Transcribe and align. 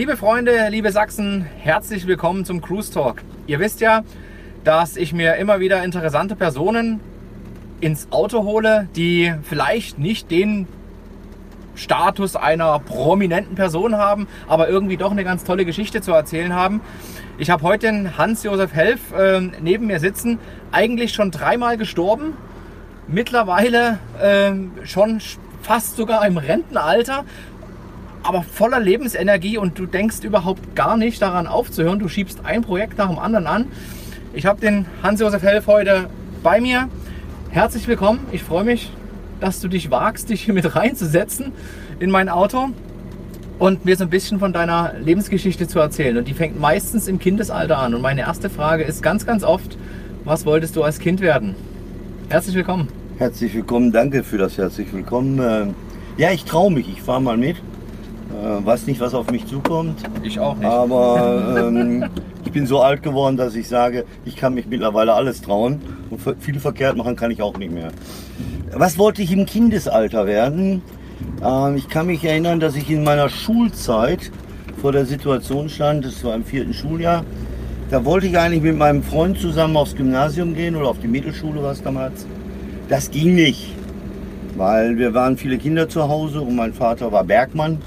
Liebe 0.00 0.16
Freunde, 0.16 0.68
liebe 0.70 0.90
Sachsen, 0.92 1.44
herzlich 1.58 2.06
willkommen 2.06 2.46
zum 2.46 2.62
Cruise 2.62 2.90
Talk. 2.90 3.22
Ihr 3.46 3.58
wisst 3.58 3.82
ja, 3.82 4.02
dass 4.64 4.96
ich 4.96 5.12
mir 5.12 5.36
immer 5.36 5.60
wieder 5.60 5.84
interessante 5.84 6.36
Personen 6.36 7.00
ins 7.82 8.10
Auto 8.10 8.44
hole, 8.44 8.88
die 8.96 9.34
vielleicht 9.42 9.98
nicht 9.98 10.30
den 10.30 10.66
Status 11.74 12.34
einer 12.34 12.78
prominenten 12.78 13.56
Person 13.56 13.98
haben, 13.98 14.26
aber 14.48 14.70
irgendwie 14.70 14.96
doch 14.96 15.10
eine 15.10 15.22
ganz 15.22 15.44
tolle 15.44 15.66
Geschichte 15.66 16.00
zu 16.00 16.12
erzählen 16.12 16.54
haben. 16.54 16.80
Ich 17.36 17.50
habe 17.50 17.62
heute 17.62 17.88
den 17.88 18.16
Hans-Josef 18.16 18.72
Helf 18.72 19.12
äh, 19.12 19.42
neben 19.60 19.86
mir 19.86 20.00
sitzen, 20.00 20.38
eigentlich 20.72 21.12
schon 21.12 21.30
dreimal 21.30 21.76
gestorben, 21.76 22.38
mittlerweile 23.06 23.98
äh, 24.18 24.86
schon 24.86 25.20
fast 25.60 25.96
sogar 25.96 26.24
im 26.26 26.38
Rentenalter, 26.38 27.26
aber 28.22 28.42
voller 28.42 28.80
Lebensenergie 28.80 29.58
und 29.58 29.78
du 29.78 29.86
denkst 29.86 30.18
überhaupt 30.22 30.74
gar 30.76 30.96
nicht 30.96 31.20
daran 31.22 31.46
aufzuhören. 31.46 31.98
Du 31.98 32.08
schiebst 32.08 32.44
ein 32.44 32.62
Projekt 32.62 32.98
nach 32.98 33.08
dem 33.08 33.18
anderen 33.18 33.46
an. 33.46 33.66
Ich 34.34 34.46
habe 34.46 34.60
den 34.60 34.86
Hans-Josef 35.02 35.42
Helf 35.42 35.66
heute 35.66 36.06
bei 36.42 36.60
mir. 36.60 36.88
Herzlich 37.50 37.88
willkommen. 37.88 38.20
Ich 38.32 38.42
freue 38.42 38.64
mich, 38.64 38.92
dass 39.40 39.60
du 39.60 39.68
dich 39.68 39.90
wagst, 39.90 40.30
dich 40.30 40.42
hier 40.42 40.54
mit 40.54 40.76
reinzusetzen 40.76 41.52
in 41.98 42.10
mein 42.10 42.28
Auto 42.28 42.68
und 43.58 43.84
mir 43.84 43.96
so 43.96 44.04
ein 44.04 44.10
bisschen 44.10 44.38
von 44.38 44.52
deiner 44.52 44.94
Lebensgeschichte 45.02 45.66
zu 45.66 45.78
erzählen. 45.80 46.16
Und 46.16 46.28
die 46.28 46.34
fängt 46.34 46.60
meistens 46.60 47.08
im 47.08 47.18
Kindesalter 47.18 47.78
an. 47.78 47.94
Und 47.94 48.02
meine 48.02 48.20
erste 48.22 48.48
Frage 48.50 48.84
ist 48.84 49.02
ganz, 49.02 49.26
ganz 49.26 49.42
oft, 49.42 49.76
was 50.24 50.46
wolltest 50.46 50.76
du 50.76 50.82
als 50.82 50.98
Kind 50.98 51.20
werden? 51.20 51.54
Herzlich 52.28 52.54
willkommen. 52.54 52.88
Herzlich 53.18 53.54
willkommen, 53.54 53.92
danke 53.92 54.22
für 54.22 54.38
das 54.38 54.56
herzlich 54.56 54.92
willkommen. 54.92 55.38
Äh, 55.40 55.66
Ja, 56.16 56.30
ich 56.32 56.44
traue 56.44 56.70
mich, 56.72 56.88
ich 56.88 57.02
fahre 57.02 57.20
mal 57.20 57.36
mit. 57.36 57.56
Äh, 58.30 58.64
weiß 58.64 58.86
nicht, 58.86 59.00
was 59.00 59.14
auf 59.14 59.30
mich 59.30 59.46
zukommt. 59.46 60.02
Ich 60.22 60.38
auch 60.38 60.56
nicht. 60.56 60.66
Aber 60.66 61.56
ähm, 61.58 62.04
ich 62.44 62.52
bin 62.52 62.66
so 62.66 62.80
alt 62.80 63.02
geworden, 63.02 63.36
dass 63.36 63.54
ich 63.54 63.68
sage, 63.68 64.04
ich 64.24 64.36
kann 64.36 64.54
mich 64.54 64.66
mittlerweile 64.66 65.14
alles 65.14 65.40
trauen. 65.42 65.80
Und 66.10 66.20
viel 66.40 66.60
verkehrt 66.60 66.96
machen 66.96 67.16
kann 67.16 67.30
ich 67.30 67.42
auch 67.42 67.56
nicht 67.58 67.72
mehr. 67.72 67.90
Was 68.72 68.98
wollte 68.98 69.22
ich 69.22 69.32
im 69.32 69.46
Kindesalter 69.46 70.26
werden? 70.26 70.82
Ähm, 71.44 71.76
ich 71.76 71.88
kann 71.88 72.06
mich 72.06 72.24
erinnern, 72.24 72.60
dass 72.60 72.76
ich 72.76 72.90
in 72.90 73.04
meiner 73.04 73.28
Schulzeit 73.28 74.30
vor 74.80 74.92
der 74.92 75.04
Situation 75.04 75.68
stand, 75.68 76.04
das 76.04 76.24
war 76.24 76.34
im 76.34 76.44
vierten 76.44 76.72
Schuljahr. 76.72 77.24
Da 77.90 78.04
wollte 78.04 78.28
ich 78.28 78.38
eigentlich 78.38 78.62
mit 78.62 78.78
meinem 78.78 79.02
Freund 79.02 79.38
zusammen 79.38 79.76
aufs 79.76 79.96
Gymnasium 79.96 80.54
gehen 80.54 80.76
oder 80.76 80.88
auf 80.88 81.00
die 81.00 81.08
Mittelschule 81.08 81.62
war 81.62 81.72
es 81.72 81.82
damals. 81.82 82.26
Das 82.88 83.10
ging 83.10 83.34
nicht, 83.34 83.74
weil 84.56 84.96
wir 84.96 85.12
waren 85.12 85.36
viele 85.36 85.58
Kinder 85.58 85.88
zu 85.88 86.08
Hause 86.08 86.40
und 86.40 86.54
mein 86.54 86.72
Vater 86.72 87.10
war 87.12 87.24
Bergmann. 87.24 87.78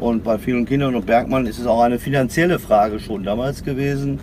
Und 0.00 0.24
bei 0.24 0.38
vielen 0.38 0.64
Kindern 0.64 0.94
und 0.94 1.04
Bergmann 1.04 1.44
ist 1.44 1.58
es 1.58 1.66
auch 1.66 1.82
eine 1.82 1.98
finanzielle 1.98 2.58
Frage 2.58 2.98
schon 2.98 3.22
damals 3.22 3.62
gewesen, 3.62 4.18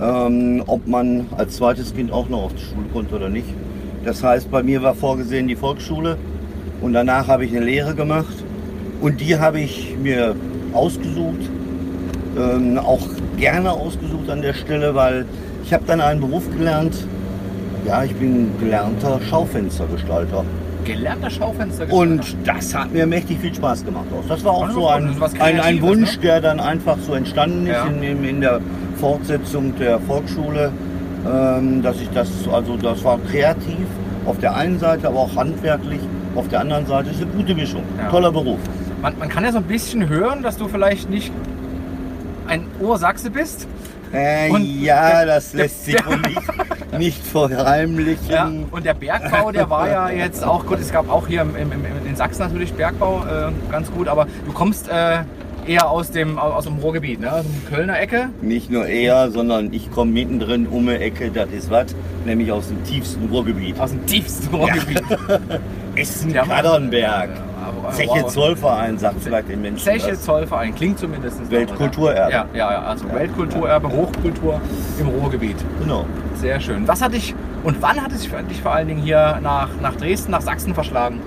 ähm, 0.00 0.62
ob 0.68 0.86
man 0.86 1.26
als 1.36 1.56
zweites 1.56 1.92
Kind 1.92 2.12
auch 2.12 2.28
noch 2.28 2.44
auf 2.44 2.54
die 2.54 2.62
Schule 2.62 2.86
konnte 2.92 3.16
oder 3.16 3.28
nicht. 3.28 3.48
Das 4.04 4.22
heißt, 4.22 4.48
bei 4.48 4.62
mir 4.62 4.80
war 4.80 4.94
vorgesehen 4.94 5.48
die 5.48 5.56
Volksschule 5.56 6.16
und 6.80 6.92
danach 6.92 7.26
habe 7.26 7.44
ich 7.44 7.50
eine 7.50 7.66
Lehre 7.66 7.96
gemacht 7.96 8.44
und 9.00 9.20
die 9.20 9.36
habe 9.36 9.58
ich 9.58 9.96
mir 10.00 10.36
ausgesucht, 10.72 11.50
ähm, 12.38 12.78
auch 12.78 13.08
gerne 13.36 13.72
ausgesucht 13.72 14.30
an 14.30 14.40
der 14.40 14.54
Stelle, 14.54 14.94
weil 14.94 15.26
ich 15.64 15.72
habe 15.74 15.82
dann 15.84 16.00
einen 16.00 16.20
Beruf 16.20 16.48
gelernt. 16.56 16.94
Ja, 17.84 18.04
ich 18.04 18.14
bin 18.14 18.50
gelernter 18.60 19.18
Schaufenstergestalter. 19.28 20.44
Gelernter 20.88 21.30
Schaufenster. 21.30 21.92
Und 21.92 22.36
das 22.44 22.74
hat 22.74 22.92
mir 22.92 23.06
mächtig 23.06 23.38
viel 23.40 23.54
Spaß 23.54 23.84
gemacht. 23.84 24.06
Das 24.28 24.44
war 24.44 24.52
auch 24.52 24.66
Also, 24.68 24.80
so 24.80 24.88
ein, 24.88 25.16
das 25.20 25.34
ein, 25.34 25.40
ein 25.40 25.56
Kreatives, 25.56 25.82
Wunsch, 25.82 26.16
ne? 26.16 26.22
der 26.22 26.40
dann 26.40 26.60
einfach 26.60 26.96
so 27.06 27.14
entstanden 27.14 27.66
ist 27.66 27.72
Ja. 27.72 27.86
in, 27.86 28.24
in, 28.24 28.40
der 28.40 28.60
Fortsetzung 28.96 29.76
der 29.78 30.00
Volksschule. 30.00 30.72
Ähm, 31.30 31.82
dass 31.82 32.00
ich 32.00 32.08
das, 32.10 32.28
also 32.50 32.76
das 32.76 33.02
war 33.04 33.18
kreativ 33.30 33.86
auf 34.24 34.38
der 34.38 34.54
einen 34.54 34.78
Seite, 34.78 35.08
aber 35.08 35.18
auch 35.18 35.36
handwerklich 35.36 36.00
auf 36.36 36.48
der 36.48 36.60
anderen 36.60 36.86
Seite. 36.86 37.10
ist 37.10 37.20
eine 37.20 37.30
gute 37.32 37.54
Mischung. 37.54 37.82
Ja. 37.98 38.08
Toller 38.08 38.30
Beruf. 38.32 38.58
Man, 39.02 39.18
man 39.18 39.28
kann 39.28 39.44
ja 39.44 39.52
so 39.52 39.58
ein 39.58 39.64
bisschen 39.64 40.08
hören, 40.08 40.42
dass 40.42 40.56
du 40.56 40.68
vielleicht 40.68 41.10
nicht 41.10 41.32
ein 42.46 42.62
Ursachse 42.80 43.30
bist. 43.30 43.66
Äh, 44.12 44.50
Und 44.50 44.64
ja, 44.82 45.10
der- 45.24 45.26
das 45.26 45.52
lässt 45.52 45.84
sich 45.84 46.06
wohl 46.06 46.18
nicht, 46.18 46.98
nicht 46.98 47.26
verheimlichen. 47.26 48.28
Ja, 48.30 48.50
und 48.70 48.84
der 48.84 48.94
Bergbau, 48.94 49.50
der 49.52 49.68
war 49.70 49.88
ja 49.88 50.08
jetzt 50.10 50.42
auch 50.44 50.64
gut. 50.66 50.80
Es 50.80 50.92
gab 50.92 51.10
auch 51.10 51.26
hier 51.28 51.42
im, 51.42 51.54
im, 51.56 51.72
im, 51.72 51.80
in 52.08 52.16
Sachsen 52.16 52.42
natürlich 52.42 52.72
Bergbau, 52.72 53.22
äh, 53.24 53.52
ganz 53.70 53.90
gut. 53.92 54.08
Aber 54.08 54.26
du 54.46 54.52
kommst 54.52 54.88
äh, 54.88 55.18
eher 55.66 55.90
aus 55.90 56.10
dem, 56.10 56.38
aus 56.38 56.64
dem 56.64 56.76
Ruhrgebiet, 56.78 57.20
ne? 57.20 57.30
aus 57.32 57.42
dem 57.44 57.66
Kölner 57.68 58.00
Ecke. 58.00 58.30
Nicht 58.40 58.70
nur 58.70 58.86
er, 58.86 59.30
sondern 59.30 59.72
ich 59.72 59.90
komme 59.90 60.12
mittendrin 60.12 60.66
um 60.66 60.86
die 60.86 60.94
Ecke, 60.94 61.30
das 61.30 61.50
ist 61.50 61.70
was, 61.70 61.94
nämlich 62.24 62.50
aus 62.50 62.68
dem 62.68 62.82
tiefsten 62.84 63.26
Ruhrgebiet. 63.28 63.78
Aus 63.78 63.90
dem 63.90 64.06
tiefsten 64.06 64.54
Ruhrgebiet. 64.54 65.02
Essen, 65.94 66.30
Ja, 66.32 66.44
Mann. 66.46 66.56
Kadernberg. 66.56 67.28
Zeche. 67.92 68.26
Zollverein, 68.26 68.98
sagt 68.98 69.22
vielleicht 69.22 69.48
den 69.48 69.62
Menschen. 69.62 69.84
Zeche. 69.84 70.18
Zollverein, 70.18 70.74
klingt 70.74 70.98
zumindest. 70.98 71.50
Weltkulturerbe. 71.50 72.32
Ja, 72.32 72.46
ja, 72.52 72.72
ja, 72.72 72.82
also 72.82 73.10
Weltkulturerbe, 73.12 73.90
Hochkultur 73.90 74.60
im 74.98 75.08
Ruhrgebiet. 75.08 75.56
Genau. 75.80 76.04
Sehr 76.34 76.60
schön. 76.60 76.86
Was 76.86 77.02
hat 77.02 77.14
dich 77.14 77.34
und 77.64 77.80
wann 77.82 78.00
hat 78.00 78.12
es 78.12 78.22
dich 78.22 78.62
vor 78.62 78.72
allen 78.72 78.88
Dingen 78.88 79.02
hier 79.02 79.38
nach, 79.42 79.68
nach 79.80 79.96
Dresden, 79.96 80.30
nach 80.30 80.40
Sachsen 80.40 80.74
verschlagen? 80.74 81.20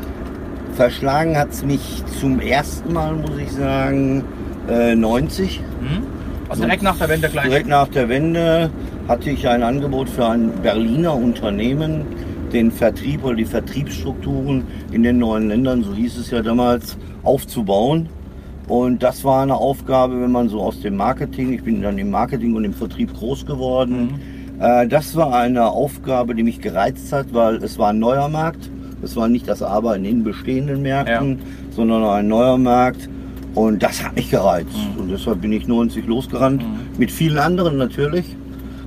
Verschlagen 0.76 1.38
hat 1.38 1.50
es 1.50 1.64
mich 1.64 2.04
zum 2.20 2.40
ersten 2.40 2.94
Mal, 2.94 3.14
muss 3.14 3.38
ich 3.38 3.52
sagen, 3.52 4.24
äh, 4.70 4.96
90. 4.96 5.60
Hm? 5.60 6.04
Also 6.48 6.64
direkt 6.64 6.84
nach 6.84 6.98
der 6.98 7.10
Wende 7.10 7.30
gleich. 7.30 7.46
Direkt 7.46 7.68
nach 7.68 7.88
der 7.88 8.10
Wende 8.10 8.70
hatte 9.08 9.30
ich 9.30 9.48
ein 9.48 9.64
Angebot 9.64 10.10
für 10.10 10.26
ein 10.28 10.52
Berliner 10.62 11.14
Unternehmen, 11.14 12.06
den 12.54 12.72
Vertrieb 12.72 13.24
oder 13.24 13.36
die 13.36 13.46
Vertriebsstrukturen 13.46 14.64
in 14.92 15.04
den 15.04 15.20
neuen 15.20 15.48
Ländern, 15.48 15.84
so 15.84 15.94
hieß 15.94 16.18
es 16.18 16.32
ja 16.32 16.42
damals, 16.42 16.98
aufzubauen. 17.24 18.10
Und 18.68 19.04
das 19.04 19.24
war 19.24 19.42
eine 19.42 19.56
Aufgabe, 19.56 20.22
wenn 20.22 20.32
man 20.32 20.50
so 20.50 20.62
aus 20.62 20.80
dem 20.82 20.96
Marketing, 20.96 21.54
ich 21.54 21.64
bin 21.64 21.82
dann 21.82 21.98
im 21.98 22.10
Marketing 22.10 22.56
und 22.56 22.64
im 22.64 22.74
Vertrieb 22.74 23.14
groß 23.14 23.46
geworden. 23.46 24.20
Äh, 24.60 24.88
das 24.88 25.16
war 25.16 25.36
eine 25.36 25.66
Aufgabe, 25.66 26.36
die 26.36 26.44
mich 26.44 26.62
gereizt 26.62 27.12
hat, 27.12 27.34
weil 27.34 27.56
es 27.64 27.78
war 27.78 27.90
ein 27.90 28.00
neuer 28.00 28.30
Markt. 28.30 28.70
Es 29.02 29.16
war 29.16 29.28
nicht 29.28 29.48
das 29.48 29.64
Arbeiten 29.64 30.06
in 30.06 30.24
bestehenden 30.24 30.84
Märkten, 30.84 31.40
sondern 31.72 32.04
ein 32.04 32.28
neuer 32.28 32.58
Markt. 32.58 33.10
Und 33.56 33.84
das 33.84 34.04
hat 34.04 34.16
mich 34.16 34.30
gereizt. 34.30 34.70
Und 34.98 35.10
deshalb 35.12 35.42
bin 35.42 35.52
ich 35.52 35.68
90 35.68 36.06
losgerannt, 36.08 36.64
mit 36.98 37.12
vielen 37.12 37.40
anderen 37.40 37.78
natürlich. 37.78 38.38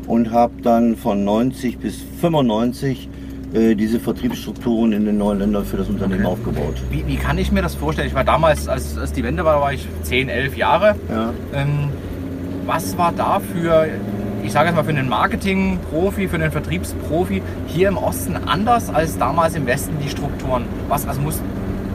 Und 0.07 0.31
habe 0.31 0.53
dann 0.63 0.97
von 0.97 1.25
90 1.25 1.79
bis 1.79 2.03
95 2.21 3.09
äh, 3.09 3.14
diese 3.55 4.01
Vertriebsstrukturen 4.01 4.93
in 4.93 5.05
den 5.05 5.19
neuen 5.19 5.39
Ländern 5.39 5.65
für 5.65 5.77
das 5.77 5.89
Unternehmen 5.89 6.27
aufgebaut. 6.27 6.75
Wie, 6.91 7.07
wie 7.07 7.17
kann 7.17 7.39
ich 7.39 7.53
mir 7.53 7.63
das 7.63 7.75
vorstellen? 7.77 8.09
Ich 8.09 8.15
war 8.15 8.25
damals, 8.25 8.67
als, 8.69 8.99
als 8.99 9.13
die 9.13 9.23
Wende 9.23 9.45
war, 9.45 9.61
war 9.61 9.73
ich 9.73 9.87
10, 10.03 10.29
11 10.29 10.57
Jahre. 10.57 10.97
Ja. 11.09 11.33
Ähm, 11.55 11.91
was 12.67 12.97
war 12.99 13.13
da 13.13 13.41
für, 13.41 13.87
ich 14.43 14.53
sage 14.53 14.69
jetzt 14.69 14.77
mal, 14.77 14.85
für 14.85 14.91
einen 14.91 15.09
Marketing-Profi, 15.09 16.29
für 16.29 16.37
einen 16.37 16.51
Vertriebsprofi 16.51 17.43
hier 17.67 17.89
im 17.89 17.97
Osten 17.97 18.37
anders 18.37 18.89
als 18.89 19.19
damals 19.19 19.55
im 19.55 19.67
Westen 19.67 19.95
die 20.03 20.09
Strukturen? 20.09 20.65
Was, 20.89 21.07
also 21.07 21.21
muss, 21.21 21.41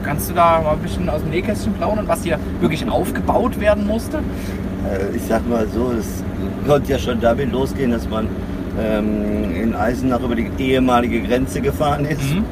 kannst 0.02 0.30
du 0.30 0.34
da 0.34 0.60
mal 0.62 0.72
ein 0.72 0.78
bisschen 0.78 1.08
aus 1.08 1.20
dem 1.20 1.30
Nähkästchen 1.30 1.74
plaudern, 1.74 2.08
was 2.08 2.22
hier 2.22 2.38
wirklich 2.60 2.88
aufgebaut 2.88 3.60
werden 3.60 3.86
musste? 3.86 4.18
Äh, 4.18 5.16
ich 5.16 5.22
sag 5.22 5.46
mal 5.48 5.66
so, 5.68 5.92
es 5.92 6.22
konnte 6.66 6.92
ja 6.92 6.98
schon 6.98 7.20
damit 7.20 7.52
losgehen, 7.52 7.90
dass 7.90 8.08
man 8.08 8.28
ähm, 8.78 9.54
in 9.54 9.74
Eisenach 9.74 10.20
über 10.20 10.34
die 10.34 10.50
ehemalige 10.58 11.20
Grenze 11.22 11.60
gefahren 11.60 12.04
ist 12.04 12.34
Mhm. 12.34 12.44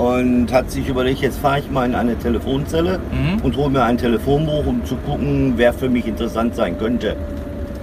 und 0.00 0.52
hat 0.52 0.70
sich 0.70 0.88
überlegt, 0.88 1.20
jetzt 1.20 1.38
fahre 1.38 1.60
ich 1.60 1.70
mal 1.70 1.86
in 1.86 1.94
eine 1.94 2.16
Telefonzelle 2.18 2.98
Mhm. 2.98 3.40
und 3.42 3.56
hole 3.56 3.70
mir 3.70 3.82
ein 3.82 3.98
Telefonbuch, 3.98 4.66
um 4.66 4.84
zu 4.84 4.96
gucken, 4.96 5.54
wer 5.56 5.72
für 5.72 5.88
mich 5.88 6.06
interessant 6.06 6.54
sein 6.54 6.78
könnte. 6.78 7.16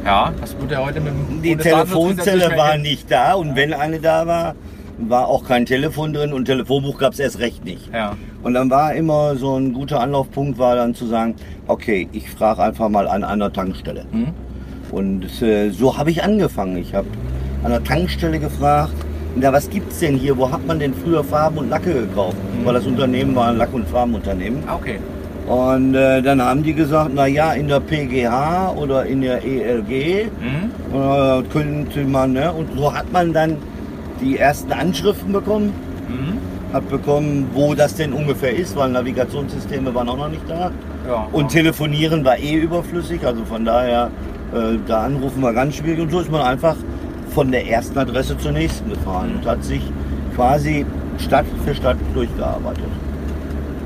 Ja, 0.06 0.32
das 0.42 0.56
wird 0.60 0.72
ja 0.72 0.84
heute 0.84 1.00
mit 1.00 1.14
dem 1.14 1.42
Die 1.44 1.56
Telefonzelle 1.56 2.52
war 2.58 2.78
nicht 2.78 3.12
da 3.12 3.34
und 3.36 3.56
wenn 3.56 3.74
eine 3.74 4.00
da 4.00 4.26
war, 4.26 4.56
war 4.98 5.28
auch 5.28 5.44
kein 5.48 5.66
Telefon 5.66 6.14
drin 6.14 6.34
und 6.34 6.46
Telefonbuch 6.46 6.98
gab 6.98 7.14
es 7.14 7.20
erst 7.20 7.40
recht 7.40 7.64
nicht. 7.66 7.90
Ja. 7.94 8.16
Und 8.44 8.54
dann 8.56 8.70
war 8.72 8.94
immer 8.96 9.36
so 9.36 9.56
ein 9.58 9.74
guter 9.74 10.00
Anlaufpunkt, 10.00 10.58
war 10.58 10.76
dann 10.76 10.96
zu 10.96 11.06
sagen, 11.06 11.36
okay, 11.68 12.08
ich 12.14 12.30
frage 12.32 12.64
einfach 12.64 12.90
mal 12.90 13.08
an 13.08 13.24
einer 13.24 13.52
Tankstelle. 13.54 14.06
Mhm. 14.12 14.28
Und 14.92 15.42
äh, 15.42 15.70
so 15.70 15.98
habe 15.98 16.10
ich 16.12 16.24
angefangen. 16.24 16.78
Ich 16.78 16.94
habe 16.96 17.08
an 17.64 17.72
der 17.72 17.84
Tankstelle 17.84 18.40
gefragt, 18.40 18.94
na, 19.36 19.52
was 19.54 19.70
gibt's 19.70 20.00
denn 20.00 20.16
hier? 20.18 20.38
Wo 20.38 20.52
hat 20.52 20.66
man 20.68 20.80
denn 20.80 20.94
früher 20.94 21.24
Farben 21.24 21.58
und 21.60 21.70
Lacke 21.70 21.94
gekauft? 21.94 22.36
Mhm. 22.60 22.66
Weil 22.66 22.74
das 22.74 22.86
Unternehmen 22.86 23.36
war 23.36 23.48
ein 23.50 23.58
Lack- 23.58 23.74
und 23.74 23.88
Farbenunternehmen. 23.88 24.64
Ah, 24.68 24.76
Okay. 24.76 25.00
Und 25.48 25.96
äh, 25.96 26.22
dann 26.22 26.42
haben 26.42 26.62
die 26.64 26.74
gesagt, 26.74 27.12
na 27.14 27.26
ja, 27.26 27.54
in 27.54 27.68
der 27.68 27.80
PGH 27.80 28.74
oder 28.78 29.06
in 29.06 29.22
der 29.22 29.44
ELG 29.44 30.26
Mhm. 30.40 30.96
äh, 30.96 31.42
könnte 31.52 32.04
man, 32.06 32.34
ne? 32.34 32.52
Und 32.54 32.70
so 32.78 32.94
hat 32.94 33.12
man 33.12 33.34
dann 33.34 33.58
die 34.22 34.38
ersten 34.38 34.72
Anschriften 34.72 35.32
bekommen. 35.34 35.74
Mhm. 36.08 36.38
habe 36.74 36.86
bekommen, 36.86 37.50
wo 37.54 37.74
das 37.74 37.96
denn 37.96 38.14
ungefähr 38.14 38.56
ist, 38.56 38.78
weil 38.78 38.90
Navigationssysteme 38.92 39.94
waren 39.94 40.08
auch 40.08 40.16
noch 40.18 40.30
nicht 40.30 40.44
da. 40.48 40.72
Ja, 41.08 41.28
Und 41.34 41.52
ja. 41.54 41.62
telefonieren 41.62 42.24
war 42.24 42.38
eh 42.38 42.56
überflüssig, 42.56 43.26
also 43.26 43.44
von 43.44 43.66
daher, 43.66 44.10
äh, 44.54 44.78
da 44.88 45.02
anrufen 45.04 45.42
war 45.42 45.52
ganz 45.54 45.76
schwierig. 45.76 46.00
Und 46.00 46.12
so 46.12 46.20
ist 46.22 46.32
man 46.32 46.40
einfach 46.42 46.76
von 47.34 47.52
der 47.52 47.68
ersten 47.68 47.98
Adresse 47.98 48.38
zur 48.38 48.52
nächsten 48.52 48.90
gefahren 48.90 49.36
und 49.36 49.46
hat 49.50 49.64
sich 49.64 49.82
quasi 50.36 50.86
Stadt 51.18 51.46
für 51.66 51.74
Stadt 51.74 51.98
durchgearbeitet. 52.14 52.84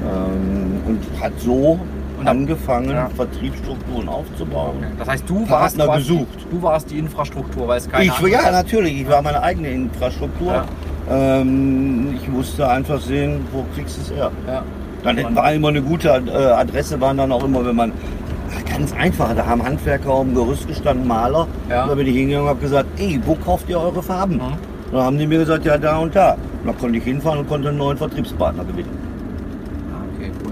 Ähm, 0.04 0.82
und 0.86 1.00
hat 1.22 1.34
so 1.40 1.80
Und 2.20 2.28
angefangen, 2.28 2.92
ja. 2.92 3.10
Vertriebsstrukturen 3.16 4.08
aufzubauen. 4.08 4.76
Das 5.00 5.08
heißt, 5.08 5.30
du 5.30 5.50
warst, 5.50 5.78
quasi- 5.78 5.98
gesucht. 6.00 6.48
du 6.52 6.62
warst 6.62 6.92
die 6.92 7.00
Infrastruktur, 7.00 7.68
weil 7.68 7.80
es 7.80 7.90
keine 7.90 8.06
Ich, 8.06 8.20
ja, 8.22 8.52
natürlich. 8.52 9.02
Ich 9.02 9.10
war 9.10 9.22
meine 9.22 9.42
eigene 9.42 9.70
Infrastruktur. 9.70 10.54
Ja. 10.54 10.66
Ähm, 11.10 12.16
ich 12.22 12.28
musste 12.30 12.68
einfach 12.68 13.00
sehen, 13.00 13.42
wo 13.52 13.64
kriegst 13.76 13.98
du 13.98 14.02
es 14.02 14.12
her. 14.12 14.32
Ja. 14.48 14.64
Dann 15.04 15.36
war 15.36 15.54
immer 15.54 15.68
eine 15.68 15.82
gute 15.84 16.08
äh, 16.10 16.32
Adresse, 16.32 17.00
waren 17.00 17.18
dann 17.18 17.32
auch 17.32 17.44
immer, 17.44 17.64
wenn 17.64 17.76
man 17.76 17.92
ganz 18.64 18.94
einfach, 18.94 19.36
da 19.36 19.46
haben 19.46 19.64
Handwerker 19.64 20.10
auf 20.10 20.24
dem 20.26 20.36
Gerüst 20.36 20.68
gestanden, 20.68 21.08
Maler. 21.08 21.48
Ja. 21.70 21.88
Da 21.88 21.96
bin 21.96 22.08
ich 22.08 22.16
hingegangen 22.16 22.44
und 22.46 22.50
habe 22.50 22.62
gesagt, 22.62 22.88
ey, 22.98 23.20
wo 23.26 23.36
kauft 23.36 23.70
ihr 23.70 23.80
eure 23.80 24.02
Farben? 24.04 24.36
Mhm. 24.36 24.92
Da 24.92 25.04
haben 25.04 25.18
die 25.18 25.28
mir 25.28 25.40
gesagt, 25.40 25.66
ja, 25.66 25.78
da 25.78 25.98
und 25.98 26.16
da. 26.16 26.34
Und 26.34 26.68
dann 26.68 26.78
konnte 26.78 26.98
ich 26.98 27.04
hinfahren 27.04 27.40
und 27.40 27.48
konnte 27.50 27.70
einen 27.70 27.78
neuen 27.78 27.98
Vertriebspartner 27.98 28.64
gewinnen. 28.66 28.90
Ah, 29.92 30.04
Okay, 30.16 30.32
cool. 30.46 30.52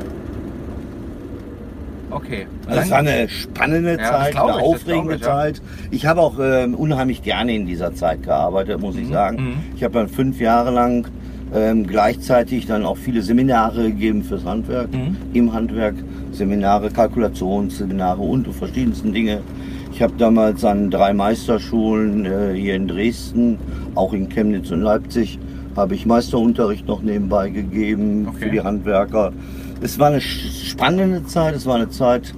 Okay. 2.11 2.47
Also 2.67 2.79
das 2.81 2.91
war 2.91 2.97
eine 2.99 3.27
spannende 3.29 3.97
das 3.97 4.07
Zeit, 4.09 4.35
eine 4.37 4.51
ich, 4.51 4.61
aufregende 4.63 5.15
ich, 5.15 5.21
ja. 5.21 5.27
Zeit. 5.27 5.61
Ich 5.91 6.05
habe 6.05 6.21
auch 6.21 6.35
ähm, 6.41 6.75
unheimlich 6.75 7.23
gerne 7.23 7.55
in 7.55 7.65
dieser 7.65 7.95
Zeit 7.95 8.23
gearbeitet, 8.23 8.79
muss 8.79 8.95
ich 8.95 9.07
Mhm, 9.07 9.13
sagen. 9.13 9.37
mhm. 9.37 9.53
Ich 9.75 9.83
habe 9.83 9.93
dann 9.95 10.07
fünf 10.09 10.39
Jahre 10.39 10.71
lang 10.71 11.07
ähm, 11.55 11.85
gleichzeitig 11.85 12.65
dann 12.65 12.83
auch 12.85 12.97
viele 12.97 13.21
Seminare 13.21 13.83
gegeben 13.83 14.23
fürs 14.23 14.43
Handwerk, 14.45 14.91
Mhm. 14.91 15.17
im 15.33 15.53
Handwerk, 15.53 15.95
Seminare, 16.33 16.89
Kalkulationsseminare 16.89 18.21
und 18.21 18.47
verschiedensten 18.53 19.13
Dinge. 19.13 19.41
Ich 19.91 20.01
habe 20.01 20.13
damals 20.17 20.65
an 20.65 20.89
drei 20.89 21.13
Meisterschulen 21.13 22.25
äh, 22.25 22.53
hier 22.55 22.75
in 22.75 22.87
Dresden, 22.87 23.57
auch 23.95 24.13
in 24.13 24.27
Chemnitz 24.29 24.71
und 24.71 24.81
Leipzig, 24.81 25.37
habe 25.75 25.93
ich 25.95 26.05
Meisterunterricht 26.05 26.87
noch 26.87 27.01
nebenbei 27.01 27.49
gegeben 27.49 28.27
Okay. 28.29 28.45
für 28.45 28.49
die 28.49 28.61
Handwerker. 28.61 29.31
Es 29.81 29.99
war 29.99 30.07
eine 30.07 30.21
spannende 30.21 31.23
Zeit, 31.25 31.55
es 31.55 31.65
war 31.65 31.75
eine 31.75 31.89
Zeit, 31.89 32.33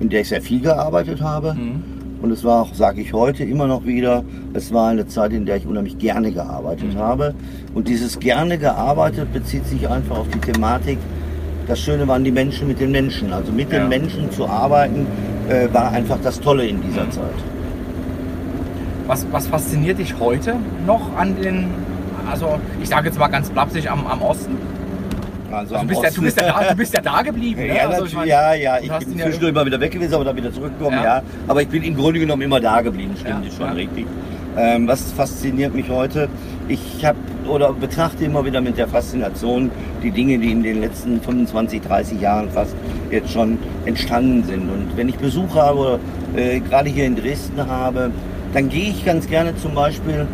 in 0.00 0.08
der 0.08 0.22
ich 0.22 0.28
sehr 0.28 0.40
viel 0.42 0.60
gearbeitet 0.60 1.20
habe. 1.20 1.54
Mhm. 1.54 1.82
Und 2.22 2.30
es 2.32 2.44
war 2.44 2.62
auch, 2.62 2.74
sage 2.74 3.00
ich 3.00 3.14
heute 3.14 3.44
immer 3.44 3.66
noch 3.66 3.86
wieder, 3.86 4.22
es 4.52 4.72
war 4.74 4.88
eine 4.90 5.06
Zeit, 5.06 5.32
in 5.32 5.46
der 5.46 5.56
ich 5.56 5.66
unheimlich 5.66 5.96
gerne 5.98 6.30
gearbeitet 6.32 6.94
Mhm. 6.94 6.98
habe. 6.98 7.34
Und 7.74 7.88
dieses 7.88 8.18
gerne 8.18 8.58
gearbeitet 8.58 9.32
bezieht 9.32 9.66
sich 9.66 9.88
einfach 9.88 10.18
auf 10.18 10.28
die 10.28 10.38
Thematik. 10.38 10.98
Das 11.70 11.78
Schöne 11.78 12.08
waren 12.08 12.24
die 12.24 12.32
Menschen 12.32 12.66
mit 12.66 12.80
den 12.80 12.90
Menschen. 12.90 13.32
Also 13.32 13.52
mit 13.52 13.72
Ja. 13.72 13.78
den 13.78 13.88
Menschen 13.88 14.28
zu 14.32 14.44
arbeiten, 14.48 15.06
äh, 15.48 15.72
war 15.72 15.92
einfach 15.92 16.18
das 16.20 16.40
Tolle 16.40 16.66
in 16.66 16.82
dieser 16.82 17.04
Mhm. 17.04 17.12
Zeit. 17.12 17.38
Was, 19.06 19.24
was 19.30 19.46
fasziniert 19.46 19.98
dich 20.00 20.12
heute 20.18 20.56
noch 20.84 21.16
an 21.16 21.36
den, 21.40 21.66
also 22.28 22.58
ich 22.82 22.88
sage 22.88 23.06
jetzt 23.06 23.20
mal 23.20 23.28
ganz 23.28 23.50
flapsig, 23.50 23.88
am, 23.88 24.04
am 24.04 24.20
Osten? 24.20 24.56
Also 25.52 25.76
Also 25.76 25.86
bist 25.86 26.02
ja, 26.02 26.10
du, 26.10 26.22
bist 26.22 26.40
ja 26.40 26.52
da, 26.52 26.70
du 26.70 26.76
bist 26.76 26.92
ja 26.94 27.00
da 27.02 27.22
geblieben. 27.30 27.60
ne? 27.60 27.68
Ja, 27.68 27.74
also 27.74 27.90
natürlich, 27.90 28.12
ich 28.12 28.18
mein, 28.18 28.28
ja, 28.28 28.54
ja, 28.54 28.78
ich 28.80 28.90
bin 28.90 29.12
ihn 29.12 29.18
ja 29.18 29.24
zwischendurch 29.26 29.54
mal 29.54 29.66
wieder 29.66 29.78
weg 29.80 29.92
gewesen, 29.92 30.14
aber 30.14 30.24
dann 30.24 30.36
wieder 30.36 30.52
zurückgekommen, 30.52 30.96
Ja. 30.96 31.04
ja. 31.04 31.22
Aber 31.46 31.62
ich 31.62 31.68
bin 31.68 31.84
im 31.84 31.94
Grunde 31.96 32.18
genommen 32.18 32.42
immer 32.42 32.58
da 32.60 32.80
geblieben, 32.80 33.14
stimmt, 33.16 33.44
Ja, 33.44 33.50
schon 33.56 33.72
richtig. 33.76 34.06
Ähm, 34.56 34.88
was 34.88 35.12
fasziniert 35.12 35.72
mich 35.72 35.88
heute? 35.88 36.28
Ich 36.70 37.04
habe 37.04 37.18
oder 37.48 37.72
betrachte 37.72 38.24
immer 38.24 38.44
wieder 38.44 38.60
mit 38.60 38.78
der 38.78 38.86
Faszination 38.86 39.72
die 40.04 40.12
Dinge, 40.12 40.38
die 40.38 40.52
in 40.52 40.62
den 40.62 40.80
letzten 40.80 41.20
25, 41.20 41.80
30 41.82 42.20
Jahren 42.20 42.48
fast 42.50 42.76
jetzt 43.10 43.32
schon 43.32 43.58
entstanden 43.86 44.44
sind. 44.44 44.70
Und 44.70 44.96
wenn 44.96 45.08
ich 45.08 45.16
Besuch 45.16 45.56
habe, 45.56 45.98
äh, 46.36 46.60
gerade 46.60 46.88
hier 46.88 47.06
in 47.06 47.16
Dresden 47.16 47.66
habe, 47.66 48.12
dann 48.54 48.68
gehe 48.68 48.90
ich 48.90 49.04
ganz 49.04 49.26
gerne 49.26 49.56
zum 49.56 49.74
Beispiel 49.74 50.28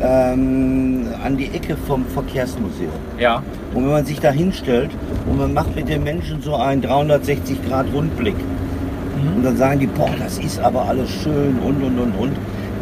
ähm, 0.00 1.06
an 1.24 1.36
die 1.36 1.46
Ecke 1.46 1.76
vom 1.88 2.04
Verkehrsmuseum. 2.06 2.92
Ja, 3.18 3.42
Und 3.74 3.82
wenn 3.84 3.90
man 3.90 4.06
sich 4.06 4.20
da 4.20 4.30
hinstellt 4.30 4.90
und 5.28 5.38
man 5.38 5.52
macht 5.52 5.74
mit 5.74 5.88
den 5.88 6.04
Menschen 6.04 6.40
so 6.40 6.54
einen 6.54 6.82
360 6.82 7.58
Grad 7.68 7.86
Rundblick 7.92 8.36
Mhm. 8.36 9.36
und 9.36 9.42
dann 9.44 9.56
sagen 9.56 9.80
die, 9.80 9.86
boah, 9.88 10.10
das 10.18 10.38
ist 10.38 10.60
aber 10.60 10.82
alles 10.88 11.10
schön 11.10 11.58
und 11.66 11.82
und 11.82 11.98
und 11.98 12.12
und, 12.18 12.32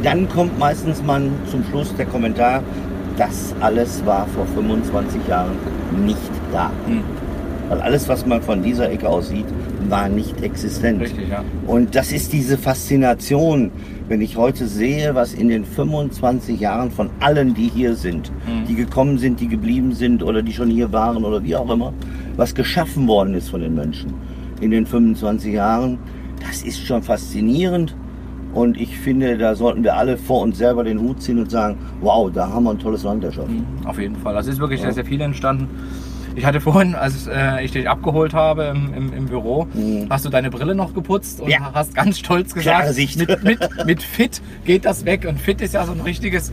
dann 0.04 0.28
kommt 0.28 0.56
meistens 0.58 1.02
man 1.02 1.31
zum 1.50 1.64
Schluss 1.64 1.93
der 1.96 2.06
Kommentar, 2.06 2.62
das 3.19 3.55
alles 3.61 4.05
war 4.06 4.26
vor 4.29 4.47
25 4.47 5.26
Jahren 5.29 5.53
nicht 6.06 6.19
da. 6.53 6.70
Mhm. 6.87 7.03
Weil 7.69 7.81
alles, 7.82 8.09
was 8.09 8.25
man 8.25 8.41
von 8.41 8.62
dieser 8.62 8.91
Ecke 8.91 9.06
aus 9.09 9.29
sieht, 9.29 9.44
war 9.91 10.09
nicht 10.09 10.43
existent. 10.43 11.03
richtig, 11.03 11.29
ja. 11.29 11.44
Und 11.67 11.94
das 11.94 12.12
ist 12.12 12.32
diese 12.32 12.56
Faszination, 12.56 13.70
wenn 14.09 14.23
ich 14.23 14.38
heute 14.38 14.67
sehe, 14.67 15.15
was 15.15 15.35
in 15.35 15.49
den 15.49 15.65
25 15.67 16.59
Jahren 16.59 16.91
von 16.91 17.11
allen, 17.20 17.53
die 17.53 17.69
hier 17.69 17.94
sind, 17.94 18.31
Mhm. 18.47 18.67
die 18.67 18.75
gekommen 18.75 19.19
sind, 19.19 19.41
die 19.41 19.49
geblieben 19.49 19.93
sind 19.93 20.23
oder 20.23 20.41
die 20.43 20.53
schon 20.55 20.71
hier 20.71 20.93
waren 20.93 21.25
oder 21.25 21.43
wie 21.44 21.56
auch 21.56 21.69
immer, 21.69 21.93
was 22.37 22.55
geschaffen 22.55 23.06
worden 23.06 23.35
ist 23.35 23.50
von 23.50 23.61
den 23.61 23.75
Menschen 23.75 24.14
in 24.61 24.71
den 24.71 24.87
25 24.87 25.53
Jahren, 25.53 25.99
das 26.47 26.62
ist 26.62 26.85
schon 26.87 27.03
faszinierend. 27.03 27.94
Und 28.55 28.81
ich 28.81 28.99
finde, 28.99 29.37
da 29.37 29.55
sollten 29.55 29.85
wir 29.85 29.95
alle 29.97 30.17
vor 30.17 30.43
uns 30.43 30.59
selber 30.59 30.83
den 30.83 30.99
Hut 31.00 31.21
ziehen 31.23 31.39
und 31.39 31.50
sagen, 31.50 31.77
wow, 32.00 32.31
da 32.33 32.49
haben 32.49 32.65
wir 32.65 32.71
ein 32.71 32.79
tolles 32.79 33.03
Land 33.03 33.23
erschaffen. 33.25 33.67
Mhm, 33.81 33.87
Auf 33.87 33.99
jeden 33.99 34.17
Fall. 34.17 34.37
Also 34.37 34.50
ist 34.50 34.59
wirklich 34.59 34.81
Ja. 34.81 34.87
sehr, 34.87 34.95
sehr 34.95 35.05
viel 35.05 35.21
entstanden. 35.21 35.69
Ich 36.38 36.44
hatte 36.44 36.61
vorhin, 36.61 36.94
als 36.94 37.26
äh, 37.26 37.64
ich 37.64 37.73
dich 37.73 37.88
abgeholt 37.88 38.32
habe 38.32 38.73
im, 38.75 38.94
im, 38.94 39.12
im 39.12 39.26
Büro, 39.26 39.67
Mhm. 39.75 40.06
hast 40.08 40.25
du 40.25 40.29
deine 40.29 40.50
Brille 40.50 40.75
noch 40.75 40.94
geputzt 40.94 41.40
und 41.40 41.50
Ja. 41.50 41.73
hast 41.75 41.94
ganz 41.94 42.19
stolz 42.19 42.55
gesagt, 42.55 42.96
mit, 42.96 43.43
mit, 43.44 43.58
mit 43.87 44.02
Fit 44.02 44.40
geht 44.64 44.85
das 44.85 45.05
weg. 45.05 45.26
Und 45.29 45.40
Fit 45.40 45.61
ist 45.61 45.75
ja 45.75 45.85
so 45.85 45.93
ein 45.93 46.00
richtiges 46.00 46.52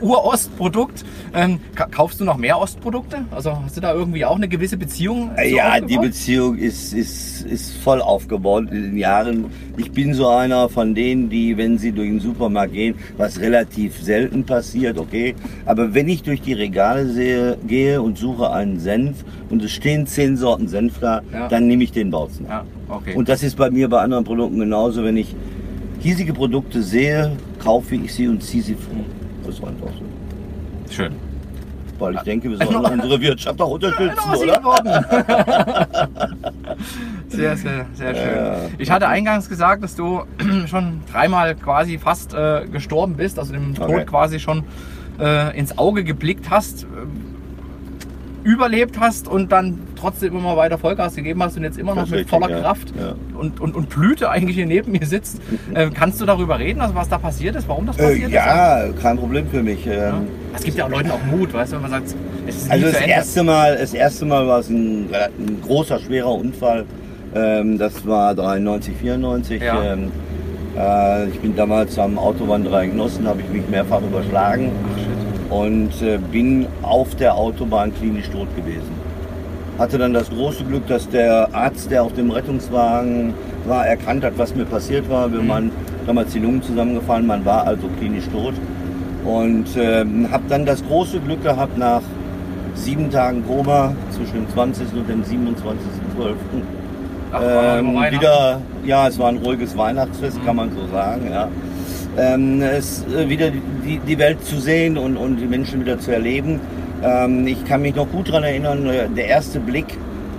Ur-Ost-Produkt. 0.00 1.04
Ähm, 1.34 1.60
ka- 1.74 1.86
kaufst 1.90 2.20
du 2.20 2.24
noch 2.24 2.36
mehr 2.36 2.58
Ostprodukte? 2.58 3.24
Also 3.30 3.56
hast 3.64 3.76
du 3.76 3.80
da 3.80 3.92
irgendwie 3.94 4.24
auch 4.24 4.36
eine 4.36 4.48
gewisse 4.48 4.76
Beziehung? 4.76 5.30
Ja, 5.36 5.78
die 5.80 5.84
aufgebaut? 5.84 6.02
Beziehung 6.06 6.56
ist, 6.58 6.92
ist, 6.92 7.42
ist 7.42 7.76
voll 7.78 8.00
aufgebaut 8.00 8.70
in 8.70 8.82
den 8.82 8.96
Jahren. 8.96 9.46
Ich 9.76 9.90
bin 9.92 10.14
so 10.14 10.28
einer 10.28 10.68
von 10.68 10.94
denen, 10.94 11.28
die, 11.28 11.56
wenn 11.56 11.78
sie 11.78 11.92
durch 11.92 12.08
den 12.08 12.20
Supermarkt 12.20 12.72
gehen, 12.72 12.94
was 13.16 13.40
relativ 13.40 14.00
selten 14.02 14.44
passiert, 14.44 14.98
okay. 14.98 15.34
Aber 15.66 15.94
wenn 15.94 16.08
ich 16.08 16.22
durch 16.22 16.40
die 16.42 16.52
Regale 16.52 17.06
sehe, 17.08 17.58
gehe 17.66 18.00
und 18.00 18.16
suche 18.18 18.50
einen 18.64 18.80
Senf 18.80 19.24
und 19.50 19.62
es 19.62 19.70
stehen 19.72 20.06
zehn 20.06 20.36
Sorten 20.36 20.68
Senf 20.68 20.98
da, 20.98 21.22
Ja. 21.32 21.48
dann 21.48 21.66
nehme 21.66 21.84
ich 21.84 21.92
den 21.92 22.10
Bautzen. 22.10 22.46
Ja, 22.48 22.64
okay. 22.88 23.14
Und 23.14 23.28
das 23.28 23.42
ist 23.42 23.56
bei 23.56 23.70
mir 23.70 23.88
bei 23.88 24.00
anderen 24.00 24.24
Produkten 24.24 24.58
genauso. 24.58 25.04
Wenn 25.04 25.16
ich 25.16 25.34
hiesige 26.00 26.32
Produkte 26.34 26.82
sehe, 26.82 27.32
kaufe 27.62 27.94
ich 27.94 28.12
sie 28.12 28.28
und 28.28 28.42
ziehe 28.42 28.62
sie 28.62 28.74
vor. 28.74 28.94
Das 29.46 29.54
ist 29.56 29.64
einfach 29.64 29.88
so. 29.88 30.92
Schön. 30.92 31.12
Weil 31.98 32.16
ich 32.16 32.20
denke, 32.22 32.50
wir 32.50 32.56
sollen 32.58 32.84
unsere 33.00 33.20
Wirtschaft 33.20 33.60
auch 33.62 33.70
unterstützen, 33.70 34.30
oder? 34.34 34.60
sehr, 37.28 37.56
sehr, 37.56 37.86
sehr 37.94 38.14
schön. 38.14 38.36
Ja. 38.36 38.56
Ich 38.78 38.90
hatte 38.90 39.06
eingangs 39.08 39.48
gesagt, 39.48 39.82
dass 39.84 39.94
du 39.94 40.22
schon 40.66 41.00
dreimal 41.12 41.54
quasi 41.54 41.98
fast 41.98 42.34
äh, 42.34 42.66
gestorben 42.70 43.14
bist, 43.14 43.38
also 43.38 43.52
dem 43.52 43.74
Tod 43.74 43.88
Okay. 43.88 44.04
quasi 44.04 44.40
schon 44.40 44.64
äh, 45.20 45.56
ins 45.56 45.78
Auge 45.78 46.02
geblickt 46.04 46.50
hast, 46.50 46.86
überlebt 48.44 49.00
hast 49.00 49.26
und 49.26 49.50
dann 49.50 49.78
trotzdem 49.98 50.36
immer 50.36 50.56
weiter 50.56 50.78
Vollgas 50.78 51.14
gegeben 51.16 51.42
hast 51.42 51.56
und 51.56 51.64
jetzt 51.64 51.78
immer 51.78 51.94
noch 51.94 52.06
mit 52.08 52.28
voller 52.28 52.50
ja. 52.50 52.60
Kraft 52.60 52.92
Ja. 52.98 53.14
und, 53.38 53.58
und, 53.60 53.74
und 53.74 53.88
Blüte 53.88 54.28
eigentlich 54.30 54.56
hier 54.56 54.66
neben 54.66 54.92
mir 54.92 55.06
sitzt. 55.06 55.40
Äh, 55.74 55.90
kannst 55.92 56.20
du 56.20 56.26
darüber 56.26 56.58
reden, 56.58 56.80
also 56.80 56.94
was 56.94 57.08
da 57.08 57.18
passiert 57.18 57.56
ist, 57.56 57.66
warum 57.68 57.86
das 57.86 57.96
Äh, 57.98 58.02
passiert 58.02 58.28
ist? 58.28 58.34
ja, 58.34 58.84
kein 59.02 59.16
Problem 59.18 59.48
für 59.48 59.62
mich. 59.62 59.86
Ähm, 59.86 59.92
Ja. 59.92 60.20
Es 60.54 60.62
gibt 60.62 60.76
ja 60.76 60.84
auch 60.84 60.90
Leuten 60.90 61.10
auch 61.10 61.24
Mut, 61.24 61.52
weißt 61.52 61.72
du, 61.72 61.76
wenn 61.76 61.82
man 61.82 61.90
sagt, 61.90 62.14
es 62.46 62.56
ist 62.56 62.70
Also 62.70 62.86
das 62.86 63.00
erste 63.00 63.42
Mal, 63.42 63.76
das 63.76 63.92
erste 63.94 64.24
Mal 64.26 64.46
war 64.46 64.60
es 64.60 64.68
ein, 64.68 65.08
ein 65.12 65.60
großer, 65.66 65.98
schwerer 65.98 66.30
Unfall. 66.32 66.84
Ähm, 67.34 67.78
das 67.78 68.06
war 68.06 68.34
93, 68.36 68.94
94. 68.96 69.62
Ja. 69.62 69.94
Ähm, 69.94 70.12
äh, 70.78 71.28
ich 71.30 71.40
bin 71.40 71.56
damals 71.56 71.98
am 71.98 72.18
Autobahndreieck 72.18 72.90
Genossen, 72.92 73.26
habe 73.26 73.40
ich 73.40 73.48
mich 73.48 73.68
mehrfach 73.68 74.02
überschlagen 74.02 74.70
Ach. 74.92 75.13
Und 75.54 76.02
äh, 76.02 76.18
bin 76.32 76.66
auf 76.82 77.14
der 77.14 77.34
Autobahn 77.36 77.92
klinisch 77.94 78.28
tot 78.30 78.48
gewesen. 78.56 78.90
Hatte 79.78 79.98
dann 79.98 80.12
das 80.12 80.28
große 80.30 80.64
Glück, 80.64 80.86
dass 80.88 81.08
der 81.08 81.48
Arzt, 81.52 81.90
der 81.90 82.02
auf 82.02 82.12
dem 82.14 82.30
Rettungswagen 82.30 83.34
war, 83.66 83.86
erkannt 83.86 84.24
hat, 84.24 84.34
was 84.36 84.54
mir 84.54 84.64
passiert 84.64 85.08
war. 85.08 85.32
Wir 85.32 85.40
Mhm. 85.42 85.48
waren 85.48 85.70
damals 86.06 86.32
die 86.32 86.38
Lungen 86.40 86.62
zusammengefallen, 86.62 87.26
man 87.26 87.44
war 87.44 87.66
also 87.66 87.88
klinisch 87.98 88.28
tot. 88.32 88.54
Und 89.24 89.66
ähm, 89.76 90.28
habe 90.30 90.44
dann 90.48 90.66
das 90.66 90.84
große 90.86 91.18
Glück 91.20 91.42
gehabt, 91.42 91.78
nach 91.78 92.02
sieben 92.74 93.10
Tagen 93.10 93.44
Koma 93.46 93.92
zwischen 94.10 94.34
dem 94.34 94.48
20. 94.50 94.92
und 94.94 95.08
dem 95.08 95.22
27.12. 95.22 96.34
Ach, 97.32 97.40
war 97.40 97.78
Ähm, 97.78 97.94
wieder, 98.12 98.60
ja, 98.84 99.08
es 99.08 99.18
war 99.18 99.28
ein 99.28 99.38
ruhiges 99.38 99.76
Weihnachtsfest, 99.76 100.40
Mhm. 100.40 100.46
kann 100.46 100.56
man 100.56 100.70
so 100.72 100.86
sagen. 100.92 101.22
Ja. 101.30 101.48
Ähm, 102.16 102.62
es 102.62 103.04
äh, 103.06 103.28
wieder 103.28 103.50
die, 103.84 103.98
die 103.98 104.18
Welt 104.18 104.44
zu 104.44 104.60
sehen 104.60 104.96
und, 104.96 105.16
und 105.16 105.36
die 105.36 105.46
Menschen 105.46 105.80
wieder 105.80 105.98
zu 105.98 106.12
erleben. 106.12 106.60
Ähm, 107.02 107.46
ich 107.46 107.64
kann 107.64 107.82
mich 107.82 107.94
noch 107.96 108.10
gut 108.10 108.28
daran 108.28 108.44
erinnern, 108.44 108.86
äh, 108.86 109.08
der 109.08 109.26
erste 109.26 109.58
Blick, 109.58 109.86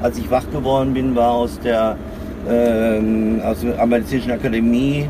als 0.02 0.18
ich 0.18 0.30
wach 0.32 0.50
geworden 0.52 0.94
bin, 0.94 1.16
war 1.16 1.32
aus 1.32 1.60
der, 1.60 1.98
ähm, 2.50 3.42
aus 3.44 3.62
der 3.62 3.86
medizinischen 3.86 4.32
Akademie, 4.32 5.08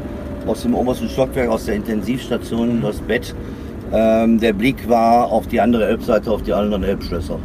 aus 0.48 0.63
dem 0.63 0.74
obersten 0.74 1.07
Stockwerk, 1.07 1.50
aus 1.50 1.65
der 1.65 1.75
Intensivstation, 1.75 2.81
das 2.81 3.00
Bett. 3.00 3.36
Ähm, 3.93 4.39
der 4.39 4.53
Blick 4.53 4.89
war 4.89 5.31
auf 5.31 5.48
die 5.48 5.62
andere 5.62 5.86
Elbseite, 5.86 6.31
auf 6.31 6.41
die 6.41 6.53
anderen 6.53 6.84
Elbschlösser. 6.84 7.38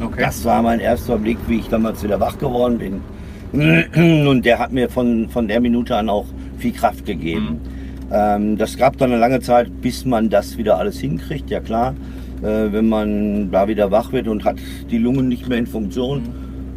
Okay. 0.00 0.22
Das 0.22 0.44
war 0.44 0.62
mein 0.62 0.78
erster 0.78 1.18
Blick, 1.18 1.38
wie 1.48 1.58
ich 1.58 1.68
damals 1.68 2.02
wieder 2.02 2.20
wach 2.20 2.38
geworden 2.38 2.78
bin. 2.78 3.00
Und 4.26 4.44
der 4.44 4.58
hat 4.58 4.72
mir 4.72 4.88
von, 4.88 5.28
von 5.28 5.48
der 5.48 5.60
Minute 5.60 5.96
an 5.96 6.08
auch 6.08 6.26
viel 6.58 6.72
Kraft 6.72 7.04
gegeben. 7.04 7.60
Ähm, 8.12 8.58
das 8.58 8.76
gab 8.76 8.98
dann 8.98 9.10
eine 9.10 9.20
lange 9.20 9.40
Zeit, 9.40 9.80
bis 9.80 10.04
man 10.04 10.28
das 10.28 10.58
wieder 10.58 10.76
alles 10.78 11.00
hinkriegt, 11.00 11.50
ja 11.50 11.60
klar. 11.60 11.94
Äh, 12.42 12.72
wenn 12.72 12.88
man 12.88 13.50
da 13.50 13.68
wieder 13.68 13.90
wach 13.90 14.12
wird 14.12 14.28
und 14.28 14.44
hat 14.44 14.56
die 14.90 14.98
Lungen 14.98 15.28
nicht 15.28 15.48
mehr 15.48 15.58
in 15.58 15.66
Funktion 15.66 16.22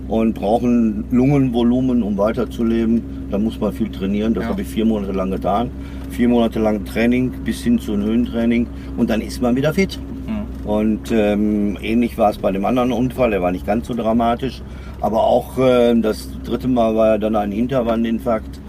und 0.07 0.33
brauchen 0.35 1.03
Lungenvolumen, 1.11 2.03
um 2.03 2.17
weiterzuleben, 2.17 3.01
dann 3.31 3.43
muss 3.43 3.59
man 3.59 3.73
viel 3.73 3.89
trainieren. 3.89 4.33
Das 4.33 4.43
Ja. 4.43 4.49
habe 4.51 4.61
ich 4.61 4.67
vier 4.67 4.85
Monate 4.85 5.11
lang 5.11 5.31
getan. 5.31 5.71
Vier 6.11 6.29
Monate 6.29 6.59
lang 6.59 6.85
Training 6.85 7.31
bis 7.43 7.63
hin 7.63 7.79
zu 7.79 7.93
einem 7.93 8.03
Höhentraining 8.03 8.67
und 8.97 9.09
dann 9.09 9.21
ist 9.21 9.41
man 9.41 9.55
wieder 9.55 9.73
fit. 9.73 9.99
Mhm. 10.27 10.69
Und 10.69 11.11
ähm, 11.11 11.77
ähnlich 11.81 12.17
war 12.17 12.29
es 12.29 12.37
bei 12.37 12.51
dem 12.51 12.63
anderen 12.65 12.91
Unfall, 12.91 13.31
der 13.31 13.41
war 13.41 13.51
nicht 13.51 13.65
ganz 13.65 13.87
so 13.87 13.93
dramatisch. 13.95 14.61
Aber 15.01 15.23
auch 15.23 15.57
äh, 15.57 15.93
das 15.99 16.29
dritte 16.43 16.67
Mal 16.67 16.95
war 16.95 17.17
dann 17.19 17.35
ein 17.35 17.51
Hinterwandinfarkt, 17.51 18.59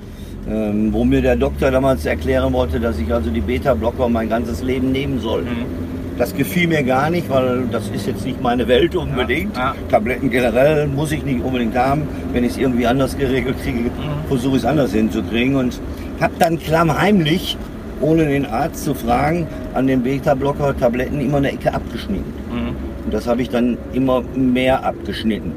ähm, 0.49 0.93
wo 0.93 1.05
mir 1.05 1.23
der 1.23 1.37
Doktor 1.37 1.71
damals 1.71 2.07
erklären 2.07 2.53
wollte, 2.53 2.79
dass 2.79 2.99
ich 2.99 3.12
also 3.12 3.31
die 3.31 3.41
Beta-Blocker 3.41 4.09
mein 4.09 4.29
ganzes 4.29 4.62
Leben 4.62 4.93
nehmen 4.93 5.21
soll. 5.21 5.45
Das 6.19 6.35
gefiel 6.35 6.67
mir 6.69 6.83
gar 6.83 7.11
nicht, 7.11 7.29
weil 7.29 7.65
das 7.71 7.88
ist 7.88 8.07
jetzt 8.07 8.25
nicht 8.25 8.41
meine 8.41 8.67
Welt 8.69 8.97
unbedingt. 8.97 9.55
Ja, 9.57 9.75
ja. 9.75 9.75
Tabletten 9.91 10.31
generell 10.31 10.87
muss 10.87 11.12
ich 11.12 11.23
nicht 11.25 11.43
unbedingt 11.43 11.76
haben. 11.76 12.03
Wenn 12.33 12.45
ich 12.45 12.53
es 12.53 12.59
irgendwie 12.59 12.87
anders 12.87 13.19
geregelt 13.19 13.57
kriege, 13.62 13.91
versuche 14.29 14.57
ich 14.57 14.62
es 14.62 14.65
anders 14.65 14.93
hinzukriegen. 14.93 15.57
Und 15.57 15.79
habe 16.21 16.33
dann 16.38 16.59
klammheimlich, 16.59 17.59
ohne 18.00 18.25
den 18.25 18.47
Arzt 18.47 18.85
zu 18.85 18.95
fragen, 18.95 19.47
an 19.75 19.87
den 19.87 20.03
Beta-Blocker-Tabletten 20.03 21.21
immer 21.21 21.38
eine 21.38 21.53
Ecke 21.53 21.75
abgeschnitten. 21.75 22.33
Mhm. 22.50 23.05
Und 23.05 23.12
das 23.12 23.26
habe 23.26 23.43
ich 23.43 23.50
dann 23.50 23.76
immer 23.93 24.23
mehr 24.35 24.85
abgeschnitten. 24.85 25.53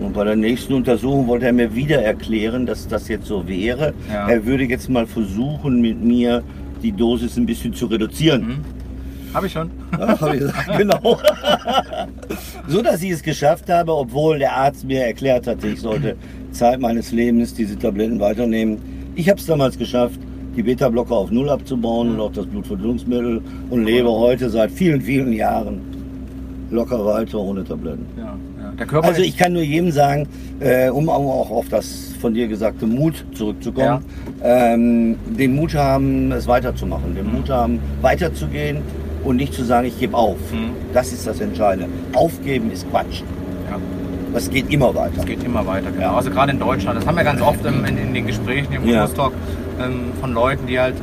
Und 0.00 0.12
bei 0.12 0.24
der 0.24 0.36
nächsten 0.36 0.74
Untersuchung 0.74 1.26
wollte 1.26 1.46
er 1.46 1.52
mir 1.52 1.74
wieder 1.74 2.02
erklären, 2.02 2.66
dass 2.66 2.86
das 2.86 3.08
jetzt 3.08 3.26
so 3.26 3.46
wäre. 3.48 3.94
Ja. 4.10 4.28
Er 4.28 4.44
würde 4.44 4.64
jetzt 4.64 4.90
mal 4.90 5.06
versuchen, 5.06 5.80
mit 5.80 6.02
mir 6.02 6.42
die 6.82 6.92
Dosis 6.92 7.36
ein 7.36 7.46
bisschen 7.46 7.72
zu 7.72 7.86
reduzieren. 7.86 8.46
Mhm. 8.46 8.76
Habe 9.34 9.46
ich 9.46 9.52
schon. 9.52 9.70
Ja, 9.98 10.08
hab 10.20 10.34
ich 10.34 10.40
gesagt, 10.40 10.70
genau. 10.78 11.18
so 12.68 12.82
dass 12.82 13.02
ich 13.02 13.10
es 13.10 13.22
geschafft 13.22 13.68
habe, 13.70 13.94
obwohl 13.94 14.38
der 14.38 14.52
Arzt 14.52 14.84
mir 14.84 15.04
erklärt 15.04 15.46
hatte, 15.46 15.68
ich 15.68 15.80
sollte 15.80 16.16
Zeit 16.52 16.80
meines 16.80 17.12
Lebens 17.12 17.54
diese 17.54 17.78
Tabletten 17.78 18.20
weiternehmen. 18.20 18.78
Ich 19.14 19.28
habe 19.28 19.40
es 19.40 19.46
damals 19.46 19.78
geschafft, 19.78 20.20
die 20.56 20.62
Beta-Blocker 20.62 21.14
auf 21.14 21.30
Null 21.30 21.50
abzubauen 21.50 22.12
und 22.12 22.20
auch 22.20 22.32
das 22.32 22.46
Blutverdünnungsmittel 22.46 23.42
und 23.68 23.84
lebe 23.84 24.10
heute 24.10 24.48
seit 24.48 24.70
vielen, 24.70 25.00
vielen 25.02 25.32
Jahren 25.32 25.80
locker 26.70 27.04
weiter 27.04 27.38
ohne 27.38 27.64
Tabletten. 27.64 28.06
Ja, 28.16 28.24
ja. 28.24 28.55
Der 28.78 28.86
Körper 28.86 29.08
Also 29.08 29.22
ich 29.22 29.36
kann 29.36 29.52
nur 29.52 29.62
jedem 29.62 29.90
sagen, 29.90 30.28
äh, 30.60 30.88
um 30.90 31.08
auch 31.08 31.50
auf 31.50 31.68
das 31.68 32.12
von 32.20 32.34
dir 32.34 32.46
gesagte 32.48 32.86
Mut 32.86 33.24
zurückzukommen, 33.34 34.04
ähm, 34.42 35.16
den 35.26 35.54
Mut 35.54 35.74
haben, 35.74 36.32
es 36.32 36.46
weiterzumachen, 36.46 37.14
den 37.14 37.32
Mut 37.32 37.48
haben, 37.50 37.78
weiterzugehen 38.02 38.78
und 39.24 39.36
nicht 39.36 39.54
zu 39.54 39.64
sagen, 39.64 39.86
ich 39.86 39.98
gebe 39.98 40.16
auf. 40.16 40.36
Mhm. 40.52 40.70
Das 40.92 41.12
ist 41.12 41.26
das 41.26 41.40
Entscheidende. 41.40 41.88
Aufgeben 42.14 42.70
ist 42.70 42.88
Quatsch. 42.90 43.22
ja. 43.70 43.78
Es 44.34 44.50
geht 44.50 44.70
immer 44.72 44.94
weiter. 44.94 45.12
Es 45.18 45.24
geht 45.26 45.42
immer 45.42 45.66
weiter, 45.66 45.90
genau. 45.90 46.02
Ja. 46.02 46.16
Also 46.16 46.30
gerade 46.30 46.52
in 46.52 46.58
Deutschland, 46.58 46.98
das 46.98 47.06
haben 47.06 47.16
wir 47.16 47.24
ganz 47.24 47.40
oft 47.40 47.64
im, 47.64 47.84
in, 47.86 47.96
in 47.96 48.12
den 48.14 48.26
Gesprächen 48.26 48.72
im 48.74 48.86
Ja. 48.88 49.06
Talk 49.06 49.32
ähm, 49.82 50.12
von 50.20 50.32
Leuten, 50.34 50.66
die 50.66 50.78
halt 50.78 50.94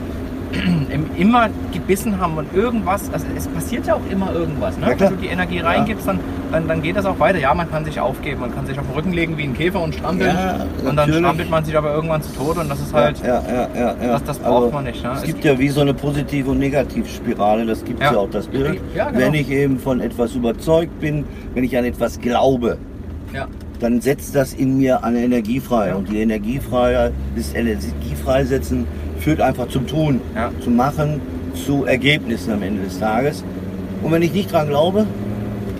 immer 1.17 1.49
gebissen 1.71 2.19
haben 2.19 2.37
und 2.37 2.53
irgendwas, 2.53 3.09
also 3.11 3.25
es 3.35 3.47
passiert 3.47 3.87
ja 3.87 3.95
auch 3.95 4.11
immer 4.11 4.33
irgendwas. 4.33 4.77
Ne? 4.77 4.87
Ja. 4.91 4.99
Wenn 4.99 5.09
du 5.09 5.15
die 5.17 5.27
Energie 5.27 5.59
reingibst, 5.59 6.07
dann, 6.07 6.19
dann, 6.51 6.67
dann 6.67 6.81
geht 6.81 6.95
das 6.95 7.05
auch 7.05 7.19
weiter. 7.19 7.39
Ja, 7.39 7.53
man 7.53 7.69
kann 7.69 7.83
sich 7.85 7.99
aufgeben, 7.99 8.41
man 8.41 8.53
kann 8.53 8.65
sich 8.65 8.77
auf 8.79 8.85
den 8.85 8.95
Rücken 8.95 9.13
legen 9.13 9.37
wie 9.37 9.43
ein 9.43 9.53
Käfer 9.53 9.81
und 9.81 9.95
strampeln 9.95 10.35
Ja, 10.35 10.65
und 10.87 10.95
dann 10.95 11.11
strampelt 11.11 11.49
man 11.49 11.65
sich 11.65 11.75
aber 11.77 11.93
irgendwann 11.93 12.21
zu 12.21 12.31
Tode 12.33 12.59
und 12.61 12.69
das 12.69 12.79
ist 12.79 12.93
halt, 12.93 13.19
ja, 13.21 13.41
ja, 13.47 13.67
ja, 13.75 13.79
ja. 13.79 13.95
Das- 14.13 14.23
das 14.23 14.39
braucht 14.39 14.73
man 14.73 14.83
nicht, 14.85 15.03
ne? 15.03 15.11
Es 15.15 15.19
Es 15.21 15.25
gibt 15.27 15.43
ja 15.43 15.57
wie 15.57 15.69
so 15.69 15.81
eine 15.81 15.93
Positiv- 15.93 16.47
und 16.47 16.59
Negativspirale, 16.59 17.65
das 17.65 17.83
gibt 17.83 18.01
es 18.03 18.11
Ja. 18.11 18.17
auch 18.17 18.29
das 18.29 18.47
Bild. 18.47 18.79
Ja, 18.95 19.09
genau. 19.09 19.19
Wenn 19.19 19.33
ich 19.33 19.49
eben 19.49 19.79
von 19.79 19.99
etwas 20.01 20.33
überzeugt 20.35 20.99
bin, 20.99 21.25
wenn 21.53 21.63
ich 21.63 21.77
an 21.77 21.85
etwas 21.85 22.19
glaube, 22.19 22.77
ja, 23.33 23.47
dann 23.79 23.99
setzt 23.99 24.35
das 24.35 24.53
in 24.53 24.77
mir 24.77 25.03
eine 25.03 25.19
Energie 25.23 25.59
frei. 25.59 25.93
Und 25.95 26.09
die 26.09 26.21
Energie 26.21 26.59
frei, 26.59 27.11
das 27.35 27.53
Energie 27.53 28.15
freisetzen 28.23 28.85
führt 29.23 29.41
einfach 29.41 29.67
zum 29.69 29.87
Tun, 29.87 30.21
Ja. 30.35 30.51
zum 30.63 30.75
Machen, 30.75 31.21
zu 31.65 31.85
Ergebnissen 31.85 32.51
am 32.53 32.61
Ende 32.61 32.83
des 32.83 32.99
Tages. 32.99 33.43
Und 34.01 34.11
wenn 34.11 34.21
ich 34.21 34.33
nicht 34.33 34.51
dran 34.51 34.67
glaube, 34.67 35.05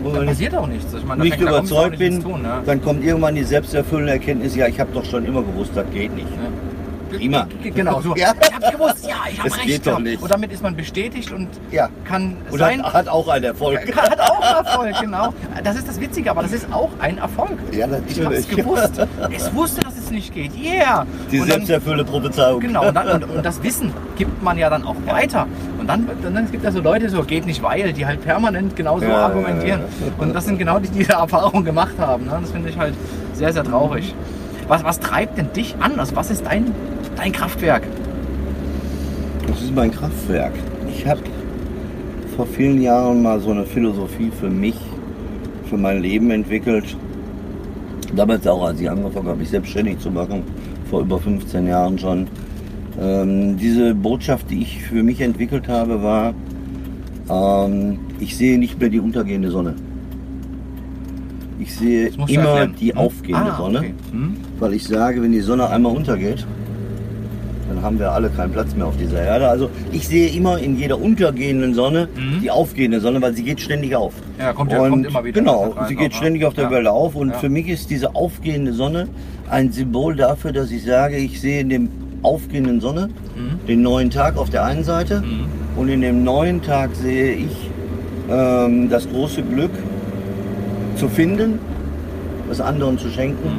und 0.04 0.06
dann 0.06 0.14
wenn 0.16 0.22
ich 0.24 0.30
passiert 0.30 0.56
auch 0.56 0.68
nichts. 0.68 0.94
Ich 0.94 1.06
meine, 1.06 1.24
nicht 1.24 1.40
überzeugt 1.40 1.92
nicht 1.92 2.00
bin, 2.00 2.22
Tun, 2.24 2.42
ne? 2.42 2.62
dann 2.66 2.82
kommt 2.82 3.04
irgendwann 3.04 3.36
die 3.36 3.44
selbsterfüllende 3.44 4.14
Erkenntnis, 4.14 4.56
ja, 4.56 4.68
ich 4.68 4.80
habe 4.80 4.92
doch 4.94 5.06
schon 5.06 5.26
immer 5.26 5.42
gewusst, 5.42 5.72
das 5.76 5.86
geht 5.94 6.14
nicht. 6.16 6.28
Ja. 6.30 7.18
Prima. 7.18 7.48
Genau, 7.64 8.02
so. 8.02 8.16
Ja. 8.18 8.34
Ich 8.42 8.52
hab's 8.54 8.72
gewusst, 8.72 9.08
ja, 9.08 9.16
ich 9.32 9.38
hab 9.38 9.46
Das 9.48 9.58
recht. 9.58 9.68
geht 9.68 9.86
doch 9.88 10.00
nicht. 10.00 10.20
Und 10.22 10.32
damit 10.32 10.52
ist 10.52 10.64
man 10.64 10.76
bestätigt 10.76 11.32
und 11.32 11.48
Ja. 11.72 11.88
kann 12.06 12.38
Und 12.50 12.58
sein. 12.58 12.82
hat, 12.84 12.94
hat 12.94 13.08
auch 13.08 13.28
einen 13.28 13.46
Erfolg. 13.46 13.80
Hat 13.96 14.20
auch 14.20 14.42
einen 14.42 14.66
Erfolg, 14.66 14.96
genau. 15.00 15.34
Das 15.64 15.76
ist 15.78 15.88
das 15.88 16.00
Witzige, 16.02 16.32
aber 16.32 16.42
das 16.42 16.54
ist 16.54 16.66
auch 16.74 16.90
ein 17.00 17.20
Erfolg. 17.20 17.52
Ja, 17.72 17.86
Ich 18.08 18.20
hab's 18.20 18.28
natürlich. 18.28 18.50
gewusst. 18.50 18.94
Es 19.32 19.54
wusste, 19.54 19.82
dass 19.82 19.93
es 19.93 19.93
nicht 20.14 20.34
geht. 20.34 20.52
Yeah! 20.56 21.06
Die 21.32 21.40
selbsterfüllende 21.40 22.06
Prophezeiung. 22.06 22.60
genau, 22.62 22.88
und, 22.88 22.96
dann, 22.96 23.08
und, 23.24 23.30
und 23.30 23.46
das 23.46 23.62
Wissen 23.64 23.92
gibt 24.16 24.42
man 24.42 24.58
ja 24.58 24.70
dann 24.70 24.84
auch 24.86 24.96
weiter. 25.06 25.48
Und 25.80 25.88
dann, 25.88 26.08
und 26.08 26.24
dann 26.36 26.50
gibt 26.50 26.58
es 26.58 26.64
ja 26.64 26.72
so 26.72 26.80
Leute, 26.80 27.10
so 27.10 27.24
geht 27.24 27.46
nicht 27.46 27.62
weil, 27.62 27.92
die 27.92 28.06
halt 28.06 28.22
permanent 28.22 28.76
genauso 28.76 29.06
Ja, 29.06 29.26
argumentieren. 29.26 29.82
ja, 29.82 30.08
ja. 30.08 30.14
Und 30.18 30.34
das 30.34 30.46
sind 30.46 30.58
genau 30.58 30.80
die, 30.80 30.88
die 30.88 31.00
diese 31.00 31.12
Erfahrung 31.14 31.64
gemacht 31.66 31.96
haben. 32.00 32.26
Ne? 32.26 32.38
Das 32.40 32.52
finde 32.52 32.70
ich 32.70 32.78
halt 32.78 32.94
sehr, 33.34 33.52
sehr 33.52 33.64
traurig. 33.64 34.16
Was, 34.68 34.84
was 34.84 35.00
treibt 35.00 35.38
denn 35.38 35.52
dich 35.52 35.76
an? 35.82 36.00
Also 36.00 36.16
was 36.16 36.32
ist 36.32 36.46
dein, 36.46 36.72
dein 37.18 37.34
Kraftwerk? 37.34 37.84
Das 39.48 39.62
ist 39.62 39.76
mein 39.76 39.92
Kraftwerk. 39.92 40.54
Ich 40.88 41.06
habe 41.06 41.20
vor 42.38 42.48
vielen 42.48 42.82
Jahren 42.82 43.22
mal 43.22 43.40
so 43.40 43.52
eine 43.52 43.66
Philosophie 43.66 44.32
für 44.40 44.50
mich, 44.50 44.76
für 45.70 45.78
mein 45.78 46.02
Leben 46.02 46.32
entwickelt. 46.32 46.96
Damals 48.16 48.46
auch, 48.48 48.64
als 48.64 48.80
ich 48.80 48.90
angefangen 48.90 49.28
habe, 49.28 49.40
mich 49.40 49.50
selbstständig 49.50 50.00
zu 50.00 50.12
machen, 50.12 50.44
vor 50.90 51.02
über 51.02 51.18
15 51.20 51.68
Jahren 51.68 51.98
schon. 51.98 52.28
Ähm, 53.02 53.58
diese 53.58 53.96
Botschaft, 53.96 54.52
die 54.52 54.62
ich 54.62 54.84
für 54.84 55.02
mich 55.02 55.20
entwickelt 55.20 55.68
habe, 55.68 56.04
war, 56.04 56.34
ähm, 57.30 57.98
ich 58.20 58.38
sehe 58.38 58.60
nicht 58.60 58.80
mehr 58.80 58.90
die 58.90 59.00
untergehende 59.00 59.50
Sonne. 59.50 59.74
Ich 61.60 61.74
sehe 61.76 62.08
immer 62.28 62.28
erklären. 62.50 62.76
die 62.80 62.92
Hm? 62.92 62.98
aufgehende 62.98 63.52
Ah, 63.54 63.58
Sonne. 63.58 63.78
okay. 63.80 63.94
Hm? 64.12 64.34
Weil 64.60 64.74
ich 64.74 64.84
sage, 64.84 65.22
wenn 65.24 65.32
die 65.32 65.40
Sonne 65.42 65.68
einmal 65.70 65.96
untergeht, 65.96 66.46
dann 67.68 67.82
haben 67.82 68.00
wir 68.00 68.12
alle 68.12 68.30
keinen 68.30 68.52
Platz 68.52 68.76
mehr 68.76 68.86
auf 68.88 68.98
dieser 68.98 69.22
Erde. 69.22 69.48
Also 69.48 69.70
ich 69.92 70.08
sehe 70.08 70.30
immer 70.30 70.60
in 70.60 70.78
jeder 70.78 71.00
untergehenden 71.00 71.74
Sonne 71.74 72.08
Mhm. 72.16 72.42
die 72.42 72.52
aufgehende 72.52 73.00
Sonne, 73.00 73.22
weil 73.22 73.34
sie 73.34 73.44
geht 73.44 73.62
ständig 73.62 73.96
auf. 73.96 74.14
Ja, 74.40 74.54
kommt 74.54 74.72
ja- 74.72 74.82
und 74.82 74.90
kommt 74.90 75.06
immer 75.08 75.24
wieder 75.24 75.40
Genau, 75.40 75.72
rein 75.76 75.88
sie 75.88 75.96
geht 75.96 76.12
ne? 76.12 76.18
ständig 76.18 76.46
auf 76.46 76.54
der 76.54 76.66
Ja. 76.66 76.72
Welle 76.72 76.92
auf. 76.92 77.16
Und 77.16 77.30
Ja. 77.30 77.38
für 77.40 77.50
mich 77.50 77.68
ist 77.70 77.90
diese 77.90 78.16
aufgehende 78.16 78.74
Sonne 78.74 79.08
ein 79.50 79.72
Symbol 79.72 80.16
dafür, 80.16 80.52
dass 80.52 80.72
ich 80.72 80.84
sage, 80.84 81.18
ich 81.18 81.40
sehe 81.42 81.62
in 81.62 81.70
dem 81.70 81.90
aufgehenden 82.22 82.80
Sonne 82.82 83.10
Mhm. 83.36 83.68
den 83.68 83.82
neuen 83.82 84.10
Tag 84.10 84.38
auf 84.38 84.50
der 84.50 84.64
einen 84.66 84.84
Seite 84.84 85.22
Mhm. 85.22 85.46
und 85.80 85.90
in 85.90 86.02
dem 86.02 86.24
neuen 86.24 86.62
Tag 86.62 86.92
sehe 86.96 87.34
ich 87.34 87.70
ähm, 88.30 88.90
das 88.90 89.08
große 89.10 89.42
Glück 89.44 89.72
zu 90.96 91.10
finden, 91.10 91.60
das 92.48 92.62
anderen 92.62 92.98
zu 92.98 93.10
schenken 93.10 93.50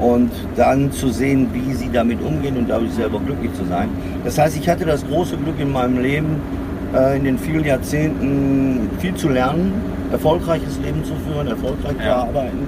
und 0.00 0.30
dann 0.56 0.92
zu 0.92 1.08
sehen, 1.08 1.48
wie 1.52 1.72
sie 1.74 1.88
damit 1.92 2.20
umgehen 2.22 2.56
und 2.56 2.68
dadurch 2.68 2.92
selber 2.92 3.18
glücklich 3.20 3.52
zu 3.54 3.64
sein. 3.64 3.88
Das 4.24 4.38
heißt, 4.38 4.56
ich 4.58 4.68
hatte 4.68 4.84
das 4.84 5.06
große 5.06 5.36
Glück 5.36 5.58
in 5.58 5.72
meinem 5.72 5.98
Leben, 6.00 6.36
äh, 6.94 7.16
in 7.16 7.24
den 7.24 7.38
vielen 7.38 7.64
Jahrzehnten 7.64 8.88
viel 8.98 9.14
zu 9.14 9.28
lernen, 9.28 9.72
erfolgreiches 10.12 10.78
Leben 10.84 11.02
zu 11.04 11.14
führen, 11.26 11.46
erfolgreich 11.48 11.96
zu 11.98 12.04
Ja. 12.04 12.16
arbeiten. 12.22 12.58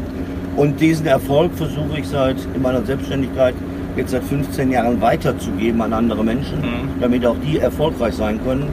Und 0.57 0.81
diesen 0.81 1.07
Erfolg 1.07 1.53
versuche 1.55 1.99
ich 2.01 2.09
seit 2.09 2.37
in 2.55 2.63
meiner 2.63 2.83
Selbstständigkeit 2.85 3.55
jetzt 3.97 4.11
seit 4.11 4.25
15 4.25 4.71
Jahren 4.73 5.01
weiterzugeben 5.01 5.81
an 5.83 5.93
andere 5.93 6.25
Menschen, 6.25 6.59
Mhm. 6.61 7.01
damit 7.01 7.25
auch 7.27 7.37
die 7.45 7.59
erfolgreich 7.59 8.15
sein 8.15 8.41
können. 8.45 8.65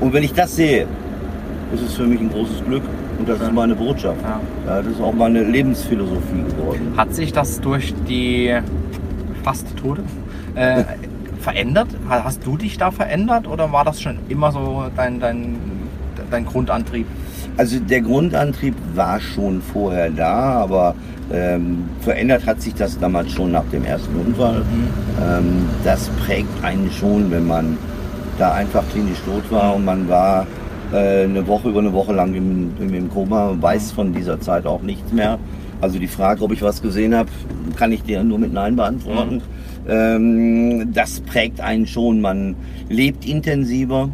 Und 0.00 0.12
wenn 0.12 0.22
ich 0.22 0.32
das 0.34 0.56
sehe, 0.56 0.86
ist 1.74 1.82
es 1.86 1.94
für 1.94 2.04
mich 2.04 2.20
ein 2.20 2.30
großes 2.30 2.62
Glück 2.66 2.82
und 3.20 3.28
das 3.28 3.40
ist 3.40 3.52
meine 3.52 3.74
Botschaft. 3.74 4.18
Ja. 4.22 4.40
Das 4.82 4.86
ist 4.86 5.00
auch 5.00 5.12
meine 5.14 5.42
Lebensphilosophie 5.44 6.42
geworden. 6.48 6.92
Hat 6.96 7.14
sich 7.14 7.32
das 7.32 7.60
durch 7.60 7.94
die 8.08 8.54
fast 9.44 9.76
Tode 9.76 10.02
äh, 10.54 10.84
verändert? 11.40 11.88
Ha- 12.08 12.24
Hast 12.24 12.44
du 12.46 12.56
dich 12.56 12.76
da 12.78 12.90
verändert 12.90 13.46
oder 13.46 13.70
war 13.72 13.84
das 13.84 14.00
schon 14.00 14.16
immer 14.28 14.50
so 14.52 14.84
dein, 14.96 15.20
dein, 15.20 15.56
dein 16.30 16.44
Grundantrieb? 16.46 17.06
Also 17.56 17.78
der 17.78 18.00
Grundantrieb 18.00 18.74
war 18.94 19.20
schon 19.20 19.60
vorher 19.60 20.10
da, 20.10 20.32
aber 20.62 20.94
ähm, 21.32 21.84
verändert 22.00 22.46
hat 22.46 22.60
sich 22.62 22.74
das 22.74 22.98
damals 22.98 23.30
schon 23.32 23.52
nach 23.52 23.64
dem 23.70 23.84
ersten 23.84 24.14
Unfall. 24.16 24.62
Ähm, 25.22 25.68
das 25.84 26.08
prägt 26.24 26.48
einen 26.64 26.90
schon, 26.90 27.30
wenn 27.30 27.46
man 27.46 27.76
da 28.38 28.52
einfach 28.54 28.82
klinisch 28.92 29.18
tot 29.26 29.42
war 29.50 29.74
und 29.76 29.84
man 29.84 30.08
war 30.08 30.46
äh, 30.92 31.24
eine 31.24 31.46
Woche 31.46 31.68
über 31.68 31.80
eine 31.80 31.92
Woche 31.92 32.12
lang 32.12 32.34
im, 32.34 32.72
im, 32.80 33.10
Koma, 33.10 33.56
weiß 33.60 33.92
von 33.92 34.12
dieser 34.12 34.40
Zeit 34.40 34.66
auch 34.66 34.82
nichts 34.82 35.12
mehr. 35.12 35.38
Also 35.80 35.98
die 35.98 36.08
Frage, 36.08 36.42
ob 36.42 36.52
ich 36.52 36.62
was 36.62 36.82
gesehen 36.82 37.14
habe, 37.14 37.30
kann 37.76 37.92
ich 37.92 38.02
dir 38.02 38.22
nur 38.22 38.38
mit 38.38 38.52
Nein 38.52 38.76
beantworten. 38.76 39.40
Ähm, 39.88 40.92
das 40.92 41.20
prägt 41.20 41.60
einen 41.60 41.86
schon. 41.86 42.20
Man 42.20 42.54
lebt 42.88 43.26
intensiver, 43.26 44.10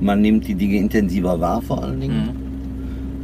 man 0.00 0.20
nimmt 0.20 0.46
die 0.48 0.54
Dinge 0.54 0.76
intensiver 0.76 1.40
wahr 1.40 1.62
vor 1.62 1.84
allen 1.84 2.00
Dingen. 2.00 2.46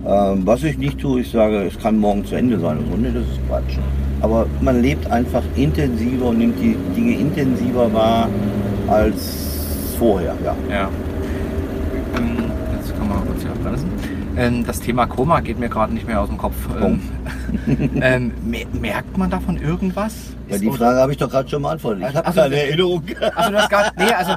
Ähm, 0.06 0.42
was 0.44 0.64
ich 0.64 0.78
nicht 0.78 0.98
tue, 0.98 1.20
ich 1.20 1.30
sage, 1.30 1.62
es 1.62 1.78
kann 1.78 1.98
morgen 1.98 2.24
zu 2.24 2.34
Ende 2.34 2.58
sein. 2.58 2.78
Und 2.78 2.90
so, 2.90 2.96
nee, 2.96 3.10
das 3.12 3.22
ist 3.22 3.40
Quatsch. 3.48 3.78
Aber 4.20 4.46
man 4.60 4.82
lebt 4.82 5.10
einfach 5.10 5.42
intensiver 5.56 6.26
und 6.26 6.38
nimmt 6.38 6.60
die 6.60 6.76
Dinge 6.96 7.18
intensiver 7.18 7.92
wahr 7.92 8.28
als 8.88 9.94
vorher. 9.98 10.34
Ja. 10.44 10.56
Ja. 10.70 10.90
Ähm, 12.16 12.36
jetzt 12.76 12.96
kann 12.96 13.08
man 13.08 13.26
kurz 13.26 13.42
hier 13.42 13.50
abbremsen. 13.50 13.90
Ähm, 14.34 14.64
das 14.66 14.80
Thema 14.80 15.06
Koma 15.06 15.40
geht 15.40 15.58
mir 15.58 15.68
gerade 15.68 15.92
nicht 15.92 16.06
mehr 16.06 16.20
aus 16.20 16.28
dem 16.28 16.38
Kopf. 16.38 16.54
Ähm, 16.82 17.00
ähm, 18.00 18.32
mer- 18.44 18.66
merkt 18.80 19.16
man 19.18 19.28
davon 19.28 19.58
irgendwas? 19.58 20.14
Ja, 20.48 20.56
die 20.58 20.70
Frage 20.70 20.98
habe 21.00 21.12
ich 21.12 21.18
doch 21.18 21.30
gerade 21.30 21.48
schon 21.48 21.62
beantwortet. 21.62 22.04
Ich 22.08 22.16
habe 22.16 22.26
Also, 22.26 22.40
keine 22.40 22.56
Erinnerung. 22.62 23.02
Also 23.36 23.50
du 23.50 23.58
hast 23.58 23.70
gar 23.70 23.92
nee, 23.98 24.04
also 24.12 24.32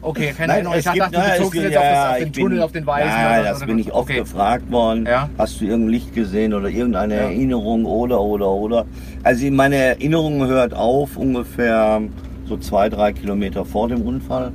okay, 0.00 0.32
keine 0.36 0.52
Erinnerung. 0.54 0.78
Ich 0.78 0.84
dachte, 0.84 0.98
du 1.10 1.18
nein, 1.18 1.30
bezogst 1.38 1.54
jetzt 1.60 1.76
auf, 1.76 1.82
das, 1.82 2.06
auf 2.10 2.16
den 2.18 2.32
bin- 2.32 2.42
Tunnel, 2.44 2.62
auf 2.62 2.72
den 2.72 2.86
Weißen. 2.86 3.08
Ja, 3.08 3.40
oder- 3.40 3.42
das 3.48 3.56
oder- 3.58 3.66
bin 3.66 3.78
ich 3.80 3.92
oft 3.92 4.10
okay. 4.10 4.18
gefragt 4.20 4.70
worden. 4.70 5.06
Ja. 5.06 5.28
Hast 5.38 5.60
du 5.60 5.64
irgendein 5.64 5.90
Licht 5.90 6.14
gesehen 6.14 6.54
oder 6.54 6.68
irgendeine 6.68 7.14
Ja. 7.16 7.20
Erinnerung 7.22 7.84
oder, 7.84 8.20
oder, 8.20 8.48
oder. 8.48 8.86
Also 9.24 9.50
meine 9.50 9.74
Erinnerung 9.76 10.46
hört 10.46 10.72
auf 10.74 11.16
ungefähr 11.16 12.00
so 12.48 12.56
zwei, 12.58 12.88
drei 12.88 13.12
Kilometer 13.12 13.64
vor 13.64 13.88
dem 13.88 14.02
Unfall. 14.02 14.52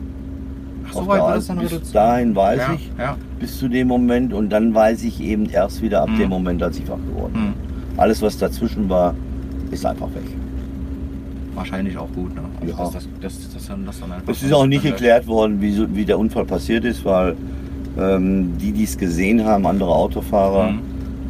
Ach, 0.89 0.93
so 0.93 1.07
weit 1.07 1.19
war 1.21 1.39
dann 1.39 1.57
Bis 1.59 1.91
dahin 1.91 2.35
weiß 2.35 2.59
ja, 2.59 2.73
ich, 2.73 2.91
Ja. 2.97 3.17
bis 3.39 3.57
zu 3.59 3.67
dem 3.67 3.87
Moment 3.87 4.33
und 4.33 4.49
dann 4.49 4.73
weiß 4.73 5.03
ich 5.03 5.19
eben 5.21 5.47
erst 5.49 5.81
wieder 5.81 6.01
ab 6.03 6.09
Mhm. 6.09 6.17
dem 6.19 6.29
Moment, 6.29 6.63
als 6.63 6.77
ich 6.79 6.87
wach 6.89 6.97
geworden 6.97 7.33
bin. 7.33 7.41
Hm. 7.43 7.53
Alles, 7.97 8.21
was 8.21 8.37
dazwischen 8.37 8.89
war, 8.89 9.13
ist 9.71 9.85
einfach 9.85 10.07
weg. 10.15 10.23
Wahrscheinlich 11.55 11.97
auch 11.97 12.07
gut. 12.13 12.35
Ne? 12.35 12.41
Also 12.61 12.73
Ja. 12.73 12.83
das, 12.83 12.93
das, 12.93 13.07
das, 13.21 13.53
das, 13.53 13.67
dann- 13.67 13.85
das 13.85 13.99
dann 13.99 14.11
einfach 14.11 14.31
Es 14.31 14.43
ist 14.43 14.53
auch 14.53 14.65
nicht 14.67 14.83
geklärt 14.83 15.25
worden, 15.27 15.59
wie, 15.61 15.71
so- 15.73 15.87
wie 15.95 16.05
der 16.05 16.19
Unfall 16.19 16.45
passiert 16.45 16.85
ist, 16.85 17.03
weil 17.03 17.35
ähm, 17.99 18.53
die, 18.61 18.71
die 18.71 18.83
es 18.83 18.95
gesehen 18.95 19.43
haben, 19.43 19.65
andere 19.65 19.89
Autofahrer, 19.89 20.71
Mhm. 20.73 20.79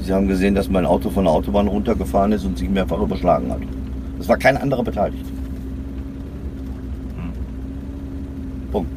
sie 0.04 0.12
haben 0.14 0.28
gesehen, 0.28 0.54
dass 0.54 0.70
mein 0.70 0.86
Auto 0.86 1.10
von 1.10 1.24
der 1.24 1.32
Autobahn 1.32 1.68
runtergefahren 1.68 2.34
ist 2.34 2.44
und 2.44 2.58
sich 2.58 2.70
mehrfach 2.70 3.00
überschlagen 3.00 3.50
hat. 3.50 3.60
Es 4.20 4.28
war 4.28 4.36
kein 4.36 4.58
anderer 4.58 4.84
beteiligt. 4.84 5.24
Punkt. 8.72 8.90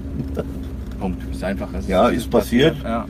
Punkt. 1.01 1.23
Ist 1.41 1.45
einfach. 1.45 1.69
es 1.73 1.89
Ja, 1.89 2.09
ist 2.09 2.31
passiert. 2.31 2.77
Ja. 2.85 3.07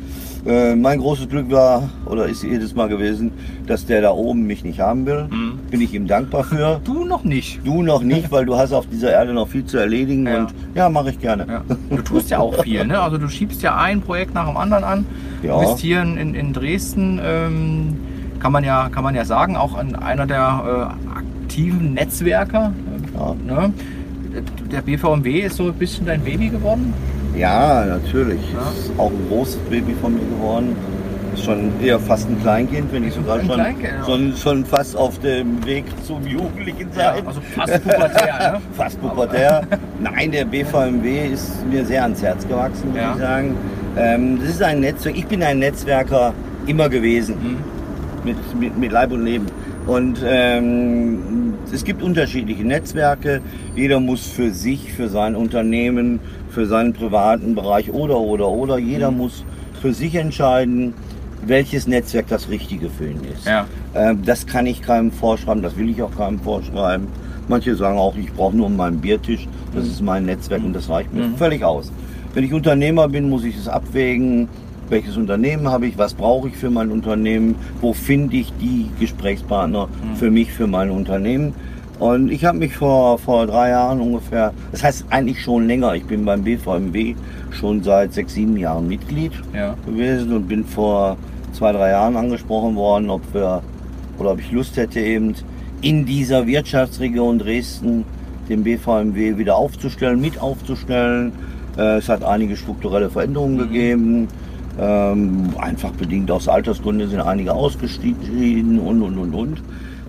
Äh, 0.46 0.76
mein 0.76 1.00
großes 1.00 1.28
Glück 1.28 1.50
war, 1.50 1.90
oder 2.06 2.26
ist 2.26 2.44
jedes 2.44 2.76
Mal 2.76 2.88
gewesen, 2.88 3.32
dass 3.66 3.86
der 3.86 4.02
da 4.02 4.12
oben 4.12 4.46
mich 4.46 4.62
nicht 4.62 4.78
haben 4.78 5.04
will. 5.04 5.26
Mhm. 5.28 5.58
Bin 5.68 5.80
ich 5.80 5.92
ihm 5.92 6.06
dankbar 6.06 6.44
für. 6.44 6.80
Du 6.84 7.04
noch 7.04 7.24
nicht. 7.24 7.58
Du 7.64 7.82
noch 7.82 8.04
nicht, 8.04 8.30
weil 8.30 8.46
du 8.46 8.56
hast 8.56 8.72
auf 8.72 8.86
dieser 8.86 9.10
Erde 9.10 9.34
noch 9.34 9.48
viel 9.48 9.64
zu 9.64 9.78
erledigen 9.78 10.28
Ja. 10.28 10.38
und 10.38 10.54
ja, 10.76 10.88
mache 10.88 11.10
ich 11.10 11.18
gerne. 11.18 11.44
Ja. 11.48 11.76
Du 11.90 12.02
tust 12.02 12.30
ja 12.30 12.38
auch 12.38 12.62
viel, 12.62 12.86
ne? 12.86 13.00
Also 13.00 13.18
du 13.18 13.28
schiebst 13.28 13.62
ja 13.62 13.76
ein 13.76 14.00
Projekt 14.00 14.32
nach 14.32 14.46
dem 14.46 14.56
anderen 14.56 14.84
an. 14.84 15.06
Ja. 15.42 15.54
Du 15.60 15.66
bist 15.66 15.80
hier 15.80 16.00
in, 16.00 16.36
in, 16.36 16.52
Dresden, 16.52 17.20
ähm, 17.24 17.96
kann, 18.38 18.52
man 18.52 18.62
ja, 18.62 18.88
kann 18.90 19.02
man 19.02 19.16
ja 19.16 19.24
sagen, 19.24 19.56
auch 19.56 19.74
einer 19.74 20.26
der 20.26 20.94
äh, 21.08 21.18
aktiven 21.18 21.94
Netzwerker. 21.94 22.72
Ja. 23.12 23.34
Ne? 23.44 23.72
Der 24.70 24.82
BVMW 24.82 25.40
ist 25.40 25.56
so 25.56 25.64
ein 25.64 25.74
bisschen 25.74 26.06
dein 26.06 26.20
Baby 26.20 26.48
geworden. 26.48 26.94
Ja, 27.36 27.84
natürlich. 27.86 28.40
Ja. 28.52 28.60
Ist 28.78 28.92
auch 28.98 29.10
ein 29.10 29.26
großes 29.28 29.56
Baby 29.70 29.94
von 30.00 30.14
mir 30.14 30.20
geworden. 30.36 30.76
Ist 31.34 31.44
schon 31.44 31.70
eher 31.80 31.98
fast 32.00 32.28
ein 32.28 32.40
Kleinkind, 32.42 32.92
wenn 32.92 33.02
nicht 33.04 33.14
sogar 33.14 33.38
Ein 33.38 33.46
schon, 33.46 33.54
Kleinkind, 33.54 33.92
ja. 34.00 34.04
schon, 34.04 34.36
schon 34.36 34.64
fast 34.64 34.96
auf 34.96 35.18
dem 35.20 35.64
Weg 35.64 35.84
zum 36.04 36.26
Jugendlichen 36.26 36.88
sein. 36.92 37.24
also 37.26 37.40
fast 37.54 37.82
pubertär, 37.84 38.52
ne? 38.52 38.60
Fast 38.76 39.00
pubertär. 39.00 39.62
Nein, 40.00 40.32
der 40.32 40.44
BVMW 40.44 41.28
ist 41.32 41.64
mir 41.70 41.84
sehr 41.84 42.02
ans 42.02 42.20
Herz 42.20 42.46
gewachsen, 42.48 42.88
muss 42.88 42.96
Ja. 42.98 43.12
ich 43.14 43.20
sagen. 43.20 43.56
Ähm, 43.96 44.38
das 44.40 44.50
ist 44.50 44.62
ein 44.62 44.80
Netzwerk. 44.80 45.16
Ich 45.16 45.26
bin 45.26 45.42
ein 45.42 45.60
Netzwerker 45.60 46.32
immer 46.66 46.88
gewesen. 46.88 47.36
Mhm. 47.40 47.56
mit, 48.24 48.60
mit, 48.60 48.76
mit 48.78 48.92
Leib 48.92 49.12
und 49.12 49.24
Leben. 49.24 49.46
Und 49.90 50.22
ähm, 50.24 51.54
es 51.72 51.82
gibt 51.82 52.00
unterschiedliche 52.00 52.62
Netzwerke. 52.62 53.40
Jeder 53.74 53.98
muss 53.98 54.24
für 54.24 54.52
sich, 54.52 54.92
für 54.92 55.08
sein 55.08 55.34
Unternehmen, 55.34 56.20
für 56.50 56.66
seinen 56.66 56.92
privaten 56.92 57.56
Bereich 57.56 57.90
oder, 57.90 58.16
oder, 58.20 58.48
oder, 58.48 58.78
jeder 58.78 59.10
muss 59.10 59.44
für 59.82 59.92
sich 59.92 60.14
entscheiden, 60.14 60.94
welches 61.44 61.88
Netzwerk 61.88 62.28
das 62.28 62.48
Richtige 62.48 62.88
für 62.88 63.08
ihn 63.08 63.20
ist. 63.34 63.44
Ja. 63.46 63.66
Ähm, 63.96 64.20
das 64.24 64.46
kann 64.46 64.66
ich 64.66 64.80
keinem 64.80 65.10
vorschreiben, 65.10 65.60
das 65.60 65.76
will 65.76 65.88
ich 65.90 66.00
auch 66.02 66.16
keinem 66.16 66.38
vorschreiben. 66.38 67.08
Manche 67.48 67.74
sagen 67.74 67.98
auch, 67.98 68.14
ich 68.16 68.32
brauche 68.32 68.56
nur 68.56 68.70
meinen 68.70 69.00
Biertisch, 69.00 69.48
das 69.74 69.88
ist 69.88 70.02
mein 70.02 70.24
Netzwerk 70.24 70.62
und 70.62 70.72
das 70.72 70.88
reicht 70.88 71.12
mir 71.12 71.24
Mhm. 71.24 71.34
völlig 71.36 71.64
aus. 71.64 71.90
Wenn 72.32 72.44
ich 72.44 72.52
Unternehmer 72.52 73.08
bin, 73.08 73.28
muss 73.28 73.42
ich 73.42 73.56
es 73.56 73.66
abwägen, 73.66 74.48
welches 74.90 75.16
Unternehmen 75.16 75.68
habe 75.68 75.86
ich, 75.86 75.96
was 75.96 76.14
brauche 76.14 76.48
ich 76.48 76.56
für 76.56 76.70
mein 76.70 76.90
Unternehmen, 76.90 77.54
wo 77.80 77.92
finde 77.92 78.36
ich 78.36 78.52
die 78.60 78.90
Gesprächspartner 78.98 79.88
für 80.16 80.30
mich, 80.30 80.52
für 80.52 80.66
mein 80.66 80.90
Unternehmen. 80.90 81.54
Und 81.98 82.30
ich 82.32 82.44
habe 82.46 82.58
mich 82.58 82.74
vor, 82.74 83.18
vor 83.18 83.46
drei 83.46 83.70
Jahren 83.70 84.00
ungefähr, 84.00 84.52
das 84.72 84.82
heißt 84.82 85.04
eigentlich 85.10 85.40
schon 85.42 85.66
länger, 85.66 85.94
ich 85.94 86.04
bin 86.04 86.24
beim 86.24 86.42
BVMW 86.42 87.14
schon 87.50 87.82
seit 87.82 88.14
sechs, 88.14 88.34
sieben 88.34 88.56
Jahren 88.56 88.88
Mitglied 88.88 89.32
Ja. 89.54 89.74
gewesen 89.86 90.32
und 90.32 90.48
bin 90.48 90.64
vor 90.64 91.16
zwei, 91.52 91.72
drei 91.72 91.90
Jahren 91.90 92.16
angesprochen 92.16 92.74
worden, 92.76 93.10
ob 93.10 93.22
wir 93.34 93.62
oder 94.18 94.32
ob 94.32 94.40
ich 94.40 94.50
Lust 94.50 94.76
hätte, 94.76 95.00
eben 95.00 95.34
in 95.82 96.04
dieser 96.06 96.46
Wirtschaftsregion 96.46 97.38
Dresden 97.38 98.04
den 98.48 98.64
BVMW 98.64 99.36
wieder 99.38 99.56
aufzustellen, 99.56 100.20
mit 100.20 100.40
aufzustellen. 100.40 101.32
Äh, 101.78 101.98
Es 101.98 102.08
hat 102.08 102.24
einige 102.24 102.56
strukturelle 102.56 103.08
Veränderungen 103.10 103.58
gegeben. 103.58 104.28
Ähm, 104.78 105.50
einfach 105.58 105.90
bedingt 105.92 106.30
aus 106.30 106.48
Altersgründen 106.48 107.10
sind 107.10 107.20
einige 107.20 107.52
ausgestiegen 107.52 108.78
und 108.78 109.02
und 109.02 109.18
und 109.18 109.34
und. 109.34 109.62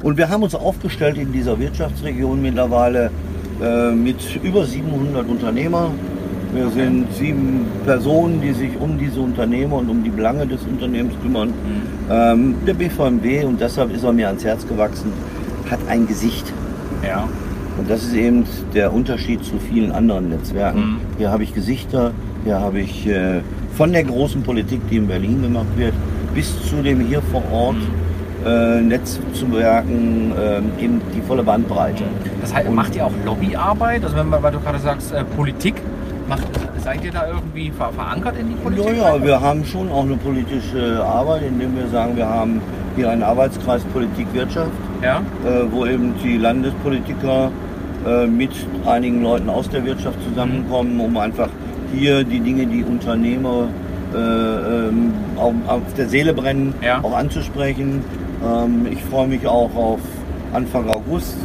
Und 0.03 0.17
wir 0.17 0.29
haben 0.29 0.43
uns 0.43 0.55
aufgestellt 0.55 1.17
in 1.17 1.31
dieser 1.31 1.59
Wirtschaftsregion 1.59 2.41
mittlerweile 2.41 3.11
äh, 3.61 3.91
mit 3.91 4.39
über 4.43 4.65
700 4.65 5.27
Unternehmern. 5.27 5.91
Wir 6.53 6.69
sind 6.69 7.07
sieben 7.13 7.65
Personen, 7.85 8.41
die 8.41 8.51
sich 8.51 8.71
um 8.79 8.97
diese 8.97 9.21
Unternehmer 9.21 9.77
und 9.77 9.89
um 9.89 10.03
die 10.03 10.09
Belange 10.09 10.45
des 10.45 10.61
Unternehmens 10.63 11.13
kümmern. 11.21 11.53
Ähm, 12.09 12.55
der 12.67 12.73
BVMW, 12.73 13.45
und 13.45 13.61
deshalb 13.61 13.93
ist 13.93 14.03
er 14.03 14.11
mir 14.11 14.27
ans 14.27 14.43
Herz 14.43 14.67
gewachsen, 14.67 15.13
hat 15.69 15.79
ein 15.87 16.07
Gesicht. 16.07 16.51
Ja. 17.07 17.29
Und 17.77 17.89
das 17.89 18.03
ist 18.03 18.13
eben 18.13 18.45
der 18.73 18.93
Unterschied 18.93 19.43
zu 19.43 19.57
vielen 19.57 19.91
anderen 19.91 20.29
Netzwerken. 20.29 20.79
Mhm. 20.79 20.97
Hier 21.17 21.31
habe 21.31 21.43
ich 21.43 21.53
Gesichter, 21.53 22.11
hier 22.43 22.59
habe 22.59 22.79
ich 22.81 23.07
äh, 23.07 23.41
von 23.75 23.91
der 23.91 24.03
großen 24.03 24.43
Politik, 24.43 24.81
die 24.89 24.97
in 24.97 25.07
Berlin 25.07 25.41
gemacht 25.41 25.67
wird, 25.77 25.93
bis 26.33 26.53
zu 26.69 26.75
dem 26.81 26.99
hier 27.01 27.21
vor 27.21 27.43
Ort 27.51 27.77
äh, 28.45 28.81
Netzwerken, 28.81 30.31
äh, 30.37 30.83
eben 30.83 31.01
die 31.15 31.21
volle 31.21 31.43
Bandbreite. 31.43 32.03
Das 32.41 32.53
heißt, 32.53 32.67
Und- 32.69 32.75
macht 32.75 32.95
ihr 32.95 33.05
auch 33.05 33.11
Lobbyarbeit? 33.25 34.03
Also 34.03 34.15
wenn 34.17 34.29
man, 34.29 34.41
weil 34.43 34.51
du 34.51 34.59
gerade 34.59 34.79
sagst, 34.79 35.13
äh, 35.13 35.23
Politik, 35.23 35.75
macht, 36.27 36.47
seid 36.83 37.03
ihr 37.03 37.11
da 37.11 37.27
irgendwie 37.27 37.71
ver 37.71 37.89
verankert 37.93 38.35
in 38.39 38.49
die 38.49 38.55
Politik? 38.55 38.97
Ja, 38.97 39.15
ja, 39.15 39.23
wir 39.23 39.39
haben 39.41 39.63
schon 39.65 39.89
auch 39.91 40.03
eine 40.03 40.15
politische 40.17 41.03
Arbeit, 41.03 41.43
indem 41.47 41.75
wir 41.75 41.87
sagen, 41.87 42.15
wir 42.15 42.27
haben 42.27 42.61
hier 42.95 43.09
einen 43.09 43.23
Arbeitskreis 43.23 43.83
Politik 43.85 44.27
Wirtschaft, 44.33 44.71
Ja? 45.01 45.17
äh, 45.45 45.63
wo 45.71 45.85
eben 45.85 46.13
die 46.23 46.37
Landespolitiker 46.37 47.51
äh, 48.05 48.27
mit 48.27 48.51
einigen 48.85 49.21
Leuten 49.23 49.49
aus 49.49 49.69
der 49.69 49.85
Wirtschaft 49.85 50.17
zusammenkommen, 50.27 50.99
um 50.99 51.15
einfach 51.17 51.49
hier 51.93 52.23
die 52.23 52.39
Dinge, 52.39 52.65
die 52.65 52.83
Unternehmer 52.83 53.67
äh, 54.13 54.17
ähm, 54.17 55.13
auf, 55.37 55.53
auf 55.67 55.81
der 55.97 56.07
Seele 56.09 56.33
brennen, 56.33 56.73
Ja. 56.83 56.99
auch 57.03 57.15
anzusprechen. 57.15 58.03
Ähm, 58.45 58.87
ich 58.91 59.01
freue 59.03 59.27
mich 59.27 59.45
auch 59.47 59.73
auf 59.75 59.99
Anfang 60.53 60.89
August. 60.89 61.35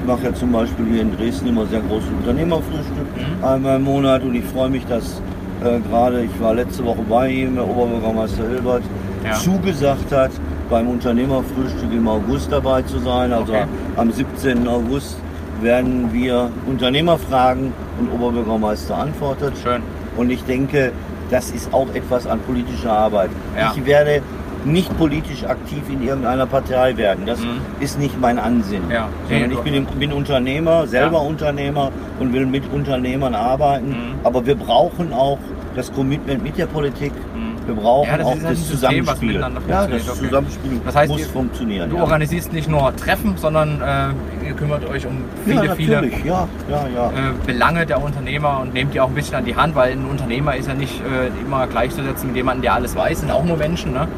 Ich 0.00 0.06
mache 0.06 0.24
ja 0.24 0.34
zum 0.34 0.50
Beispiel 0.52 0.86
hier 0.90 1.02
in 1.02 1.16
Dresden 1.16 1.48
immer 1.48 1.66
sehr 1.66 1.80
großes 1.80 2.08
Unternehmerfrühstück 2.20 3.06
Mhm. 3.16 3.44
einmal 3.44 3.76
im 3.76 3.84
Monat 3.84 4.22
und 4.22 4.34
ich 4.34 4.44
freue 4.44 4.68
mich, 4.70 4.84
dass 4.86 5.20
äh, 5.64 5.78
gerade, 5.90 6.22
ich 6.22 6.40
war 6.40 6.54
letzte 6.54 6.84
Woche 6.84 7.02
bei 7.08 7.28
ihm, 7.30 7.54
der 7.56 7.68
Oberbürgermeister 7.68 8.48
Hilbert, 8.48 8.82
Ja. 9.24 9.32
zugesagt 9.34 10.10
hat, 10.12 10.30
beim 10.70 10.88
Unternehmerfrühstück 10.88 11.92
im 11.92 12.08
August 12.08 12.52
dabei 12.52 12.82
zu 12.82 12.98
sein. 12.98 13.32
Also 13.32 13.52
Okay. 13.52 13.64
am 13.96 14.10
17. 14.12 14.66
August 14.68 15.18
werden 15.60 16.12
wir 16.12 16.50
Unternehmer 16.66 17.18
fragen 17.18 17.72
und 17.98 18.12
Oberbürgermeister 18.12 18.96
antwortet. 18.96 19.54
Schön. 19.62 19.82
Und 20.16 20.30
ich 20.30 20.44
denke, 20.44 20.92
das 21.30 21.50
ist 21.50 21.72
auch 21.72 21.88
etwas 21.94 22.26
an 22.26 22.40
politischer 22.40 22.92
Arbeit. 22.92 23.30
Ja. 23.56 23.72
Ich 23.76 23.84
werde 23.84 24.22
nicht 24.64 24.96
politisch 24.98 25.44
aktiv 25.44 25.82
in 25.88 26.02
irgendeiner 26.02 26.46
Partei 26.46 26.96
werden. 26.96 27.24
Das 27.26 27.40
Mhm. 27.40 27.60
ist 27.80 27.98
nicht 27.98 28.20
mein 28.20 28.38
Ansinnen. 28.38 28.90
Ja. 28.90 29.08
Sondern 29.28 29.52
ich 29.52 29.58
bin, 29.60 29.86
bin 29.98 30.12
Unternehmer, 30.12 30.86
selber 30.86 31.22
Unternehmer 31.22 31.90
und 32.18 32.32
will 32.32 32.44
mit 32.46 32.64
Unternehmern 32.72 33.34
arbeiten. 33.34 33.88
Mhm. 33.90 33.94
Aber 34.24 34.44
wir 34.46 34.56
brauchen 34.56 35.12
auch 35.12 35.38
das 35.76 35.92
Commitment 35.92 36.42
mit 36.42 36.58
der 36.58 36.66
Politik. 36.66 37.12
Mhm. 37.34 37.47
Wir 37.68 37.74
brauchen 37.74 38.08
Ja, 38.08 38.16
das 38.16 38.26
auch 38.26 38.30
halt 38.30 38.42
das 38.44 38.50
ein 38.50 38.56
System, 38.56 38.70
was 38.72 38.80
Zusammenspiel. 38.80 39.28
miteinander 39.28 39.60
Ja, 39.68 39.86
das 39.86 40.08
okay. 40.08 40.18
Zusammenspiel 40.24 40.80
Das 40.86 40.96
heißt, 40.96 41.10
muss 41.12 41.20
ihr- 41.20 41.26
funktionieren. 41.26 41.90
Du 41.90 41.96
ja. 41.96 42.02
organisierst 42.02 42.52
nicht 42.54 42.66
nur 42.68 42.96
Treffen, 42.96 43.34
sondern 43.36 43.80
äh, 43.82 44.46
ihr 44.48 44.54
kümmert 44.54 44.88
euch 44.88 45.04
um 45.06 45.18
viele, 45.44 45.66
ja, 45.66 45.74
viele. 45.74 46.10
Ja, 46.24 46.48
äh, 46.64 47.10
Belange 47.46 47.84
der 47.84 48.02
Unternehmer 48.02 48.60
und 48.62 48.72
nehmt 48.72 48.94
die 48.94 49.00
auch 49.02 49.08
ein 49.08 49.14
bisschen 49.14 49.34
an 49.34 49.44
die 49.44 49.54
Hand, 49.54 49.74
weil 49.76 49.92
ein 49.92 50.06
Unternehmer 50.06 50.56
ist 50.56 50.66
ja 50.66 50.72
nicht 50.74 50.98
äh, 51.02 51.28
immer 51.46 51.66
gleichzusetzen 51.66 52.28
mit 52.28 52.36
jemandem, 52.36 52.62
der 52.62 52.72
alles 52.74 52.96
weiß, 52.96 53.20
sind 53.20 53.30
auch 53.30 53.44
nur 53.44 53.58
Menschen. 53.58 53.92
Ne? 53.92 54.08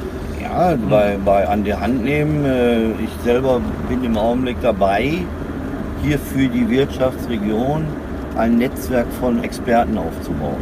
Ja, 0.40 0.74
bei, 0.88 1.18
bei 1.24 1.48
an 1.48 1.64
die 1.64 1.74
Hand 1.74 2.04
nehmen. 2.04 2.44
Äh, 2.44 2.84
ich 3.02 3.10
selber 3.24 3.60
bin 3.88 4.04
im 4.04 4.16
Augenblick 4.16 4.58
dabei, 4.62 5.14
hier 6.04 6.18
für 6.20 6.46
die 6.46 6.70
Wirtschaftsregion 6.70 7.84
ein 8.38 8.58
Netzwerk 8.58 9.06
von 9.20 9.42
Experten 9.42 9.98
aufzubauen. 9.98 10.56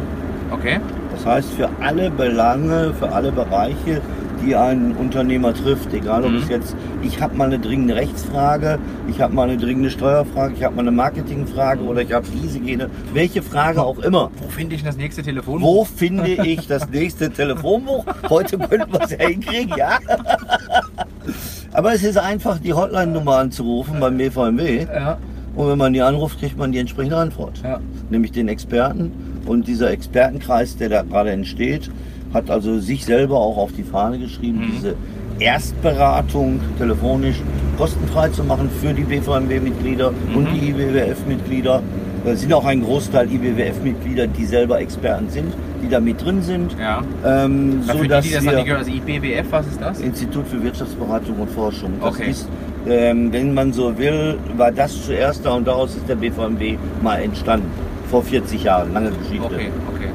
Okay. 0.51 0.79
Das 1.19 1.25
heißt, 1.25 1.49
für 1.53 1.69
alle 1.81 2.09
Belange, 2.09 2.93
für 2.97 3.11
alle 3.11 3.31
Bereiche, 3.31 4.01
die 4.45 4.55
ein 4.55 4.93
Unternehmer 4.95 5.53
trifft, 5.53 5.93
egal 5.93 6.23
ob 6.23 6.31
Mhm. 6.31 6.37
es 6.37 6.47
jetzt, 6.47 6.75
ich 7.01 7.21
habe 7.21 7.35
mal 7.35 7.45
eine 7.47 7.59
dringende 7.59 7.93
Rechtsfrage, 7.95 8.79
ich 9.09 9.19
habe 9.19 9.33
mal 9.33 9.49
eine 9.49 9.57
dringende 9.57 9.89
Steuerfrage, 9.89 10.53
ich 10.55 10.63
habe 10.63 10.75
mal 10.75 10.83
eine 10.83 10.91
Marketingfrage 10.91 11.83
oder 11.83 12.01
ich 12.03 12.13
habe 12.13 12.25
diese, 12.41 12.57
jene, 12.59 12.89
welche 13.13 13.41
Frage 13.41 13.81
auch 13.83 13.99
immer. 13.99 14.31
Wo 14.41 14.47
finde 14.47 14.75
ich 14.75 14.83
das 14.83 14.95
nächste 14.95 15.21
Telefonbuch? 15.23 15.67
Wo 15.67 15.83
finde 15.83 16.29
ich 16.29 16.67
das 16.67 16.89
nächste 16.89 17.29
Telefonbuch? 17.29 18.05
Heute 18.29 18.57
könnten 18.57 18.93
wir 18.93 19.01
es 19.01 19.11
ja 19.11 19.17
hinkriegen, 19.27 19.73
ja. 19.77 19.99
Aber 21.73 21.93
es 21.93 22.03
ist 22.03 22.17
einfach, 22.17 22.59
die 22.59 22.73
Hotline-Nummer 22.73 23.37
anzurufen 23.39 23.99
beim 23.99 24.17
BVMW. 24.17 24.85
Ja, 24.85 25.17
Und 25.55 25.67
wenn 25.69 25.77
man 25.77 25.91
die 25.93 26.01
anruft, 26.01 26.39
kriegt 26.39 26.57
man 26.57 26.71
die 26.71 26.79
entsprechende 26.79 27.17
Antwort. 27.17 27.59
ja. 27.63 27.79
Nämlich 28.09 28.31
den 28.31 28.47
Experten. 28.47 29.11
Und 29.49 29.67
dieser 29.67 29.89
Expertenkreis, 29.89 30.77
der 30.77 30.89
da 30.89 31.01
gerade 31.01 31.31
entsteht, 31.31 31.89
hat 32.35 32.51
also 32.51 32.77
sich 32.79 33.03
selber 33.03 33.37
auch 33.39 33.57
auf 33.57 33.71
die 33.73 33.81
Fahne 33.83 34.19
geschrieben, 34.19 34.59
Mhm. 34.59 34.71
diese 34.75 34.95
Erstberatung 35.39 36.59
telefonisch 36.77 37.37
kostenfrei 37.77 38.29
zu 38.29 38.43
machen 38.43 38.69
für 38.81 38.93
die 38.93 39.01
BVMW-Mitglieder 39.03 40.09
und 40.35 40.43
Mhm. 40.43 40.53
die 40.53 40.69
IBWF-Mitglieder. 40.69 41.81
Es 42.25 42.41
sind 42.41 42.53
auch 42.53 42.65
ein 42.65 42.83
Großteil 42.83 43.27
IBWF-Mitglieder, 43.31 44.27
die 44.27 44.45
selber 44.45 44.79
Experten 44.79 45.29
sind, 45.29 45.51
die 45.83 45.89
da 45.89 45.99
mit 45.99 46.23
drin 46.23 46.41
sind. 46.43 46.75
ja. 46.79 47.01
Ähm, 47.25 47.81
so 47.87 48.01
die, 48.03 48.07
dass 48.07 48.25
die 48.25 48.33
das 48.33 48.43
noch 48.43 48.53
nicht 48.53 48.65
gehört, 48.65 48.79
also 48.85 48.91
IBWF, 48.91 49.45
was 49.51 49.67
ist 49.67 49.81
das? 49.81 49.99
Institut 50.01 50.45
für 50.47 50.61
Wirtschaftsberatung 50.61 51.37
und 51.39 51.49
Forschung. 51.49 51.93
Das 52.01 52.09
Okay. 52.15 52.29
ist, 52.29 52.47
ähm, 52.87 53.31
wenn 53.33 53.53
man 53.53 53.73
so 53.73 53.97
will, 53.97 54.37
war 54.57 54.71
das 54.71 55.05
zuerst 55.05 55.43
da 55.45 55.51
und 55.53 55.65
daraus 55.67 55.95
ist 55.95 56.07
der 56.07 56.15
BVMW 56.15 56.77
mal 57.01 57.21
entstanden. 57.21 57.67
Vor 58.09 58.23
40 58.23 58.63
Jahren, 58.63 58.93
lange 58.93 59.11
Geschichte. 59.11 59.45
Okay, 59.45 59.69
okay. 59.93 60.09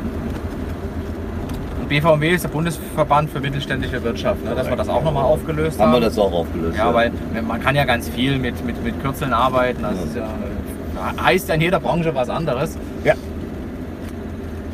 Und 1.80 1.88
BVMW 1.88 2.30
ist 2.30 2.44
der 2.44 2.48
Bundesverband 2.48 3.30
für 3.30 3.40
mittelständische 3.40 4.02
Wirtschaft, 4.02 4.42
ne? 4.44 4.54
dass 4.54 4.68
wir 4.68 4.76
das 4.76 4.88
auch 4.88 5.04
nochmal 5.04 5.24
aufgelöst 5.24 5.78
haben. 5.78 5.92
Haben 5.92 6.00
wir 6.00 6.06
das 6.08 6.18
auch 6.18 6.32
aufgelöst? 6.32 6.76
Ja, 6.78 6.92
weil 6.94 7.12
man 7.46 7.60
kann 7.60 7.76
ja 7.76 7.84
ganz 7.84 8.08
viel 8.08 8.38
mit, 8.38 8.64
mit, 8.64 8.82
mit 8.82 9.00
Kürzeln 9.02 9.32
arbeiten. 9.32 9.82
Das 9.82 10.14
ja, 10.16 10.24
äh, 10.24 11.22
heißt 11.22 11.48
ja 11.48 11.54
in 11.54 11.60
jeder 11.60 11.80
Branche 11.80 12.14
was 12.14 12.30
anderes. 12.30 12.78
Ja. 13.04 13.14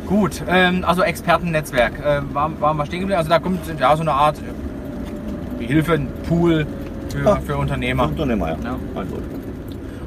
Gut, 0.06 0.42
ähm, 0.48 0.84
also 0.86 1.02
Expertennetzwerk. 1.02 1.92
Äh, 1.98 2.34
waren, 2.34 2.60
waren 2.60 2.76
wir 2.76 2.86
stehen 2.86 3.00
geblieben? 3.00 3.18
Also 3.18 3.30
da 3.30 3.38
kommt 3.38 3.60
ja 3.78 3.96
so 3.96 4.02
eine 4.02 4.12
Art 4.12 4.36
Hilfe, 5.58 5.92
ein 5.92 6.08
Pool 6.28 6.66
für, 7.10 7.24
Ja. 7.24 7.36
für 7.36 7.56
Unternehmer. 7.56 8.04
Unternehmer, 8.04 8.48
ja. 8.48 8.56
Ja. 8.64 8.76
Also, 8.94 9.16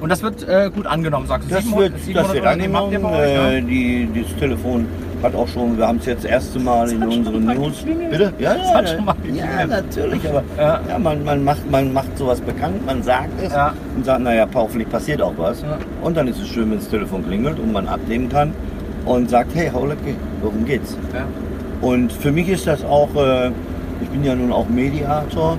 Und 0.04 0.10
das 0.10 0.22
wird 0.22 0.46
äh, 0.50 0.70
gut 0.70 0.86
angenommen, 0.86 1.28
sagst 1.28 1.50
du? 1.50 1.56
Das 1.56 1.64
Sieben- 1.64 1.78
wird, 1.78 1.94
sieben 2.00 2.16
das 2.16 2.28
Monate 2.28 2.44
wird 2.44 2.76
angenommen. 2.76 3.14
Äh, 3.14 3.62
die, 3.62 4.10
das 4.14 4.36
Telefon 4.38 4.86
hat 5.24 5.34
auch 5.34 5.48
schon, 5.48 5.78
wir 5.78 5.88
haben 5.88 6.00
es 6.00 6.06
jetzt 6.08 6.26
das 6.26 6.32
erste 6.32 6.60
Mal 6.60 6.92
in 6.92 7.02
unseren 7.04 7.46
News. 7.46 7.78
geklingelt. 7.80 8.12
Bitte? 8.12 8.34
Ja, 8.38 8.54
ja, 8.54 8.82
ja, 8.82 8.82
geklingelt. 9.14 9.70
natürlich, 9.70 10.28
aber 10.28 10.44
Ja. 10.58 10.82
ja. 10.90 11.00
man, 11.00 11.24
man, 11.24 11.42
macht, 11.46 11.72
man 11.72 11.94
macht 11.94 12.18
sowas 12.18 12.42
bekannt, 12.42 12.86
man 12.86 13.02
sagt 13.02 13.30
es 13.42 13.54
Ja. 13.54 13.72
und 13.96 14.04
sagt, 14.04 14.20
naja, 14.24 14.46
hoffentlich 14.54 14.90
passiert 14.90 15.22
auch 15.22 15.36
was. 15.38 15.62
Ja. 15.62 15.78
Und 16.02 16.18
dann 16.18 16.28
ist 16.28 16.42
es 16.42 16.50
schön, 16.50 16.70
wenn 16.70 16.80
das 16.80 16.90
Telefon 16.90 17.26
klingelt 17.26 17.58
und 17.60 17.72
man 17.72 17.88
abnehmen 17.88 18.28
kann 18.28 18.52
und 19.06 19.30
sagt, 19.30 19.56
hey, 19.56 19.70
Haulecke, 19.74 20.16
worum 20.42 20.66
geht's? 20.66 20.98
Ja. 21.14 21.24
Und 21.80 22.12
für 22.12 22.34
mich 22.34 22.50
ist 22.50 22.68
das 22.68 22.84
auch, 22.84 23.08
äh, 23.16 23.52
ich 24.02 24.10
bin 24.10 24.26
ja 24.26 24.36
nun 24.36 24.52
auch 24.52 24.68
Mediator 24.68 25.58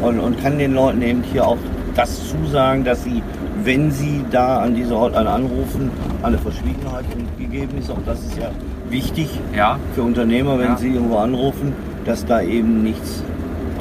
und, 0.00 0.18
und 0.20 0.42
kann 0.42 0.56
den 0.58 0.72
Leuten 0.72 1.02
eben 1.02 1.22
hier 1.30 1.46
auch 1.46 1.58
das 1.94 2.30
zusagen, 2.30 2.82
dass 2.82 3.04
sie, 3.04 3.22
wenn 3.64 3.90
sie 3.90 4.24
da 4.30 4.58
an 4.58 4.74
diese 4.74 4.98
Hotline 4.98 5.28
anrufen, 5.28 5.90
eine 6.22 6.38
Verschwiegenheit 6.38 7.04
gegeben 7.38 7.78
ist. 7.78 7.90
Auch 7.90 7.98
das 8.06 8.20
ist 8.20 8.36
ja 8.38 8.50
wichtig 8.90 9.28
ja. 9.56 9.78
für 9.94 10.02
Unternehmer, 10.02 10.58
wenn 10.58 10.72
Ja. 10.72 10.76
sie 10.76 10.88
irgendwo 10.88 11.18
anrufen, 11.18 11.72
dass 12.04 12.24
da 12.26 12.40
eben 12.40 12.82
nichts 12.82 13.22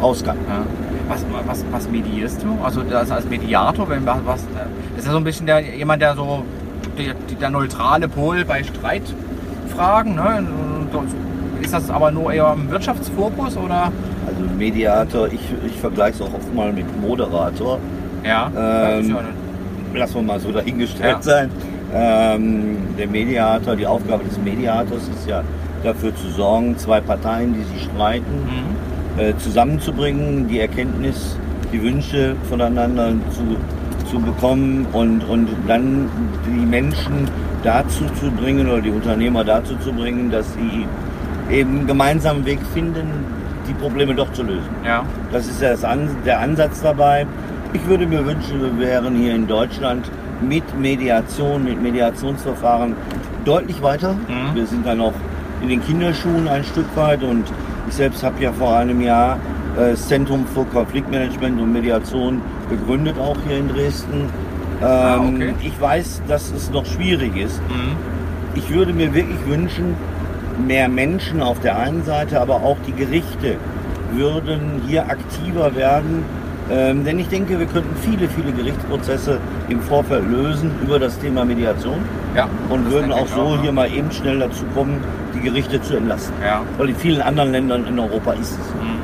raus 0.02 0.24
kann. 0.24 0.38
Ja. 0.48 0.64
Was, 1.10 1.26
was, 1.46 1.66
was 1.72 1.90
medierst 1.90 2.44
du? 2.44 2.58
Also 2.64 2.82
das 2.82 3.12
als 3.12 3.28
Mediator, 3.30 3.90
wenn 3.90 4.06
was, 4.06 4.20
was 4.26 4.46
das 4.56 5.00
ist 5.00 5.06
ja 5.06 5.12
so 5.12 5.18
ein 5.18 5.24
bisschen 5.24 5.46
der, 5.46 5.60
jemand, 5.60 6.02
der 6.02 6.16
so 6.16 6.44
der, 6.98 7.14
der 7.40 7.50
neutrale 7.50 8.08
Pol 8.08 8.46
bei 8.46 8.64
Streitfragen, 8.64 10.16
ne? 10.16 10.46
Ist 11.62 11.74
das 11.74 11.90
aber 11.90 12.12
nur 12.12 12.32
eher 12.32 12.54
im 12.54 12.70
Wirtschaftsfokus 12.72 13.58
oder? 13.58 13.92
Also 14.26 14.56
Mediator, 14.58 15.28
ich, 15.28 15.42
ich 15.66 15.78
vergleiche 15.80 16.16
es 16.16 16.22
auch 16.22 16.34
oft 16.34 16.54
mal 16.54 16.72
mit 16.72 16.86
Moderator. 17.02 17.80
Ja. 18.24 18.50
Ähm, 18.56 19.10
ja 19.10 19.16
lassen 19.96 20.16
wir 20.16 20.22
mal 20.24 20.40
so 20.40 20.52
dahingestellt 20.52 21.18
Ja. 21.18 21.22
sein. 21.22 21.50
Ähm, 21.96 22.78
der 22.98 23.08
Mediator, 23.08 23.76
die 23.76 23.86
Aufgabe 23.86 24.24
des 24.24 24.38
Mediators 24.40 25.04
ist 25.16 25.28
ja 25.28 25.44
dafür 25.84 26.16
zu 26.16 26.28
sorgen, 26.30 26.78
zwei 26.78 27.00
Parteien, 27.02 27.54
die 27.54 27.64
sich 27.74 27.84
streiten, 27.84 28.24
Mhm. 28.46 29.20
äh, 29.22 29.38
zusammenzubringen, 29.38 30.48
die 30.48 30.60
Erkenntnis, 30.60 31.38
die 31.72 31.82
Wünsche 31.84 32.36
voneinander 32.50 33.12
zu, 33.32 34.10
zu 34.10 34.20
bekommen 34.20 34.86
und, 34.94 35.24
und 35.30 35.50
dann 35.68 36.10
die 36.48 36.66
Menschen 36.66 37.28
dazu 37.64 38.06
zu 38.20 38.32
bringen 38.32 38.68
oder 38.70 38.82
die 38.82 38.92
Unternehmer 38.92 39.44
dazu 39.44 39.76
zu 39.78 39.92
bringen, 39.94 40.32
dass 40.32 40.46
sie 40.54 40.86
eben 41.56 41.80
einen 41.80 41.88
gemeinsamen 41.88 42.46
Weg 42.46 42.60
finden, 42.74 43.08
die 43.68 43.74
Probleme 43.74 44.14
doch 44.16 44.32
zu 44.34 44.44
lösen. 44.44 44.70
Ja. 44.86 45.04
Das 45.32 45.48
ist 45.48 45.62
das 45.62 45.84
An 45.84 46.10
der 46.26 46.40
Ansatz 46.40 46.82
dabei. 46.82 47.26
Ich 47.74 47.86
würde 47.88 48.06
mir 48.06 48.26
wünschen, 48.26 48.62
wir 48.62 48.78
wären 48.80 49.16
hier 49.16 49.36
in 49.36 49.48
Deutschland 49.48 50.10
mit 50.42 50.64
Mediation, 50.80 51.64
mit 51.64 51.82
Mediationsverfahren 51.82 52.96
deutlich 53.46 53.82
weiter. 53.82 54.14
Mhm. 54.14 54.56
Wir 54.56 54.66
sind 54.66 54.86
dann 54.86 55.00
noch 55.00 55.14
in 55.62 55.70
den 55.70 55.84
Kinderschuhen 55.84 56.48
ein 56.48 56.64
Stück 56.64 56.86
weit 56.96 57.24
und 57.24 57.46
ich 57.88 57.96
selbst 57.96 58.24
habe 58.24 58.42
ja 58.42 58.52
vor 58.54 58.78
einem 58.78 59.02
Jahr 59.02 59.38
äh, 59.76 59.92
das 59.92 60.08
Zentrum 60.08 60.46
für 60.54 60.66
Konfliktmanagement 60.66 61.60
und 61.60 61.74
Mediation 61.74 62.42
gegründet, 62.70 63.18
auch 63.18 63.38
hier 63.48 63.58
in 63.58 63.70
Dresden. 63.70 64.30
Ähm, 64.82 64.88
Ah, 64.88 65.18
okay. 65.18 65.54
Ich 65.62 65.80
weiß, 65.80 66.22
dass 66.28 66.52
es 66.52 66.70
noch 66.70 66.86
schwierig 66.86 67.36
ist. 67.38 67.60
Mhm. 67.70 67.96
Ich 68.56 68.70
würde 68.70 68.94
mir 68.94 69.14
wirklich 69.14 69.40
wünschen, 69.48 69.96
mehr 70.68 70.88
Menschen 70.88 71.42
auf 71.42 71.60
der 71.62 71.78
einen 71.78 72.04
Seite, 72.04 72.40
aber 72.40 72.56
auch 72.56 72.78
die 72.86 72.94
Gerichte 72.94 73.56
würden 74.12 74.82
hier 74.88 75.10
aktiver 75.10 75.76
werden. 75.76 76.24
Ähm, 76.72 77.04
denn 77.04 77.20
ich 77.20 77.28
denke, 77.28 77.60
wir 77.60 77.66
könnten 77.66 77.94
viele, 78.02 78.28
viele 78.30 78.52
Gerichtsprozesse 78.54 79.38
im 79.70 79.82
Vorfeld 79.82 80.30
lösen 80.30 80.72
über 80.82 80.98
das 80.98 81.20
Thema 81.20 81.44
Mediation 81.44 81.98
Ja. 82.36 82.48
und 82.70 82.90
würden 82.90 83.12
auch 83.12 83.28
so 83.28 83.56
ne? 83.56 83.62
hier 83.62 83.72
mal 83.74 83.92
eben 83.92 84.12
schnell 84.12 84.40
dazu 84.40 84.64
kommen, 84.74 85.04
die 85.36 85.42
Gerichte 85.42 85.82
zu 85.82 85.98
entlasten. 85.98 86.34
Ja. 86.44 86.62
Weil 86.78 86.90
in 86.90 86.96
vielen 86.96 87.22
anderen 87.22 87.52
Ländern 87.52 87.86
in 87.86 88.00
Europa 88.00 88.32
ist 88.34 88.52
es. 88.52 88.58
Mhm. 88.82 89.00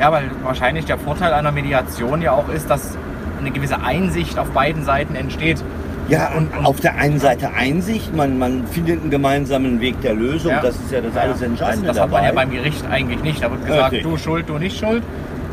Ja, 0.00 0.10
weil 0.12 0.30
wahrscheinlich 0.42 0.86
der 0.86 0.96
Vorteil 0.98 1.32
einer 1.34 1.52
Mediation 1.52 2.22
ja 2.22 2.32
auch 2.32 2.48
ist, 2.48 2.70
dass 2.70 2.96
eine 3.38 3.50
gewisse 3.50 3.82
Einsicht 3.82 4.38
auf 4.38 4.50
beiden 4.50 4.82
Seiten 4.84 5.14
entsteht. 5.14 5.62
Ja, 6.08 6.30
Und- 6.36 6.56
und 6.56 6.64
auf 6.66 6.80
der 6.80 6.96
einen 6.96 7.20
Seite 7.20 7.50
Einsicht, 7.54 8.16
man, 8.16 8.38
man 8.38 8.66
findet 8.66 9.02
einen 9.02 9.10
gemeinsamen 9.10 9.80
Weg 9.80 10.00
der 10.00 10.14
Lösung, 10.14 10.52
Ja. 10.52 10.60
das 10.62 10.74
ist 10.76 10.90
ja 10.90 11.00
das 11.02 11.16
alles 11.16 11.42
Entscheidende 11.42 11.86
Das, 11.88 11.96
das 11.96 12.02
hat 12.04 12.10
man 12.10 12.22
dabei. 12.22 12.28
ja 12.28 12.34
beim 12.34 12.50
Gericht 12.50 12.84
eigentlich 12.90 13.22
nicht. 13.22 13.44
Da 13.44 13.50
wird 13.50 13.64
gesagt, 13.66 13.92
Richtig. 13.92 14.10
du 14.10 14.16
schuld, 14.16 14.48
du 14.48 14.58
nicht 14.58 14.78
schuld. 14.78 15.02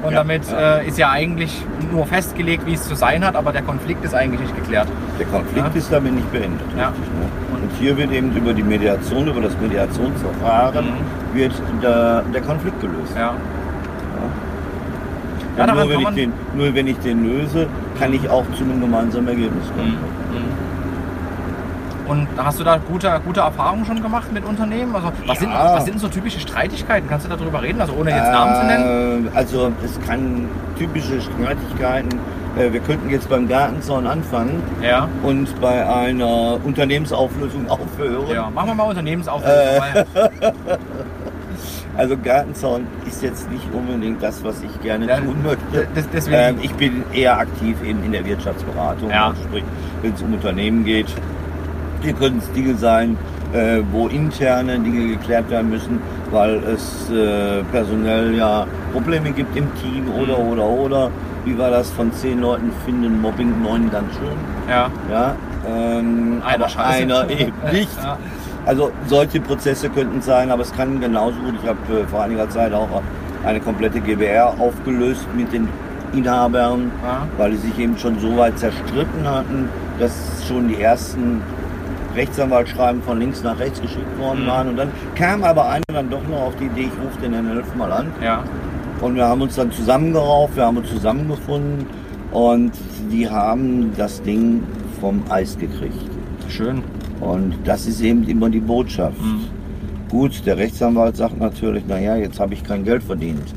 Und 0.04 0.12
Ja, 0.12 0.18
damit 0.20 0.44
ja. 0.50 0.78
Äh, 0.78 0.88
ist 0.88 0.98
ja 0.98 1.10
eigentlich 1.12 1.64
nur 1.92 2.06
festgelegt, 2.06 2.66
wie 2.66 2.74
es 2.74 2.88
zu 2.88 2.96
sein 2.96 3.26
hat, 3.26 3.36
aber 3.36 3.52
der 3.52 3.64
Konflikt 3.64 4.06
ist 4.06 4.14
eigentlich 4.14 4.42
nicht 4.42 4.56
geklärt. 4.56 4.88
Der 5.20 5.26
Konflikt 5.26 5.58
Ja. 5.74 5.74
ist 5.74 5.92
damit 5.92 6.14
nicht 6.14 6.32
beendet. 6.32 6.68
Ja. 6.78 6.90
Richtig, 6.90 7.06
ne? 7.08 7.26
Und 7.62 7.72
hier 7.80 7.98
wird 7.98 8.12
eben 8.12 8.32
über 8.36 8.54
die 8.54 8.64
Mediation, 8.64 9.28
über 9.28 9.42
das 9.42 9.58
Mediationsverfahren, 9.60 10.86
Mhm. 10.86 11.36
wird 11.38 11.54
der, 11.82 12.22
der 12.34 12.42
Konflikt 12.42 12.80
gelöst. 12.80 13.14
Ja. 13.16 13.34
Und 15.60 15.74
nur, 15.76 15.90
wenn 15.90 16.00
ich 16.02 16.10
den, 16.10 16.34
nur 16.56 16.76
wenn 16.76 16.88
ich 16.88 17.00
den 17.00 17.24
löse, 17.26 17.68
kann 18.00 18.14
ich 18.14 18.30
auch 18.30 18.46
zu 18.56 18.64
einem 18.64 18.80
gemeinsamen 18.80 19.28
Ergebnis 19.28 19.66
kommen. 19.76 19.94
Mhm. 19.94 20.17
Und 22.08 22.28
hast 22.38 22.60
du 22.60 22.64
da 22.64 22.78
gute, 22.78 23.20
gute 23.26 23.42
Erfahrungen 23.42 23.86
schon 23.86 24.02
gemacht 24.02 24.32
mit 24.32 24.46
Unternehmen? 24.46 24.96
Also 24.96 25.12
was, 25.26 25.40
sind, 25.40 25.52
Ja. 25.52 25.76
was 25.76 25.86
sind 25.86 26.00
so 26.00 26.08
typische 26.08 26.40
Streitigkeiten? 26.40 27.10
Kannst 27.10 27.26
du 27.26 27.30
darüber 27.36 27.62
reden? 27.62 27.82
Also 27.82 27.94
ohne 27.94 28.12
jetzt 28.12 28.32
Namen 28.32 28.56
zu 28.56 28.66
nennen? 28.66 29.28
Äh, 29.34 29.38
Also 29.38 29.72
es 29.84 30.00
kann 30.08 30.48
typische 30.78 31.20
Streitigkeiten. 31.22 32.18
äh, 32.58 32.72
Wir 32.72 32.80
könnten 32.80 33.10
jetzt 33.10 33.28
beim 33.30 33.48
Gartenzaun 33.48 34.08
anfangen 34.08 34.64
Ja. 34.82 35.08
und 35.24 35.60
bei 35.60 35.86
einer 35.86 36.58
Unternehmensauflösung 36.64 37.70
aufhören. 37.70 38.28
Ja, 38.34 38.50
machen 38.50 38.70
wir 38.70 38.76
mal 38.76 38.84
Unternehmensauflösung. 38.90 39.84
Äh. 39.94 40.06
Also 41.98 42.16
Gartenzaun 42.16 42.86
ist 43.08 43.24
jetzt 43.24 43.50
nicht 43.50 43.64
unbedingt 43.74 44.22
das, 44.22 44.44
was 44.44 44.62
ich 44.62 44.82
gerne 44.82 45.08
Ja, 45.08 45.18
tun 45.18 45.36
möchte. 45.44 45.88
Ähm, 46.32 46.58
ich 46.62 46.72
bin 46.76 47.04
eher 47.12 47.40
aktiv 47.40 47.76
eben 47.84 48.04
in 48.04 48.12
der 48.12 48.24
Wirtschaftsberatung. 48.24 49.10
Ja. 49.10 49.34
Sprich, 49.44 49.64
wenn 50.04 50.14
es 50.14 50.22
um 50.22 50.32
Unternehmen 50.34 50.86
geht. 50.86 51.08
Hier 52.02 52.14
können 52.14 52.38
es 52.40 52.52
Dinge 52.52 52.76
sein, 52.76 53.18
äh, 53.54 53.80
wo 53.92 54.08
interne 54.08 54.80
Dinge 54.80 55.08
geklärt 55.16 55.50
werden 55.50 55.70
müssen, 55.70 56.00
weil 56.32 56.56
es 56.74 57.10
äh, 57.10 57.64
personell 57.72 58.36
ja 58.36 58.66
Probleme 58.94 59.32
gibt 59.32 59.56
im 59.56 59.68
Team 59.82 60.06
oder 60.22 60.38
Mhm. 60.38 60.50
oder 60.52 60.64
oder. 60.66 61.12
Wie 61.46 61.58
war 61.58 61.72
das? 61.72 61.90
Von 61.92 62.12
zehn 62.12 62.42
Leuten 62.42 62.72
finden 62.86 63.22
Mobbing 63.22 63.62
neun 63.64 63.90
ganz 63.90 64.14
schön. 64.16 64.38
ja. 64.70 64.90
Ja, 65.12 65.36
ähm, 65.68 66.42
Einer 66.46 66.56
aber 66.66 66.70
scheiße. 66.70 67.02
einer 67.04 67.30
eben 67.30 67.54
nicht. 67.72 67.98
Ja. 68.04 68.18
Also 68.66 68.92
solche 69.08 69.40
Prozesse 69.40 69.90
könnten 69.90 70.22
sein, 70.22 70.52
aber 70.52 70.62
es 70.64 70.74
kann 70.74 71.00
genauso 71.00 71.38
gut. 71.40 71.54
Ich 71.64 71.68
habe 71.70 71.80
äh, 72.02 72.06
vor 72.08 72.24
einiger 72.24 72.50
Zeit 72.50 72.74
auch 72.74 72.90
eine 73.46 73.62
komplette 73.62 74.02
GBR 74.02 74.56
aufgelöst 74.60 75.26
mit 75.38 75.54
den 75.54 75.70
Inhabern, 76.14 76.92
Ja. 77.04 77.28
weil 77.38 77.52
die 77.52 77.58
sich 77.58 77.80
eben 77.80 77.98
schon 77.98 78.20
so 78.20 78.36
weit 78.38 78.60
zerstritten 78.60 79.26
hatten, 79.26 79.70
dass 80.00 80.12
schon 80.48 80.68
die 80.68 80.82
ersten 80.82 81.42
Rechtsanwaltsschreiben 82.18 83.02
von 83.02 83.20
links 83.20 83.42
nach 83.44 83.58
rechts 83.60 83.82
geschickt 83.82 84.20
worden 84.20 84.44
Mhm. 84.44 84.48
waren. 84.48 84.68
Und 84.70 84.78
dann 84.78 84.90
kam 85.16 85.44
aber 85.44 85.70
einer 85.70 85.84
dann 85.94 86.10
doch 86.10 86.28
noch 86.28 86.42
auf 86.48 86.56
die 86.58 86.66
Idee, 86.66 86.90
ich 86.94 87.06
rufe 87.06 87.22
den 87.22 87.34
Herrn 87.34 87.50
Elf 87.50 87.74
mal 87.76 87.92
an. 87.92 88.08
ja. 88.22 88.44
Und 89.00 89.16
wir 89.16 89.26
haben 89.28 89.42
uns 89.42 89.56
dann 89.56 89.72
zusammengerauft, 89.72 90.56
wir 90.56 90.66
haben 90.66 90.78
uns 90.78 90.90
zusammengefunden 90.90 91.86
und 92.32 92.72
die 93.12 93.30
haben 93.30 93.92
das 93.96 94.24
Ding 94.24 94.64
vom 95.00 95.22
Eis 95.30 95.56
gekriegt. 95.56 95.94
Schön. 96.50 96.82
Und 97.22 97.54
das 97.64 97.86
ist 97.86 98.02
eben 98.02 98.28
immer 98.28 98.50
die 98.50 98.60
Botschaft. 98.60 99.22
Mhm. 99.22 99.42
Gut, 100.10 100.44
der 100.48 100.58
Rechtsanwalt 100.58 101.16
sagt 101.16 101.40
natürlich, 101.40 101.86
naja, 101.86 102.16
jetzt 102.16 102.40
habe 102.40 102.56
ich 102.56 102.64
kein 102.64 102.84
Geld 102.84 103.04
verdient. 103.04 103.54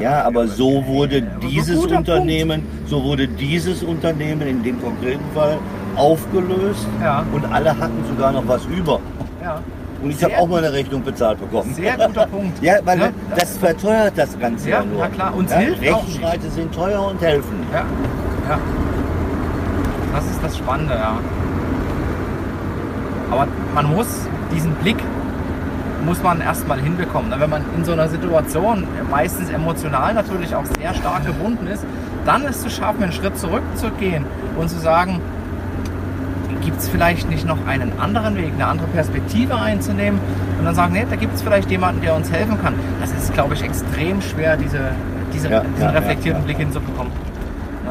Ja, 0.00 0.24
aber 0.24 0.48
so 0.48 0.84
wurde 0.88 1.22
dieses 1.40 1.78
Unternehmen, 1.86 2.62
so 2.86 3.04
wurde 3.04 3.28
dieses 3.28 3.84
Unternehmen 3.84 4.42
in 4.42 4.60
dem 4.64 4.82
konkreten 4.82 5.22
Fall 5.34 5.58
aufgelöst 5.96 6.86
Ja. 7.02 7.24
und 7.32 7.44
alle 7.52 7.70
hatten 7.70 8.04
sogar 8.08 8.32
noch 8.32 8.46
was 8.46 8.64
über. 8.66 9.00
Ja. 9.42 9.60
Und 10.02 10.10
ich 10.10 10.22
habe 10.22 10.36
auch 10.38 10.46
mal 10.48 10.58
eine 10.58 10.72
Rechnung 10.72 11.02
bezahlt 11.02 11.38
bekommen. 11.40 11.72
Sehr 11.74 11.96
guter 11.96 12.26
Punkt. 12.26 12.58
Ja, 12.62 12.74
weil 12.84 12.98
Ja, 13.00 13.08
das 13.36 13.56
verteuert 13.56 14.12
das 14.16 14.38
Ganze 14.38 14.68
Ja, 14.70 14.80
ja, 14.80 14.84
nur. 14.84 14.98
na 15.00 15.08
klar. 15.08 15.34
Uns 15.34 15.50
ja, 15.50 15.58
hilft. 15.58 15.82
Rechtsstreite 15.82 16.50
sind 16.50 16.74
teuer 16.74 17.06
und 17.06 17.20
helfen. 17.22 17.60
Ja, 17.72 17.78
ja. 18.50 18.58
Das 20.14 20.24
ist 20.26 20.42
das 20.42 20.56
Spannende, 20.58 20.94
ja. 20.94 21.14
Aber 23.30 23.46
man 23.74 23.94
muss 23.94 24.06
diesen 24.52 24.72
Blick 24.76 24.96
muss 26.04 26.22
man 26.22 26.42
erstmal 26.42 26.78
hinbekommen. 26.80 27.30
ne? 27.30 27.36
Wenn 27.40 27.48
man 27.48 27.62
in 27.76 27.84
so 27.84 27.92
einer 27.92 28.08
Situation 28.08 28.86
meistens 29.10 29.48
emotional 29.48 30.12
natürlich 30.12 30.54
auch 30.54 30.64
sehr 30.78 30.92
stark 30.92 31.24
gebunden 31.24 31.66
ist, 31.66 31.82
dann 32.26 32.42
ist 32.42 32.56
es 32.56 32.62
zu 32.64 32.70
schaffen, 32.70 33.02
einen 33.04 33.12
Schritt 33.12 33.38
zurückzugehen 33.38 34.26
und 34.58 34.68
zu 34.68 34.78
sagen, 34.78 35.20
gibt 36.64 36.78
es 36.78 36.88
vielleicht 36.88 37.28
nicht 37.30 37.46
noch 37.46 37.66
einen 37.66 37.92
anderen 37.98 38.36
Weg, 38.36 38.52
eine 38.54 38.66
andere 38.66 38.86
Perspektive 38.88 39.56
einzunehmen 39.56 40.18
und 40.58 40.64
dann 40.64 40.74
sagen, 40.74 40.92
nee, 40.94 41.04
da 41.08 41.16
gibt 41.16 41.34
es 41.34 41.42
vielleicht 41.42 41.70
jemanden, 41.70 42.00
der 42.00 42.14
uns 42.16 42.30
helfen 42.32 42.60
kann. 42.62 42.74
Das 43.00 43.12
ist, 43.12 43.32
glaube 43.34 43.54
ich, 43.54 43.62
extrem 43.62 44.20
schwer, 44.22 44.56
diese, 44.56 44.78
diese, 45.32 45.48
Ja, 45.50 45.60
diesen 45.60 45.82
ja, 45.82 45.90
reflektierten 45.90 46.42
ja. 46.42 46.46
Blick 46.46 46.58
hinzubekommen. 46.58 47.12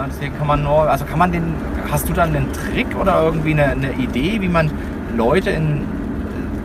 Deswegen 0.10 0.36
kann 0.38 0.48
man 0.48 0.64
nur, 0.64 0.90
also 0.90 1.06
kann 1.06 1.20
man 1.20 1.32
den, 1.32 1.44
hast 1.92 2.10
du 2.10 2.14
dann 2.14 2.36
einen 2.36 2.48
Trick 2.52 2.88
oder 3.00 3.22
irgendwie 3.24 3.52
eine, 3.52 3.66
eine 3.72 3.94
Idee, 3.94 4.42
wie 4.42 4.50
man 4.50 4.72
Leute 5.16 5.52
in, 5.52 5.82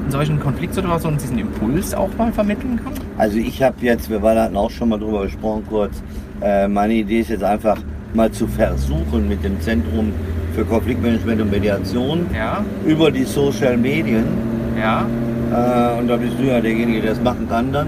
in 0.07 0.11
solchen 0.11 0.41
Konfliktsituationen 0.41 1.19
diesen 1.19 1.39
Impuls 1.39 1.93
auch 1.95 2.09
mal 2.17 2.33
vermitteln 2.33 2.81
kann? 2.83 2.95
Also 3.19 3.37
ich 3.37 3.63
habe 3.63 3.75
jetzt, 3.83 4.09
wir 4.09 4.23
waren- 4.23 4.39
hatten 4.39 4.57
auch 4.57 4.71
schon 4.71 4.89
mal 4.89 4.99
drüber 4.99 5.23
gesprochen 5.25 5.65
kurz, 5.69 6.03
äh, 6.41 6.67
meine 6.69 6.95
Idee 6.95 7.21
ist 7.21 7.29
jetzt 7.29 7.45
einfach 7.45 7.77
mal 8.15 8.31
zu 8.31 8.47
versuchen 8.47 9.29
mit 9.29 9.45
dem 9.45 9.61
Zentrum 9.61 10.11
für 10.59 10.65
Konfliktmanagement 10.65 11.41
und 11.41 11.51
Mediation 11.53 12.27
Ja, 12.35 12.65
über 12.85 13.13
die 13.13 13.23
Social 13.23 13.77
Medien, 13.77 14.25
ja. 14.77 15.03
äh, 15.53 15.99
und 16.01 16.09
da 16.09 16.17
bist 16.17 16.33
du 16.37 16.43
ja 16.47 16.61
derjenige, 16.61 17.01
der 17.03 17.11
das 17.13 17.23
machen 17.23 17.49
kann 17.49 17.73
dann, 17.73 17.87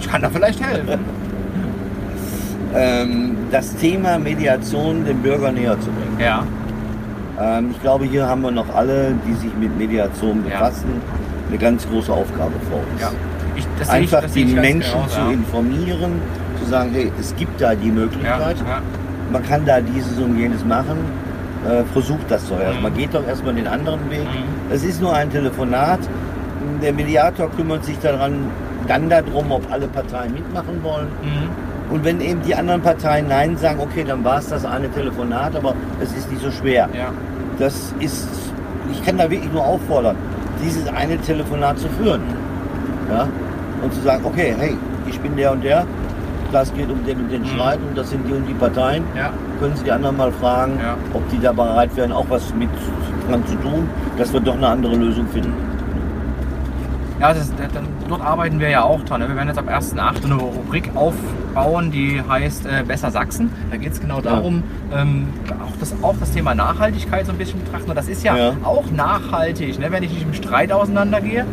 Ich 0.00 0.08
kann 0.10 0.20
da 0.20 0.28
vielleicht 0.28 0.60
helfen. 0.60 0.98
ähm, 2.74 3.36
das 3.52 3.76
Thema 3.76 4.18
Mediation 4.18 5.04
dem 5.04 5.18
Bürger 5.18 5.52
näher 5.52 5.78
zu 5.80 5.90
bringen. 5.90 6.16
Ja, 6.18 6.42
Ähm, 7.40 7.68
ich 7.70 7.80
glaube, 7.80 8.04
hier 8.04 8.26
haben 8.26 8.42
wir 8.42 8.50
noch 8.50 8.74
alle, 8.74 9.14
die 9.26 9.34
sich 9.34 9.50
mit 9.60 9.76
Mediation 9.78 10.44
Ja. 10.44 10.58
befassen, 10.58 10.90
eine 11.48 11.58
ganz 11.58 11.88
große 11.88 12.12
Aufgabe 12.12 12.52
vor 12.68 12.80
uns. 12.90 13.00
ja. 13.00 13.10
Ich, 13.54 13.66
Einfach 13.90 14.24
die 14.34 14.40
ich 14.44 14.54
ganz 14.54 14.66
Menschen 14.66 14.92
genauso, 14.92 15.14
zu 15.14 15.20
ja. 15.20 15.30
informieren, 15.30 16.12
zu 16.62 16.68
sagen, 16.68 16.90
hey, 16.94 17.12
es 17.20 17.34
gibt 17.36 17.60
da 17.60 17.74
die 17.74 17.88
Ja, 17.88 17.92
Möglichkeit, 17.94 18.56
ja, 18.58 18.80
man 19.30 19.42
kann 19.44 19.64
da 19.66 19.80
dieses 19.80 20.18
und 20.18 20.38
jenes 20.38 20.64
machen. 20.64 20.96
Äh, 21.68 21.84
versucht 21.92 22.28
das 22.28 22.48
doch 22.48 22.58
erstmal. 22.60 22.90
Mhm. 22.90 22.96
Geht 22.96 23.14
doch 23.14 23.26
erstmal 23.26 23.54
den 23.54 23.66
anderen 23.66 24.10
Weg. 24.10 24.24
Mhm. 24.24 24.72
Es 24.72 24.82
ist 24.82 25.00
nur 25.00 25.14
ein 25.14 25.30
Telefonat. 25.30 26.00
Der 26.82 26.92
Mediator 26.92 27.50
kümmert 27.50 27.84
sich 27.84 27.98
daran, 28.00 28.50
dann 28.88 29.08
darum, 29.08 29.50
ob 29.52 29.70
alle 29.70 29.86
Parteien 29.88 30.34
mitmachen 30.34 30.82
wollen. 30.82 31.08
mhm. 31.22 31.72
Und 31.92 32.04
wenn 32.04 32.22
eben 32.22 32.40
die 32.42 32.54
anderen 32.54 32.80
Parteien 32.80 33.28
Nein 33.28 33.56
sagen, 33.58 33.78
okay, 33.80 34.02
dann 34.02 34.24
war 34.24 34.38
es 34.38 34.48
das 34.48 34.64
eine 34.64 34.90
Telefonat, 34.90 35.54
aber 35.54 35.74
es 36.00 36.10
ist 36.14 36.30
nicht 36.30 36.42
so 36.42 36.50
schwer. 36.50 36.88
ja. 36.94 37.12
Das 37.58 37.94
ist, 38.00 38.26
ich 38.90 39.04
kann 39.04 39.18
da 39.18 39.30
wirklich 39.30 39.52
nur 39.52 39.62
auffordern, 39.62 40.16
dieses 40.64 40.88
eine 40.88 41.18
Telefonat 41.18 41.78
zu 41.78 41.88
führen. 41.90 42.22
Ja? 43.10 43.28
Und 43.82 43.92
zu 43.92 44.00
sagen, 44.00 44.24
okay, 44.24 44.54
hey, 44.58 44.74
ich 45.06 45.20
bin 45.20 45.36
der 45.36 45.52
und 45.52 45.62
der, 45.62 45.84
das 46.52 46.72
geht 46.74 46.90
um 46.90 47.04
den 47.04 47.18
und 47.20 47.30
den 47.32 47.42
Mhm. 47.42 47.46
Streit 47.46 47.78
und 47.88 47.96
das 47.96 48.10
sind 48.10 48.26
die 48.28 48.32
und 48.32 48.46
die 48.46 48.54
Parteien. 48.54 49.04
ja. 49.16 49.30
Können 49.60 49.76
Sie 49.76 49.84
die 49.84 49.92
anderen 49.92 50.16
mal 50.16 50.32
fragen, 50.32 50.78
Ja. 50.82 50.96
ob 51.14 51.28
die 51.30 51.38
da 51.40 51.52
bereit 51.52 51.94
wären, 51.96 52.10
auch 52.12 52.26
was 52.28 52.52
mit 52.54 52.68
dran 53.28 53.46
zu 53.46 53.54
tun, 53.56 53.88
dass 54.18 54.32
wir 54.32 54.40
doch 54.40 54.54
eine 54.56 54.66
andere 54.68 54.96
Lösung 54.96 55.26
finden. 55.28 55.52
Ja, 57.20 57.32
das, 57.32 57.52
dann, 57.72 57.86
dort 58.08 58.20
arbeiten 58.22 58.58
wir 58.58 58.68
ja 58.68 58.82
auch 58.82 59.00
dran. 59.04 59.20
ne? 59.20 59.28
Wir 59.28 59.36
werden 59.36 59.46
jetzt 59.46 59.58
ab 59.58 59.68
1.8. 59.68 60.24
eine 60.24 60.34
Rubrik 60.34 60.90
aufbauen, 60.96 61.92
die 61.92 62.20
heißt 62.28 62.66
äh, 62.66 62.82
Besser 62.82 63.12
Sachsen. 63.12 63.50
Da 63.70 63.76
geht 63.76 63.92
es 63.92 64.00
genau 64.00 64.20
darum, 64.20 64.64
ähm, 64.92 65.28
auch, 65.64 65.76
das, 65.78 65.94
auch 66.02 66.16
das 66.18 66.32
Thema 66.32 66.56
Nachhaltigkeit 66.56 67.24
so 67.26 67.30
ein 67.30 67.38
bisschen 67.38 67.60
betrachten. 67.62 67.88
Und 67.90 67.96
das 67.96 68.08
ist 68.08 68.24
ja, 68.24 68.36
Ja. 68.36 68.52
auch 68.64 68.90
nachhaltig, 68.90 69.78
ne? 69.78 69.86
wenn 69.92 70.02
ich 70.02 70.10
nicht 70.12 70.22
im 70.24 70.34
Streit 70.34 70.72
auseinandergehe, 70.72 71.46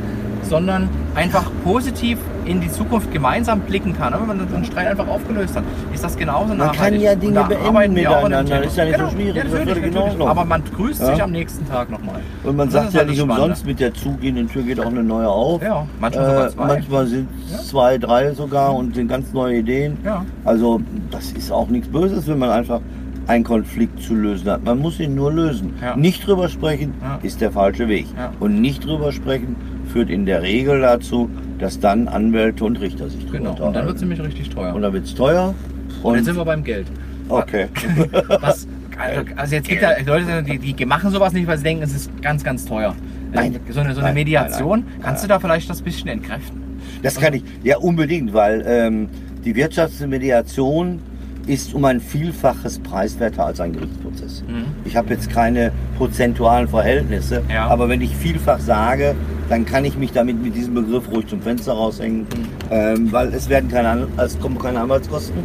sondern 0.43 0.89
einfach 1.15 1.49
positiv 1.63 2.17
in 2.45 2.62
die 2.62 2.71
Zukunft 2.71 3.12
gemeinsam 3.12 3.60
blicken 3.60 3.93
kann. 3.95 4.13
Wenn 4.13 4.25
man 4.28 4.47
den 4.47 4.65
Streit 4.65 4.88
einfach 4.88 5.08
aufgelöst 5.08 5.56
hat, 5.56 5.63
ist 5.93 6.04
das 6.04 6.17
genauso 6.17 6.47
Man 6.49 6.58
nachhaltig. 6.58 6.80
kann 6.80 6.99
ja 7.02 7.15
Dinge 7.15 7.43
beenden 7.43 7.93
miteinander. 7.93 8.45
Thema. 8.45 8.60
Ist 8.65 8.78
ja 8.78 8.86
nicht 8.86 8.93
so 8.97 8.99
Genau. 9.06 9.12
schwierig. 9.12 9.36
Ja, 9.36 9.43
Das 9.43 9.54
natürlich, 9.54 9.93
natürlich. 9.93 10.28
Aber 10.28 10.45
man 10.45 10.63
grüßt 10.75 11.06
sich 11.06 11.17
Ja. 11.17 11.23
am 11.25 11.32
nächsten 11.32 11.67
Tag 11.67 11.91
nochmal. 11.91 12.15
Und 12.43 12.56
man 12.58 12.67
Das 12.67 12.73
sagt 12.84 12.93
ja 12.93 13.02
das 13.02 13.10
nicht 13.12 13.21
umsonst, 13.21 13.65
mit 13.65 13.80
der 13.80 13.93
zugehenden 13.93 14.47
Tür 14.49 14.63
geht 14.63 14.80
auch 14.80 14.88
eine 14.88 15.04
neue 15.04 15.28
auf. 15.30 15.62
Ja, 15.62 15.86
manchmal 15.99 16.47
Äh, 16.47 16.52
manchmal 16.58 17.06
sind 17.06 17.28
es 17.45 17.52
Ja. 17.52 17.58
zwei, 17.60 17.97
drei 17.99 18.34
sogar 18.34 18.73
und 18.73 18.95
sind 18.95 19.08
ganz 19.10 19.32
neue 19.34 19.58
Ideen. 19.58 19.97
Also 20.45 20.82
das 21.12 21.32
ist 21.34 21.52
auch 21.52 21.67
nichts 21.67 21.88
Böses, 21.89 22.28
wenn 22.28 22.39
man 22.39 22.49
einfach 22.49 22.80
einen 23.28 23.43
Konflikt 23.43 24.02
zu 24.02 24.15
lösen 24.15 24.49
hat. 24.49 24.63
Man 24.63 24.80
muss 24.80 24.99
ihn 24.99 25.13
nur 25.13 25.32
lösen. 25.32 25.73
Nicht 25.97 26.25
drüber 26.25 26.49
sprechen 26.49 26.95
ist 27.21 27.41
der 27.41 27.52
falsche 27.52 27.88
Weg. 27.88 28.08
Und 28.39 28.60
nicht 28.60 28.84
drüber 28.84 29.12
sprechen 29.12 29.56
führt 29.91 30.10
in 30.10 30.25
der 30.25 30.41
Regel 30.41 30.82
dazu, 30.82 31.30
dass 31.60 31.80
dann 31.80 32.08
Anwälte 32.08 32.63
und 32.65 32.80
Richter 32.80 33.10
sich 33.10 33.25
drüber 33.25 33.38
Genau, 33.54 33.67
und 33.67 33.75
dann 33.75 33.86
wird 33.86 33.95
es 33.95 34.02
nämlich 34.02 34.21
richtig 34.21 34.49
teuer. 34.49 34.73
Und 34.73 34.82
dann 34.82 34.93
wird 34.93 35.06
es 35.06 35.15
teuer. 35.15 35.54
Und 36.02 36.12
Und, 36.12 36.15
jetzt 36.15 36.25
sind 36.25 36.38
wir 36.38 36.45
beim 36.45 36.63
Geld. 36.63 36.88
okay. 37.28 37.67
Was, 38.41 38.67
also, 38.97 39.21
also 39.36 39.56
jetzt 39.56 39.67
gibt 39.67 39.82
ja 39.82 39.91
Leute, 40.06 40.43
die, 40.43 40.73
die 40.73 40.86
machen 40.86 41.12
sowas 41.12 41.34
nicht, 41.34 41.47
weil 41.47 41.58
sie 41.58 41.63
denken, 41.63 41.84
es 41.84 41.93
ist 41.93 42.21
ganz, 42.21 42.43
ganz 42.43 42.65
teuer. 42.65 42.95
Nein. 43.34 43.54
Ähm, 43.56 43.73
So 43.73 43.80
eine, 43.82 43.93
so 43.93 43.99
eine 43.99 44.08
Nein, 44.10 44.15
Mediation, 44.15 44.80
nein, 44.80 44.86
nein. 44.93 45.02
kannst 45.04 45.23
du 45.23 45.28
da 45.28 45.39
vielleicht 45.39 45.69
das 45.69 45.82
bisschen 45.82 46.10
entkräften? 46.10 46.60
Das 47.04 47.15
kann 47.19 47.34
ich, 47.34 47.43
ja 47.63 47.78
unbedingt, 47.78 48.34
weil 48.34 48.63
ähm, 48.65 49.10
die 49.45 49.56
Wirtschaftsmediation 49.56 50.99
ist 51.47 51.73
um 51.73 51.86
ein 51.86 51.99
Vielfaches 51.99 52.80
preiswerter 52.80 53.45
als 53.45 53.60
ein 53.60 53.73
Gerichtsprozess. 53.73 54.43
Mhm. 54.47 54.65
Ich 54.86 54.95
habe 54.95 55.10
jetzt 55.13 55.30
keine 55.32 55.71
prozentualen 55.97 56.67
Verhältnisse, 56.67 57.41
Ja. 57.52 57.67
aber 57.67 57.89
wenn 57.89 58.02
ich 58.02 58.15
vielfach 58.15 58.60
sage, 58.60 59.15
dann 59.49 59.65
kann 59.65 59.83
ich 59.85 59.97
mich 59.97 60.12
damit 60.12 60.41
mit 60.41 60.55
diesem 60.55 60.75
Begriff 60.75 61.09
ruhig 61.12 61.27
zum 61.27 61.41
Fenster 61.41 61.73
raushängen, 61.73 62.21
Mhm. 62.21 62.25
ähm, 62.71 63.12
weil 63.12 63.33
es 63.33 63.49
werden 63.49 63.69
keine, 63.69 64.07
es 64.17 64.39
kommen 64.39 64.57
keine 64.59 64.79
Anwaltskosten. 64.81 65.38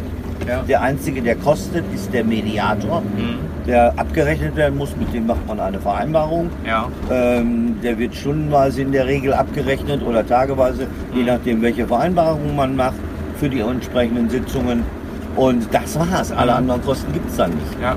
Ja. 0.47 0.61
Der 0.61 0.81
einzige, 0.81 1.21
der 1.23 1.35
kostet, 1.37 1.83
ist 1.93 2.13
der 2.13 2.23
Mediator, 2.23 3.01
Mhm. 3.01 3.65
der 3.65 3.93
abgerechnet 3.97 4.55
werden 4.55 4.77
muss. 4.77 4.95
Mit 4.95 5.11
dem 5.11 5.25
macht 5.25 5.47
man 5.47 5.59
eine 5.59 5.79
Vereinbarung. 5.79 6.49
Ja. 6.65 6.87
Ähm, 7.11 7.77
der 7.81 7.97
wird 7.97 8.13
stundenweise 8.13 8.83
in 8.83 8.91
der 8.91 9.07
Regel 9.07 9.33
abgerechnet 9.33 10.03
oder 10.03 10.25
tageweise, 10.25 10.85
je 11.15 11.21
Mhm. 11.21 11.27
nachdem, 11.27 11.61
welche 11.63 11.87
Vereinbarung 11.87 12.55
man 12.55 12.75
macht 12.75 12.93
für 13.37 13.49
die 13.49 13.59
entsprechenden 13.61 14.29
Sitzungen. 14.29 14.83
Und 15.35 15.67
das 15.73 15.97
war's. 15.99 16.31
Alle 16.31 16.51
Mhm. 16.51 16.57
anderen 16.59 16.81
Kosten 16.83 17.11
gibt 17.11 17.29
es 17.29 17.37
dann 17.37 17.49
nicht. 17.51 17.81
Ja. 17.81 17.95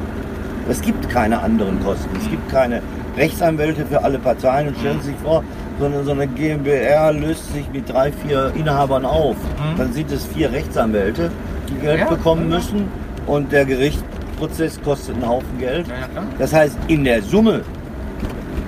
Es 0.71 0.81
gibt 0.81 1.09
keine 1.11 1.41
anderen 1.41 1.83
Kosten. 1.85 2.09
Es 2.17 2.29
gibt 2.31 2.49
keine 2.51 2.81
Rechtsanwälte 3.17 3.87
für 3.87 4.03
alle 4.03 4.19
Parteien. 4.19 4.69
Und 4.69 4.79
stellen 4.79 5.01
Sie 5.01 5.09
sich 5.11 5.17
vor, 5.23 5.43
so 5.79 5.87
eine, 5.87 6.03
so 6.05 6.13
eine 6.13 6.27
GmbH 6.27 7.11
löst 7.11 7.53
sich 7.53 7.65
mit 7.73 7.89
drei, 7.93 8.11
vier 8.13 8.53
Inhabern 8.57 9.05
auf. 9.05 9.37
Mhm. 9.37 9.79
Dann 9.79 9.93
sind 9.93 10.11
es 10.11 10.25
vier 10.27 10.51
Rechtsanwälte, 10.53 11.31
die 11.69 11.75
Geld 11.81 12.01
Ja, 12.01 12.09
bekommen 12.09 12.51
ja. 12.51 12.57
müssen. 12.57 12.89
Und 13.27 13.53
der 13.53 13.65
Gerichtsprozess 13.65 14.81
kostet 14.83 15.15
einen 15.17 15.29
Haufen 15.29 15.59
Geld. 15.59 15.87
Ja. 15.89 15.95
Das 16.39 16.53
heißt, 16.53 16.77
in 16.89 17.05
der 17.05 17.23
Summe 17.23 17.61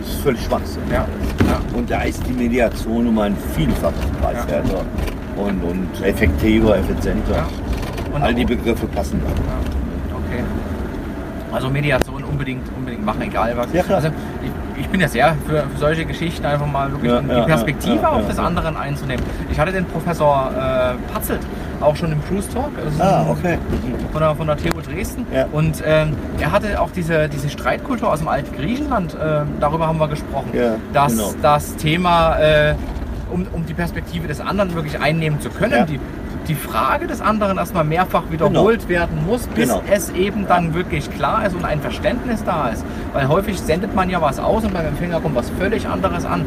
ist 0.02 0.14
es 0.14 0.20
völlig 0.22 0.42
Schwachsinn. 0.44 0.82
Und 1.74 1.90
da 1.90 2.02
ist 2.02 2.22
die 2.28 2.32
Mediation 2.32 3.06
um 3.08 3.18
ein 3.18 3.36
Vielfaches 3.56 4.06
preiswerter 4.20 4.84
und, 5.36 5.62
und 5.64 6.04
effektiver, 6.04 6.76
effizienter. 6.76 7.46
Und 8.14 8.22
All 8.22 8.34
die 8.34 8.44
Begriffe 8.44 8.86
passen 8.86 9.20
da. 9.24 9.30
Okay. 10.16 10.42
Also 11.52 11.70
Mediation 11.70 12.09
unbedingt, 12.30 12.66
unbedingt 12.76 13.04
machen, 13.04 13.22
egal 13.22 13.52
was. 13.56 13.72
Ja. 13.72 13.82
Also 13.94 14.08
ich, 14.42 14.80
ich 14.82 14.88
bin 14.88 15.00
ja 15.00 15.08
sehr 15.08 15.34
für, 15.46 15.62
für 15.72 15.78
solche 15.78 16.04
Geschichten 16.04 16.44
einfach 16.46 16.66
mal 16.66 16.90
wirklich 16.90 17.10
Ja, 17.12 17.20
die 17.20 17.28
ja, 17.30 17.42
Perspektive 17.44 18.08
auf 18.08 18.26
das 18.26 18.38
anderen 18.38 18.76
einzunehmen. 18.76 19.24
Ich 19.50 19.58
hatte 19.58 19.72
den 19.72 19.84
Professor 19.86 20.50
äh, 20.56 21.12
Patzelt 21.12 21.40
auch 21.80 21.96
schon 21.96 22.12
im 22.12 22.22
Cruise 22.26 22.48
Talk. 22.52 22.70
ist 22.86 23.00
Ah, 23.00 23.24
okay. 23.30 23.58
von 24.12 24.20
der, 24.20 24.34
von 24.34 24.46
der 24.46 24.56
TU 24.56 24.80
Dresden. 24.80 25.26
Und 25.52 25.82
ähm, 25.86 26.14
er 26.38 26.52
hatte 26.52 26.80
auch 26.80 26.90
diese, 26.90 27.28
diese 27.28 27.48
Streitkultur 27.48 28.12
aus 28.12 28.18
dem 28.18 28.28
alten 28.28 28.54
Griechenland, 28.54 29.14
äh, 29.14 29.42
darüber 29.60 29.86
haben 29.86 29.98
wir 29.98 30.08
gesprochen. 30.08 30.50
Dass 30.92 31.12
genau. 31.12 31.32
das 31.42 31.76
Thema, 31.76 32.38
äh, 32.38 32.74
um, 33.30 33.46
um 33.52 33.64
die 33.64 33.74
Perspektive 33.74 34.26
des 34.28 34.40
anderen 34.40 34.74
wirklich 34.74 35.00
einnehmen 35.00 35.40
zu 35.40 35.48
können, 35.50 35.72
Ja. 35.72 35.84
die, 35.86 36.00
die 36.48 36.54
Frage 36.54 37.06
des 37.06 37.20
anderen 37.20 37.58
erstmal 37.58 37.84
mehrfach 37.84 38.22
wiederholt 38.30 38.88
werden 38.88 39.24
muss, 39.26 39.46
bis 39.48 39.68
Genau. 39.68 39.82
es 39.90 40.10
eben 40.10 40.46
dann 40.48 40.74
wirklich 40.74 41.10
klar 41.10 41.46
ist 41.46 41.54
und 41.54 41.64
ein 41.64 41.80
Verständnis 41.80 42.42
da 42.44 42.68
ist. 42.68 42.84
Weil 43.12 43.28
häufig 43.28 43.58
sendet 43.60 43.94
man 43.94 44.10
ja 44.10 44.20
was 44.20 44.38
aus 44.38 44.64
und 44.64 44.72
beim 44.74 44.86
Empfänger 44.86 45.20
kommt 45.20 45.34
was 45.36 45.50
völlig 45.50 45.86
anderes 45.86 46.24
an. 46.24 46.40
Ne? 46.40 46.46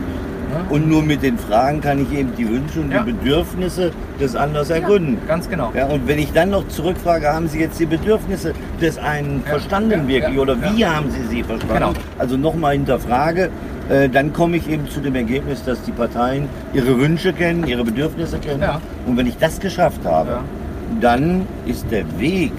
Und 0.70 0.88
nur 0.88 1.02
mit 1.02 1.24
den 1.24 1.38
Fragen 1.38 1.82
kann 1.82 2.00
ich 2.02 2.12
eben 2.18 2.32
die 2.38 2.48
Wünsche 2.48 2.82
und 2.82 2.92
Ja. 2.92 3.02
die 3.04 3.12
Bedürfnisse 3.12 3.92
des 4.20 4.36
anderen 4.36 4.70
ergründen. 4.70 5.18
Ja, 5.22 5.28
ganz 5.28 5.50
genau. 5.50 5.72
Ja, 5.76 5.86
und 5.88 6.08
wenn 6.08 6.20
ich 6.20 6.32
dann 6.32 6.52
noch 6.52 6.68
zurückfrage, 6.68 7.28
haben 7.34 7.48
Sie 7.48 7.60
jetzt 7.60 7.80
die 7.80 7.86
Bedürfnisse 7.88 8.54
des 8.82 8.98
einen 9.00 9.42
Ja, 9.46 9.52
verstanden 9.52 10.08
wirklich 10.08 10.38
oder 10.38 10.56
wie 10.62 10.86
haben 10.86 11.10
Sie 11.10 11.24
sie 11.28 11.44
verstanden? 11.44 11.74
Genau. 11.76 11.94
Also 12.20 12.38
nochmal 12.38 12.74
hinterfrage, 12.74 13.50
äh, 13.90 14.10
dann 14.10 14.34
komme 14.34 14.58
ich 14.58 14.70
eben 14.70 14.88
zu 14.90 15.00
dem 15.02 15.16
Ergebnis, 15.16 15.64
dass 15.64 15.82
die 15.84 15.92
Parteien 15.92 16.48
ihre 16.74 16.98
Wünsche 17.00 17.34
kennen, 17.34 17.66
ihre 17.68 17.84
Bedürfnisse 17.84 18.40
kennen. 18.40 18.62
Ja. 18.62 18.80
Und 19.06 19.18
wenn 19.18 19.28
ich 19.28 19.38
das 19.38 19.60
geschafft 19.60 20.06
habe, 20.06 20.30
Ja. 20.32 20.44
dann 21.02 21.46
ist 21.66 21.86
der 21.92 22.06
Weg 22.20 22.52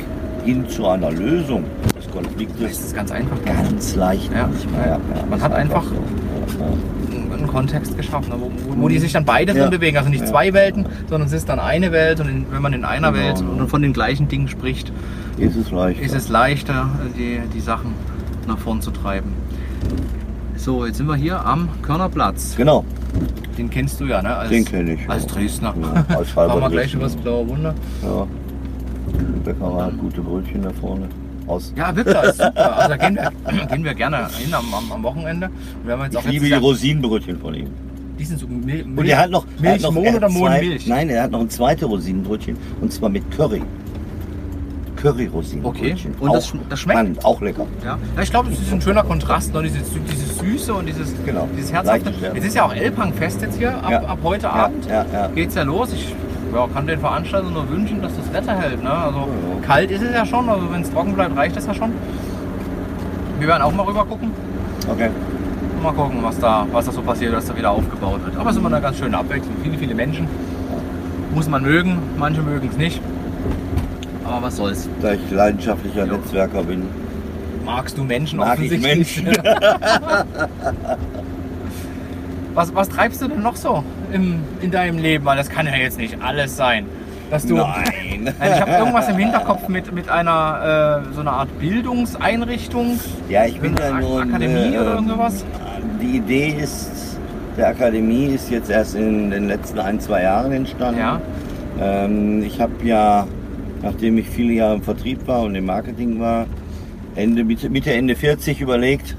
hin 0.44 0.68
zu 0.68 0.86
einer 0.86 1.10
Lösung 1.10 1.64
des 1.96 2.04
Das 2.04 2.12
Konfliktes 2.12 2.80
ist 2.80 2.94
ganz 2.94 3.10
einfach. 3.10 3.36
ganz 3.44 3.96
leicht. 3.96 4.30
Ja. 4.32 4.48
Man 5.30 5.40
hat 5.42 5.52
einfach- 5.52 5.84
einen 7.32 7.46
Kontext 7.48 7.96
geschaffen, 7.96 8.28
ne, 8.30 8.36
wo, 8.38 8.50
wo, 8.76 8.82
wo 8.82 8.88
die 8.88 8.98
sich 8.98 9.12
dann 9.12 9.24
beide 9.24 9.54
drin 9.54 9.70
bewegen. 9.70 9.96
Also 9.96 10.08
nicht 10.08 10.26
zwei 10.26 10.52
Welten, 10.52 10.86
sondern 11.08 11.26
es 11.26 11.32
ist 11.32 11.48
dann 11.48 11.58
eine 11.58 11.90
Welt 11.92 12.20
und 12.20 12.28
in, 12.28 12.46
wenn 12.52 12.62
man 12.62 12.72
in 12.72 12.84
einer 12.84 13.10
Genau. 13.12 13.24
Welt 13.24 13.40
und 13.40 13.68
von 13.68 13.82
den 13.82 13.92
gleichen 13.92 14.28
Dingen 14.28 14.46
spricht, 14.48 14.92
Ist 15.38 15.56
es 15.56 15.70
leicht. 15.72 16.00
ist 16.00 16.14
es 16.14 16.28
leichter, 16.28 16.88
die, 17.18 17.40
die 17.52 17.60
Sachen 17.60 17.92
nach 18.46 18.58
vorn 18.58 18.80
zu 18.82 18.90
treiben. 18.92 19.32
So, 20.64 20.86
jetzt 20.86 20.96
sind 20.96 21.06
wir 21.08 21.14
hier 21.16 21.44
am 21.44 21.68
Körnerplatz. 21.82 22.54
Genau, 22.56 22.86
Den 23.58 23.68
kennst 23.68 24.00
du 24.00 24.06
ja, 24.06 24.22
ne? 24.22 24.34
Als, 24.34 24.48
den 24.48 24.64
kenne 24.64 24.94
ich. 24.94 25.10
Als 25.10 25.24
ja. 25.24 25.28
Dresdner. 25.32 25.74
Ja, 26.08 26.16
als 26.16 26.34
halber 26.34 26.54
wir 26.58 26.70
gleich 26.70 26.92
Dresdner. 26.92 27.00
übers 27.00 27.16
Blaue 27.16 27.48
Wunder. 27.50 27.74
Ja. 28.02 28.26
Der 29.46 29.52
Bäcker 29.52 29.84
hat 29.84 29.98
gute 29.98 30.22
Brötchen 30.22 30.62
da 30.62 30.70
vorne. 30.80 31.06
Aus. 31.46 31.70
Ja, 31.76 31.94
wirklich, 31.94 32.16
ist 32.16 32.38
super. 32.38 32.76
Also 32.78 32.88
da 32.88 32.96
gehen 32.96 33.14
wir, 33.16 33.66
gehen 33.66 33.84
wir 33.84 33.94
gerne 33.94 34.26
hin 34.38 34.54
am, 34.54 34.64
am, 34.72 34.90
am 34.90 35.02
Wochenende. 35.02 35.48
Und 35.48 35.86
wir 35.86 35.92
haben 35.92 36.04
jetzt 36.04 36.16
auch 36.16 36.24
Ich 36.24 36.30
liebe 36.30 36.46
die 36.46 36.52
Rosinenbrötchen 36.54 37.38
von 37.38 37.52
ihm. 37.52 37.66
die 38.18 38.24
sind 38.24 38.40
so 38.40 38.46
Mil 38.46 38.86
Und 38.96 39.04
er 39.04 39.18
hat 39.18 39.30
noch, 39.30 39.44
er 39.62 39.74
hat 39.74 39.82
noch 39.82 39.94
er 39.96 40.16
oder 40.16 40.26
hat 40.28 40.32
zwei- 40.32 40.38
Mohnmilch? 40.60 40.86
Nein, 40.86 41.10
er 41.10 41.24
hat 41.24 41.30
noch 41.30 41.40
ein 41.40 41.50
zweites 41.50 41.86
Rosinenbrötchen 41.86 42.56
und 42.80 42.90
zwar 42.90 43.10
mit 43.10 43.30
Curry. 43.32 43.60
Curry-Rosinenbrötchen. 45.04 46.12
Okay. 46.12 46.24
Und 46.24 46.32
das 46.34 46.48
sch- 46.48 46.56
das 46.68 46.80
schmeckt? 46.80 46.98
spannend, 46.98 47.24
auch 47.24 47.40
lecker. 47.42 47.66
Ja, 47.84 47.98
ja 48.16 48.22
ich 48.22 48.30
glaube, 48.30 48.50
es 48.50 48.58
ist 48.60 48.72
ein 48.72 48.80
schöner 48.80 49.02
Kontrast, 49.02 49.52
ne? 49.52 49.62
dieses, 49.62 49.82
dieses 50.10 50.38
Süße 50.38 50.72
und 50.72 50.86
dieses, 50.86 51.12
Genau. 51.26 51.46
dieses 51.56 51.72
Herzhafte. 51.72 52.12
Jetzt 52.34 52.44
ist 52.46 52.56
ja 52.56 52.64
auch 52.64 52.72
Elbhangfest 52.74 53.42
jetzt 53.42 53.58
hier 53.58 53.74
ab, 53.76 53.90
Ja. 53.90 54.00
ab 54.04 54.18
heute 54.22 54.50
Abend. 54.50 54.86
ja. 54.86 55.04
Geht's 55.34 55.54
ja 55.54 55.62
los. 55.62 55.92
Ich 55.92 56.14
kann 56.72 56.86
den 56.86 57.00
Veranstaltern 57.00 57.52
nur 57.52 57.68
wünschen, 57.68 58.00
dass 58.00 58.12
das 58.16 58.32
Wetter 58.32 58.56
hält. 58.56 58.82
Ne? 58.82 58.90
Also 58.90 59.28
kalt 59.66 59.90
ist 59.90 60.02
es 60.02 60.14
ja 60.14 60.24
schon, 60.24 60.48
also 60.48 60.70
wenn 60.72 60.82
es 60.82 60.90
trocken 60.90 61.12
bleibt, 61.14 61.36
reicht 61.36 61.56
das 61.56 61.66
ja 61.66 61.74
schon. 61.74 61.90
Wir 63.40 63.48
werden 63.48 63.62
auch 63.62 63.72
mal 63.72 63.82
rüber 63.84 64.04
gucken. 64.04 64.30
Okay. 64.88 65.10
Mal 65.82 65.92
gucken, 65.92 66.18
was 66.22 66.38
da, 66.38 66.64
was 66.72 66.86
da 66.86 66.92
so 66.92 67.02
passiert, 67.02 67.34
was 67.34 67.46
da 67.46 67.56
wieder 67.56 67.70
aufgebaut 67.72 68.24
wird. 68.24 68.36
Aber 68.36 68.50
es 68.50 68.56
ist 68.56 68.60
immer 68.60 68.70
eine 68.72 68.80
ganz 68.80 68.98
schöne 68.98 69.18
Abwechslung. 69.18 69.54
Viele, 69.62 69.76
viele 69.76 69.94
Menschen. 69.94 70.28
Muss 71.34 71.48
man 71.48 71.62
mögen, 71.62 71.98
manche 72.16 72.40
mögen 72.40 72.68
es 72.70 72.76
nicht. 72.78 73.00
Aber 74.24 74.42
was 74.42 74.56
soll's. 74.56 74.88
Da 75.02 75.12
ich 75.12 75.30
leidenschaftlicher 75.30 76.06
Jo. 76.06 76.16
Netzwerker 76.16 76.62
bin, 76.62 76.82
Magst 77.64 77.96
du 77.96 78.04
Menschen 78.04 78.38
mag 78.38 78.58
ich 78.60 78.72
offensichtlich? 78.72 79.22
Menschen. 79.24 79.42
Was, 82.54 82.72
was 82.72 82.88
treibst 82.88 83.20
du 83.20 83.26
denn 83.26 83.42
noch 83.42 83.56
so 83.56 83.82
im, 84.12 84.40
in 84.60 84.70
deinem 84.70 84.98
Leben? 84.98 85.24
Weil 85.24 85.36
das 85.36 85.48
kann 85.50 85.66
ja 85.66 85.74
jetzt 85.74 85.98
nicht 85.98 86.16
alles 86.22 86.56
sein. 86.56 86.86
Dass 87.30 87.44
du, 87.46 87.56
Nein. 87.56 88.32
Also 88.38 88.54
ich 88.54 88.60
habe 88.60 88.70
irgendwas 88.70 89.08
im 89.08 89.16
Hinterkopf 89.18 89.66
mit, 89.68 89.92
mit 89.92 90.08
einer 90.08 91.02
äh, 91.10 91.14
so 91.14 91.20
einer 91.22 91.32
Art 91.32 91.58
Bildungseinrichtung. 91.58 93.00
Ja, 93.28 93.44
ich 93.44 93.58
bin 93.60 93.76
Ak- 93.78 94.00
nur. 94.00 94.22
Akademie 94.22 94.78
oder 94.78 94.94
irgendwas? 94.94 95.44
Die 96.00 96.18
Idee 96.18 96.50
ist, 96.60 97.16
der 97.56 97.68
Akademie 97.68 98.26
ist 98.26 98.50
jetzt 98.50 98.70
erst 98.70 98.94
in 98.94 99.30
den 99.32 99.48
letzten 99.48 99.80
ein, 99.80 99.98
zwei 99.98 100.22
Jahren 100.22 100.52
entstanden. 100.52 101.00
Ja. 101.00 101.20
Ähm, 101.80 102.42
ich 102.44 102.60
habe 102.60 102.72
ja, 102.84 103.26
nachdem 103.84 104.18
ich 104.18 104.28
viele 104.28 104.54
Jahre 104.54 104.76
im 104.76 104.82
Vertrieb 104.82 105.26
war 105.28 105.42
und 105.42 105.54
im 105.54 105.66
Marketing 105.66 106.18
war, 106.18 106.46
Ende, 107.14 107.44
Mitte, 107.44 107.68
Mitte, 107.70 107.92
Ende 107.92 108.16
40 108.16 108.60
überlegt, 108.60 109.16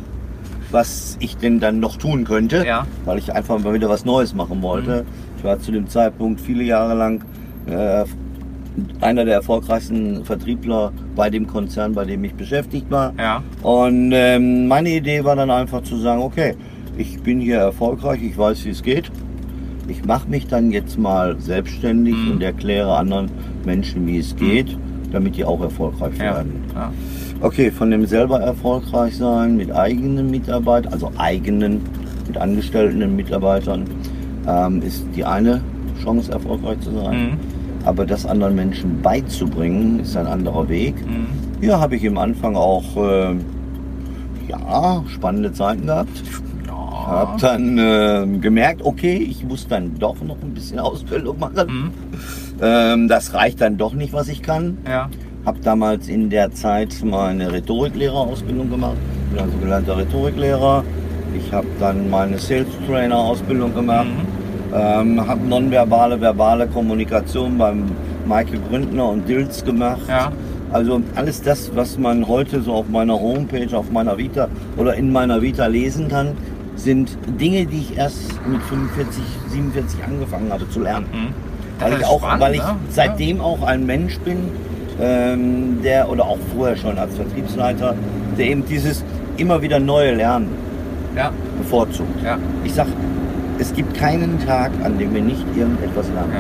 was 0.72 1.16
ich 1.20 1.38
denn 1.38 1.60
dann 1.60 1.80
noch 1.80 1.96
tun 1.98 2.26
könnte, 2.26 2.66
Ja. 2.66 2.86
weil 3.06 3.20
ich 3.20 3.32
einfach 3.34 3.58
mal 3.64 3.74
wieder 3.74 3.88
was 3.88 4.04
Neues 4.04 4.34
machen 4.36 4.62
wollte. 4.62 5.06
Ich 5.38 5.44
war 5.44 5.60
zu 5.60 5.72
dem 5.72 5.88
Zeitpunkt 5.88 6.42
viele 6.42 6.64
Jahre 6.64 6.96
lang 6.96 7.24
äh, 7.68 8.04
einer 9.00 9.24
der 9.24 9.36
erfolgreichsten 9.36 10.26
Vertriebler 10.26 10.92
bei 11.16 11.30
dem 11.30 11.48
Konzern, 11.48 11.94
bei 11.94 12.04
dem 12.04 12.24
ich 12.26 12.34
beschäftigt 12.34 12.92
war. 12.92 13.14
Ja. 13.18 13.42
Und 13.62 14.12
ähm, 14.14 14.68
meine 14.68 14.90
Idee 14.90 15.24
war 15.24 15.36
dann 15.38 15.50
einfach 15.52 15.82
zu 15.84 15.96
sagen, 15.98 16.22
okay, 16.22 16.56
ich 16.98 17.22
bin 17.22 17.40
hier 17.40 17.58
erfolgreich, 17.60 18.22
ich 18.22 18.38
weiß, 18.38 18.66
wie 18.66 18.70
es 18.72 18.82
geht. 18.84 19.10
Ich 19.88 20.04
mache 20.06 20.28
mich 20.30 20.48
dann 20.48 20.72
jetzt 20.72 20.98
mal 20.98 21.40
selbstständig 21.40 22.16
Mhm. 22.16 22.32
und 22.32 22.42
erkläre 22.44 22.96
anderen 22.98 23.30
Menschen, 23.66 24.08
wie 24.08 24.18
es 24.18 24.36
geht, 24.36 24.78
damit 25.12 25.36
die 25.38 25.46
auch 25.46 25.62
erfolgreich 25.62 26.18
Ja. 26.18 26.36
werden. 26.36 26.54
ja. 26.74 26.92
Okay, 27.42 27.70
von 27.70 27.92
dem 27.92 28.06
selber 28.06 28.40
erfolgreich 28.40 29.16
sein 29.18 29.58
mit 29.58 29.72
eigenen 29.72 30.32
Mitarbeitern, 30.32 30.92
also 30.94 31.12
eigenen, 31.18 31.82
mit 32.28 32.38
angestellten 32.38 33.16
Mitarbeitern, 33.16 33.84
ähm, 34.48 34.82
ist 34.82 35.06
die 35.16 35.24
eine 35.26 35.62
Chance, 36.04 36.32
erfolgreich 36.32 36.80
zu 36.80 36.92
sein. 36.92 37.18
Mhm. 37.18 37.38
Aber 37.86 38.06
das 38.06 38.26
anderen 38.26 38.56
Menschen 38.56 39.02
beizubringen, 39.04 40.00
ist 40.00 40.18
ein 40.18 40.26
anderer 40.26 40.68
Weg. 40.70 40.96
Mhm. 41.06 41.28
Hier 41.62 41.80
habe 41.80 41.96
ich 41.96 42.04
im 42.04 42.18
Anfang 42.18 42.56
auch 42.56 42.84
äh, 42.98 43.36
ja, 44.50 45.04
spannende 45.08 45.52
Zeiten 45.54 45.86
gehabt. 45.86 46.24
Ja. 47.06 47.12
Habe 47.12 47.40
dann 47.40 47.78
äh, 47.78 48.40
gemerkt, 48.40 48.82
okay, 48.84 49.16
ich 49.16 49.44
muss 49.44 49.68
dann 49.68 49.98
doch 50.00 50.22
noch 50.22 50.38
ein 50.42 50.54
bisschen 50.54 50.80
Ausbildung 50.80 51.40
machen. 51.40 51.68
Mhm. 51.68 51.92
Ähm, 52.62 53.08
das 53.08 53.34
reicht 53.34 53.62
dann 53.62 53.78
doch 53.78 53.94
nicht, 53.94 54.14
was 54.14 54.28
ich 54.28 54.42
kann. 54.42 54.78
Ja. 54.88 55.10
Habe 55.46 55.60
damals 55.62 56.08
in 56.08 56.32
der 56.32 56.52
Zeit 56.52 56.96
meine 57.04 57.52
Rhetoriklehrerausbildung 57.52 58.70
gemacht. 58.72 58.98
Bin 59.32 59.40
also 59.44 59.58
gelernter 59.58 59.98
Rhetoriklehrer. 59.98 60.84
Ich 61.38 61.52
habe 61.54 61.68
dann 61.80 62.10
meine 62.10 62.40
Sales 62.40 62.68
Trainer 62.88 63.18
Ausbildung 63.18 63.76
gemacht. 63.76 64.08
Mhm. 64.08 64.76
Ähm, 64.76 65.28
habe 65.28 65.46
nonverbale, 65.48 66.20
verbale 66.20 66.68
Kommunikation 66.68 67.58
beim 67.58 67.84
Michael 68.26 68.60
Gründner 68.70 69.10
und 69.10 69.28
Dilz 69.30 69.64
gemacht. 69.64 70.02
Ja. 70.08 70.32
Also 70.72 71.02
alles 71.16 71.42
das, 71.42 71.72
was 71.76 71.98
man 71.98 72.28
heute 72.28 72.62
so 72.62 72.74
auf 72.74 72.90
meiner 72.90 73.14
Homepage, 73.14 73.78
auf 73.78 73.92
meiner 73.92 74.18
Vita 74.18 74.50
oder 74.78 74.96
in 74.96 75.12
meiner 75.12 75.42
Vita 75.42 75.68
lesen 75.68 76.10
kann, 76.10 76.36
sind 76.76 77.18
Dinge, 77.40 77.66
die 77.66 77.80
ich 77.80 77.98
erst 77.98 78.22
mit 78.48 78.62
45, 78.64 79.24
47 79.50 80.04
angefangen 80.04 80.52
habe 80.52 80.70
zu 80.70 80.82
lernen. 80.82 81.08
Mhm. 81.12 81.34
Weil 81.80 81.94
ich, 82.00 82.06
auch, 82.06 82.20
spannend, 82.20 82.42
weil 82.42 82.54
ich 82.56 82.62
ne? 82.62 82.76
seitdem 82.90 83.42
auch 83.42 83.62
ein 83.64 83.86
Mensch 83.86 84.18
bin, 84.20 84.38
ähm, 85.02 85.80
der 85.84 86.10
oder 86.10 86.26
auch 86.26 86.38
vorher 86.56 86.78
schon 86.78 86.98
als 86.98 87.16
Vertriebsleiter, 87.16 87.96
der 88.38 88.46
eben 88.48 88.66
dieses 88.66 89.04
immer 89.38 89.62
wieder 89.62 89.80
neue 89.80 90.16
Lernen 90.16 90.48
Ja, 91.16 91.32
bevorzugt. 91.58 92.24
ja, 92.24 92.38
Ich 92.64 92.74
sag, 92.74 92.88
es 93.60 93.74
gibt 93.74 93.94
keinen 93.94 94.40
Tag, 94.46 94.72
an 94.84 94.98
dem 94.98 95.14
wir 95.14 95.22
nicht 95.22 95.44
irgendetwas 95.56 96.08
lernen. 96.14 96.32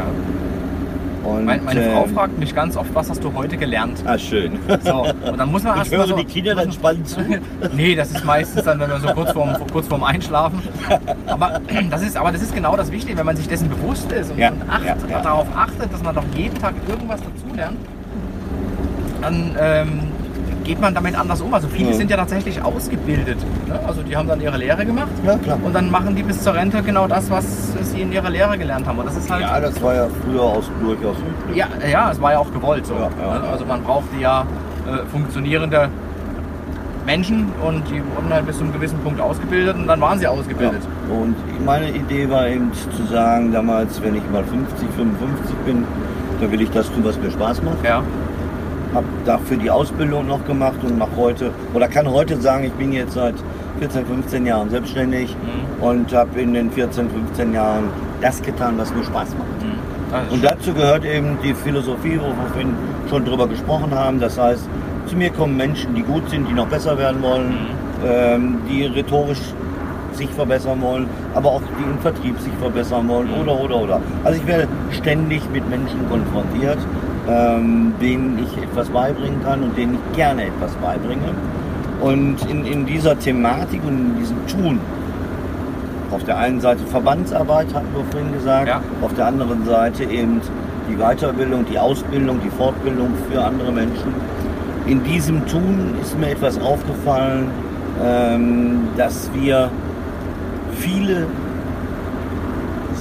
Und, 1.25 1.45
Meine, 1.45 1.63
meine 1.63 1.81
Frau 1.91 2.03
ähm, 2.05 2.13
fragt 2.13 2.37
mich 2.37 2.53
ganz 2.53 2.77
oft, 2.77 2.93
was 2.93 3.09
hast 3.09 3.23
du 3.23 3.33
heute 3.33 3.57
gelernt? 3.57 4.03
Ah, 4.05 4.17
schön. 4.17 4.59
So, 4.83 5.05
und 5.31 5.37
dann 5.37 5.51
muss 5.51 5.63
man 5.63 5.73
Ich 5.73 5.79
erst 5.79 5.91
mal 5.91 5.97
höre 5.97 6.07
so, 6.07 6.15
die 6.17 6.25
Kinder 6.25 6.53
dann 6.53 6.71
spannend 6.71 7.07
zu. 7.07 7.19
nee, 7.75 7.95
das 7.95 8.11
ist 8.11 8.23
meistens 8.23 8.63
dann, 8.63 8.79
wenn 8.79 8.89
wir 8.89 8.99
so 8.99 9.07
kurz 9.07 9.31
vorm, 9.31 9.55
kurz 9.71 9.87
vorm 9.87 10.03
Einschlafen. 10.03 10.61
Aber 11.25 11.59
das, 11.89 12.03
ist, 12.03 12.15
aber 12.15 12.31
das 12.31 12.43
ist 12.43 12.53
genau 12.53 12.77
das 12.77 12.91
Wichtige, 12.91 13.17
wenn 13.17 13.25
man 13.25 13.35
sich 13.35 13.47
dessen 13.47 13.69
bewusst 13.69 14.11
ist 14.11 14.31
und, 14.31 14.37
Ja, 14.37 14.49
und 14.49 14.69
acht, 14.69 14.85
ja, 14.85 14.95
ja. 15.09 15.21
darauf 15.21 15.47
achtet, 15.55 15.91
dass 15.91 16.03
man 16.03 16.13
doch 16.13 16.25
jeden 16.35 16.59
Tag 16.59 16.75
irgendwas 16.87 17.21
dazulernt, 17.21 17.77
dann 19.21 19.55
ähm, 19.59 19.99
geht 20.65 20.81
man 20.81 20.93
damit 20.93 21.17
anders 21.17 21.39
um. 21.41 21.53
Also 21.53 21.67
viele 21.69 21.89
Mhm. 21.91 21.93
sind 21.93 22.11
ja 22.11 22.17
tatsächlich 22.17 22.61
ausgebildet. 22.61 23.37
Ne? 23.67 23.79
Also 23.87 24.01
die 24.01 24.17
haben 24.17 24.27
dann 24.27 24.41
ihre 24.41 24.57
Lehre 24.57 24.85
gemacht 24.85 25.07
Ja, 25.25 25.37
klar. 25.37 25.57
und 25.63 25.73
dann 25.73 25.89
machen 25.89 26.15
die 26.15 26.23
bis 26.23 26.41
zur 26.43 26.53
Rente 26.55 26.81
genau 26.83 27.07
das, 27.07 27.29
was 27.29 27.45
sie 27.83 28.01
in 28.01 28.11
ihrer 28.11 28.29
Lehre 28.29 28.57
gelernt 28.57 28.85
haben. 28.87 28.97
Und 28.99 29.05
das 29.05 29.15
ist 29.15 29.29
halt. 29.29 29.41
Ja, 29.43 29.59
das 29.59 29.81
war 29.81 29.93
ja 29.95 30.07
früher 30.23 30.41
aus, 30.41 30.69
durchaus 30.81 31.15
üblich. 31.17 31.55
Ja, 31.57 31.67
ja, 31.89 32.11
es 32.11 32.19
war 32.21 32.31
ja 32.33 32.39
auch 32.39 32.51
gewollt 32.51 32.85
so. 32.85 32.95
Ja, 32.95 33.09
ja, 33.21 33.39
ne? 33.39 33.47
Also 33.47 33.65
man 33.65 33.81
brauchte 33.83 34.17
ja 34.19 34.41
äh, 34.41 35.05
funktionierende 35.11 35.87
Menschen 37.05 37.51
und 37.63 37.83
die 37.89 38.01
wurden 38.15 38.33
halt 38.33 38.47
bis 38.47 38.57
zu 38.57 38.63
einem 38.63 38.73
gewissen 38.73 38.97
Punkt 38.99 39.21
ausgebildet 39.21 39.75
und 39.77 39.85
dann 39.87 40.01
waren 40.01 40.17
sie 40.17 40.25
ausgebildet. 40.27 40.81
Ja. 40.81 41.15
Und 41.15 41.35
meine 41.63 41.89
Idee 41.91 42.27
war 42.29 42.47
eben 42.47 42.71
zu 42.73 43.05
sagen, 43.05 43.51
damals, 43.51 44.01
wenn 44.01 44.15
ich 44.15 44.23
mal 44.31 44.43
50, 44.43 44.87
55 44.97 45.55
bin, 45.67 45.83
dann 46.41 46.51
will 46.51 46.61
ich 46.61 46.71
das 46.71 46.87
tun, 46.87 47.03
was 47.05 47.17
mir 47.19 47.29
Spaß 47.29 47.61
macht. 47.61 47.77
Ja, 47.83 48.01
Habe 48.95 49.05
dafür 49.25 49.57
die 49.57 49.69
Ausbildung 49.69 50.25
noch 50.25 50.43
gemacht 50.45 50.77
und 50.81 50.97
mache 50.97 51.15
heute, 51.17 51.51
oder 51.73 51.87
kann 51.89 52.09
heute 52.09 52.39
sagen, 52.39 52.63
ich 52.63 52.71
bin 52.73 52.93
jetzt 52.93 53.13
seit 53.13 53.35
14, 53.79 54.05
15 54.05 54.45
Jahren 54.45 54.69
selbstständig 54.69 55.35
Mhm. 55.35 55.83
und 55.83 56.13
habe 56.13 56.39
in 56.39 56.53
den 56.53 56.71
14, 56.71 57.09
15 57.09 57.53
Jahren 57.53 57.83
das 58.21 58.41
getan, 58.41 58.75
was 58.77 58.93
mir 58.95 59.03
Spaß 59.03 59.35
macht. 59.37 59.65
Mhm. 60.29 60.33
Und 60.33 60.43
dazu 60.45 60.73
gehört 60.73 61.03
eben 61.03 61.37
die 61.43 61.53
Philosophie, 61.53 62.17
wo 62.17 62.27
wir 62.27 62.47
vorhin 62.53 62.73
schon 63.09 63.25
drüber 63.25 63.47
gesprochen 63.49 63.93
haben. 63.93 64.17
Das 64.21 64.39
heißt, 64.39 64.63
zu 65.07 65.15
mir 65.17 65.29
kommen 65.29 65.57
Menschen, 65.57 65.93
die 65.93 66.01
gut 66.03 66.29
sind, 66.29 66.47
die 66.47 66.53
noch 66.53 66.67
besser 66.67 66.97
werden 66.97 67.21
wollen, 67.21 67.49
Mhm. 67.49 67.57
ähm, 68.07 68.57
die 68.69 68.85
rhetorisch 68.85 69.41
sich 70.13 70.29
verbessern 70.29 70.81
wollen, 70.81 71.07
aber 71.33 71.49
auch 71.49 71.61
die 71.77 71.83
im 71.83 71.99
Vertrieb 71.99 72.39
sich 72.39 72.53
verbessern 72.61 73.09
wollen 73.09 73.27
Mhm. 73.27 73.41
oder 73.41 73.59
oder 73.59 73.75
oder. 73.75 74.01
Also 74.23 74.39
ich 74.39 74.47
werde 74.47 74.69
ständig 74.91 75.41
mit 75.51 75.69
Menschen 75.69 75.99
konfrontiert, 76.09 76.77
ähm, 77.27 77.93
denen 78.01 78.39
ich 78.39 78.63
etwas 78.63 78.89
beibringen 78.89 79.41
kann 79.43 79.63
und 79.63 79.77
denen 79.77 79.95
ich 79.95 80.15
gerne 80.15 80.45
etwas 80.45 80.73
beibringe. 80.75 81.33
Und 82.01 82.37
in, 82.49 82.65
in 82.65 82.85
dieser 82.85 83.17
Thematik 83.17 83.81
und 83.85 83.97
in 83.97 84.15
diesem 84.19 84.47
Tun, 84.47 84.79
auf 86.11 86.23
der 86.23 86.37
einen 86.37 86.61
Seite 86.61 86.85
Verbandsarbeit, 86.85 87.73
hatten 87.73 87.87
wir 87.95 88.03
vorhin 88.11 88.31
gesagt, 88.33 88.67
Ja. 88.67 88.81
auf 89.01 89.13
der 89.13 89.27
anderen 89.27 89.65
Seite 89.65 90.03
eben 90.03 90.39
die 90.89 90.95
Weiterbildung, 90.97 91.65
die 91.65 91.79
Ausbildung, 91.79 92.39
die 92.43 92.49
Fortbildung 92.51 93.09
für 93.31 93.41
andere 93.43 93.71
Menschen. 93.71 94.13
In 94.85 95.03
diesem 95.03 95.45
Tun 95.47 95.95
ist 96.01 96.17
mir 96.19 96.29
etwas 96.31 96.59
aufgefallen, 96.61 97.47
ähm, 98.03 98.81
dass 98.97 99.29
wir 99.33 99.71
viele 100.73 101.25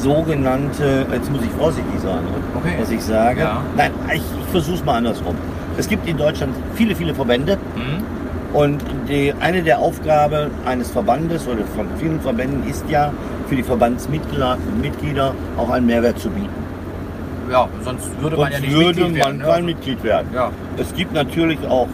sogenannte, 0.05 1.07
jetzt 1.13 1.31
muss 1.33 1.43
ich 1.43 1.51
vorsichtig 1.59 1.99
sein, 2.03 2.21
Okay. 2.57 2.75
was 2.81 2.91
ich 2.91 3.03
sage. 3.03 3.41
Ja. 3.41 3.61
Nein, 3.77 3.91
ich, 4.09 4.17
ich 4.17 4.51
versuche 4.53 4.77
es 4.77 4.85
mal 4.85 4.97
andersrum. 4.99 5.35
Es 5.77 5.89
gibt 5.89 6.07
in 6.09 6.17
Deutschland 6.17 6.55
viele, 6.75 6.95
viele 6.95 7.15
Verbände 7.15 7.57
Mhm. 7.75 8.57
und 8.57 8.83
die, 9.09 9.33
eine 9.41 9.63
der 9.63 9.79
Aufgaben 9.79 10.51
eines 10.67 10.91
Verbandes 10.91 11.47
oder 11.49 11.65
von 11.75 11.87
vielen 11.99 12.21
Verbänden 12.21 12.69
ist 12.69 12.85
ja, 12.89 13.13
für 13.49 13.57
die 13.57 13.63
Verbandsmitglieder 13.63 14.57
Mitglieder 14.81 15.35
auch 15.59 15.71
einen 15.71 15.87
Mehrwert 15.87 16.19
zu 16.19 16.29
bieten. 16.31 16.49
Ja, 17.51 17.69
sonst 17.85 18.09
würde 18.23 18.37
man 18.37 18.53
ja 18.53 18.59
Sonst 18.59 18.69
nicht 18.69 18.75
würde 18.75 19.01
Mitglied 19.01 19.19
man 19.19 19.27
werden. 19.27 19.39
ne? 19.39 19.45
kein 19.45 19.65
Mitglied 19.67 20.03
werden. 20.05 20.27
Ja, 20.35 20.51
Es 20.79 20.95
gibt 20.95 21.13
natürlich 21.13 21.59
auch 21.69 21.89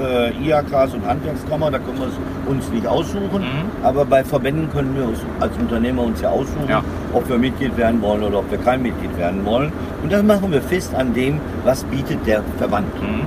äh, 0.00 0.30
IHKs 0.48 0.94
und 0.94 1.06
Handwerkskammer, 1.06 1.70
da 1.70 1.78
können 1.78 1.98
wir 1.98 2.06
es 2.08 2.14
uns 2.48 2.68
nicht 2.70 2.86
aussuchen. 2.86 3.42
Mhm. 3.42 3.84
Aber 3.84 4.04
bei 4.04 4.22
Verbänden 4.24 4.70
können 4.70 4.94
wir 4.96 5.06
uns 5.08 5.18
als 5.40 5.56
Unternehmer 5.58 6.02
uns 6.02 6.20
ja 6.20 6.30
aussuchen, 6.30 6.68
Ja. 6.68 6.82
ob 7.12 7.28
wir 7.28 7.38
Mitglied 7.38 7.76
werden 7.76 8.00
wollen 8.02 8.22
oder 8.22 8.38
ob 8.40 8.50
wir 8.50 8.58
kein 8.58 8.82
Mitglied 8.82 9.16
werden 9.18 9.44
wollen. 9.44 9.72
Und 10.02 10.12
das 10.12 10.22
machen 10.22 10.50
wir 10.52 10.62
fest 10.62 10.94
an 10.94 11.12
dem, 11.14 11.40
was 11.64 11.84
bietet 11.84 12.26
der 12.26 12.42
Verband. 12.58 12.86
Mhm. 13.00 13.22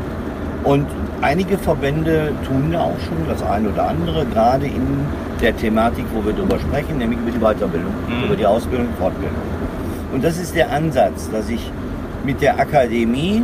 Und 0.63 0.85
einige 1.21 1.57
Verbände 1.57 2.31
tun 2.47 2.69
da 2.71 2.81
auch 2.81 2.99
schon 3.07 3.17
das 3.27 3.41
eine 3.43 3.69
oder 3.69 3.87
andere, 3.89 4.25
gerade 4.27 4.65
in 4.67 5.05
der 5.41 5.55
Thematik, 5.57 6.05
wo 6.13 6.23
wir 6.23 6.33
darüber 6.33 6.59
sprechen, 6.59 6.97
nämlich 6.99 7.17
über 7.19 7.31
die 7.31 7.39
Weiterbildung, 7.39 7.91
Mhm. 8.07 8.25
über 8.25 8.35
die 8.35 8.45
Ausbildung 8.45 8.87
und 8.87 8.97
Fortbildung. 8.97 9.35
Und 10.13 10.23
das 10.23 10.37
ist 10.37 10.55
der 10.55 10.71
Ansatz, 10.71 11.29
dass 11.31 11.49
ich 11.49 11.71
mit 12.23 12.41
der 12.41 12.59
Akademie 12.59 13.43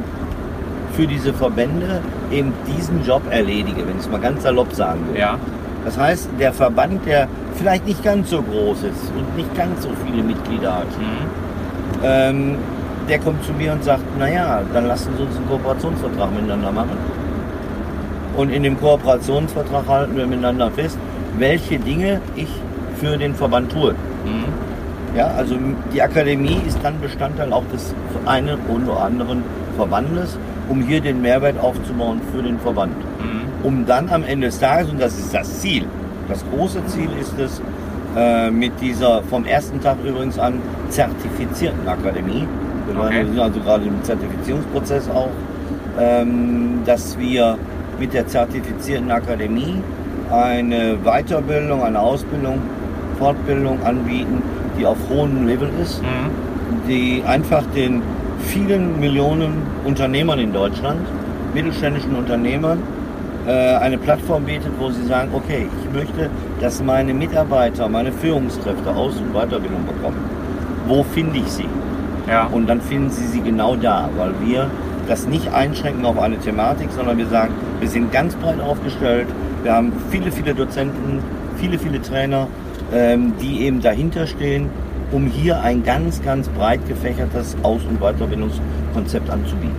für 0.94 1.08
diese 1.08 1.34
Verbände 1.34 2.02
eben 2.32 2.54
diesen 2.68 3.06
Job 3.06 3.22
erledige, 3.30 3.88
wenn 3.88 3.96
ich 3.96 4.04
es 4.04 4.10
mal 4.10 4.20
ganz 4.20 4.44
salopp 4.44 4.74
sagen 4.74 5.00
will. 5.10 5.20
ja, 5.20 5.38
Das 5.86 5.98
heißt, 5.98 6.30
der 6.40 6.54
Verband, 6.54 7.06
der 7.06 7.28
vielleicht 7.56 7.86
nicht 7.86 8.04
ganz 8.04 8.30
so 8.30 8.42
groß 8.42 8.84
ist 8.84 9.12
und 9.18 9.36
nicht 9.36 9.54
ganz 9.56 9.84
so 9.84 9.90
viele 10.06 10.24
Mitglieder 10.24 10.76
hat, 10.76 10.98
mhm. 10.98 12.04
ähm, 12.04 12.56
der 13.10 13.20
kommt 13.20 13.44
zu 13.46 13.54
mir 13.54 13.72
und 13.72 13.84
sagt, 13.84 14.04
naja, 14.20 14.62
dann 14.74 14.88
lassen 14.88 15.14
Sie 15.18 15.24
uns 15.24 15.36
einen 15.38 15.48
Kooperationsvertrag 15.48 16.34
miteinander 16.34 16.72
machen. 16.72 16.98
Und 18.36 18.52
in 18.52 18.64
dem 18.64 18.80
Kooperationsvertrag 18.80 19.88
halten 19.88 20.16
wir 20.18 20.28
miteinander 20.28 20.70
fest, 20.72 20.98
welche 21.38 21.80
Dinge 21.80 22.22
ich 22.36 22.50
für 22.98 23.18
den 23.18 23.34
Verband 23.34 23.72
tue. 23.72 23.94
Mhm. 23.94 24.46
Ja, 25.16 25.28
also 25.38 25.56
die 25.94 26.02
Akademie 26.02 26.62
ist 26.68 26.78
dann 26.84 27.00
Bestandteil 27.00 27.52
auch 27.54 27.64
des 27.72 27.96
einen 28.26 28.60
oder 28.68 29.02
anderen 29.02 29.44
Verbandes, 29.76 30.38
um 30.70 30.82
hier 30.82 31.02
den 31.02 31.22
Mehrwert 31.22 31.60
aufzubauen 31.60 32.20
für 32.34 32.42
den 32.44 32.60
Verband. 32.60 32.94
Mhm. 33.20 33.42
Um 33.64 33.86
dann 33.86 34.10
am 34.10 34.24
Ende 34.24 34.48
des 34.48 34.60
Tages, 34.60 34.90
und 34.90 35.02
das 35.02 35.18
ist 35.18 35.34
das 35.34 35.60
Ziel, 35.62 35.86
das 36.28 36.44
große 36.54 36.86
Ziel 36.88 37.10
ist 37.20 37.38
es, 37.40 37.62
äh, 38.16 38.50
mit 38.52 38.72
dieser 38.82 39.22
vom 39.24 39.46
ersten 39.46 39.80
Tag 39.82 39.98
übrigens 40.06 40.38
an 40.40 40.56
zertifizierten 40.90 41.88
Akademie, 41.88 42.48
wir 42.88 43.00
Okay. 43.02 43.26
sind 43.26 43.40
also 43.40 43.60
gerade 43.60 43.84
im 43.86 44.02
Zertifizierungsprozess 44.04 45.10
auch, 45.10 45.30
ähm, 46.00 46.80
dass 46.86 47.18
wir 47.20 47.58
mit 48.00 48.14
der 48.14 48.28
zertifizierten 48.28 49.12
Akademie 49.12 49.82
eine 50.32 50.98
Weiterbildung, 51.04 51.84
eine 51.84 52.00
Ausbildung, 52.00 52.60
Fortbildung 53.20 53.82
anbieten, 53.84 54.42
die 54.80 54.86
auf 54.86 54.98
hohem 55.10 55.48
Level 55.48 55.70
ist, 55.82 56.02
Mhm. 56.02 56.88
die 56.88 57.24
einfach 57.26 57.64
den 57.76 58.02
vielen 58.40 59.00
Millionen 59.00 59.54
Unternehmern 59.86 60.40
in 60.40 60.54
Deutschland, 60.54 61.02
mittelständischen 61.54 62.16
Unternehmern, 62.16 62.82
äh, 63.48 63.52
eine 63.52 63.98
Plattform 63.98 64.44
bietet, 64.44 64.72
wo 64.78 64.90
sie 64.90 65.06
sagen, 65.06 65.30
okay, 65.34 65.68
ich 65.84 65.94
möchte, 65.94 66.30
dass 66.60 66.84
meine 66.84 67.14
Mitarbeiter, 67.14 67.88
meine 67.88 68.12
Führungskräfte 68.12 68.90
Aus- 68.90 69.18
und 69.18 69.34
Weiterbildung 69.34 69.86
bekommen. 69.86 70.18
Wo 70.88 71.04
finde 71.04 71.40
ich 71.40 71.48
sie? 71.48 71.66
Ja, 72.28 72.48
Und 72.48 72.68
dann 72.68 72.82
finden 72.82 73.10
Sie 73.10 73.26
sie 73.26 73.40
genau 73.40 73.78
da, 73.78 74.10
weil 74.18 74.34
wir 74.44 74.70
das 75.08 75.28
nicht 75.28 75.54
einschränken 75.54 76.06
auf 76.06 76.20
eine 76.20 76.38
Thematik, 76.38 76.90
sondern 76.92 77.18
wir 77.18 77.28
sagen, 77.28 77.54
wir 77.80 77.88
sind 77.88 78.12
ganz 78.12 78.36
breit 78.36 78.60
aufgestellt. 78.60 79.28
Wir 79.64 79.74
haben 79.74 79.94
viele, 80.12 80.30
viele 80.32 80.54
Dozenten, 80.54 81.20
viele, 81.56 81.80
viele 81.80 82.02
Trainer, 82.02 82.48
ähm, 82.94 83.34
die 83.42 83.62
eben 83.62 83.82
dahinter 83.82 84.28
stehen, 84.28 84.70
um 85.12 85.28
hier 85.28 85.62
ein 85.62 85.84
ganz, 85.84 86.22
ganz 86.24 86.48
breit 86.50 86.86
gefächertes 86.88 87.56
Aus- 87.64 87.82
und 87.90 88.00
Weiterbildungskonzept 88.00 89.30
anzubieten. 89.30 89.76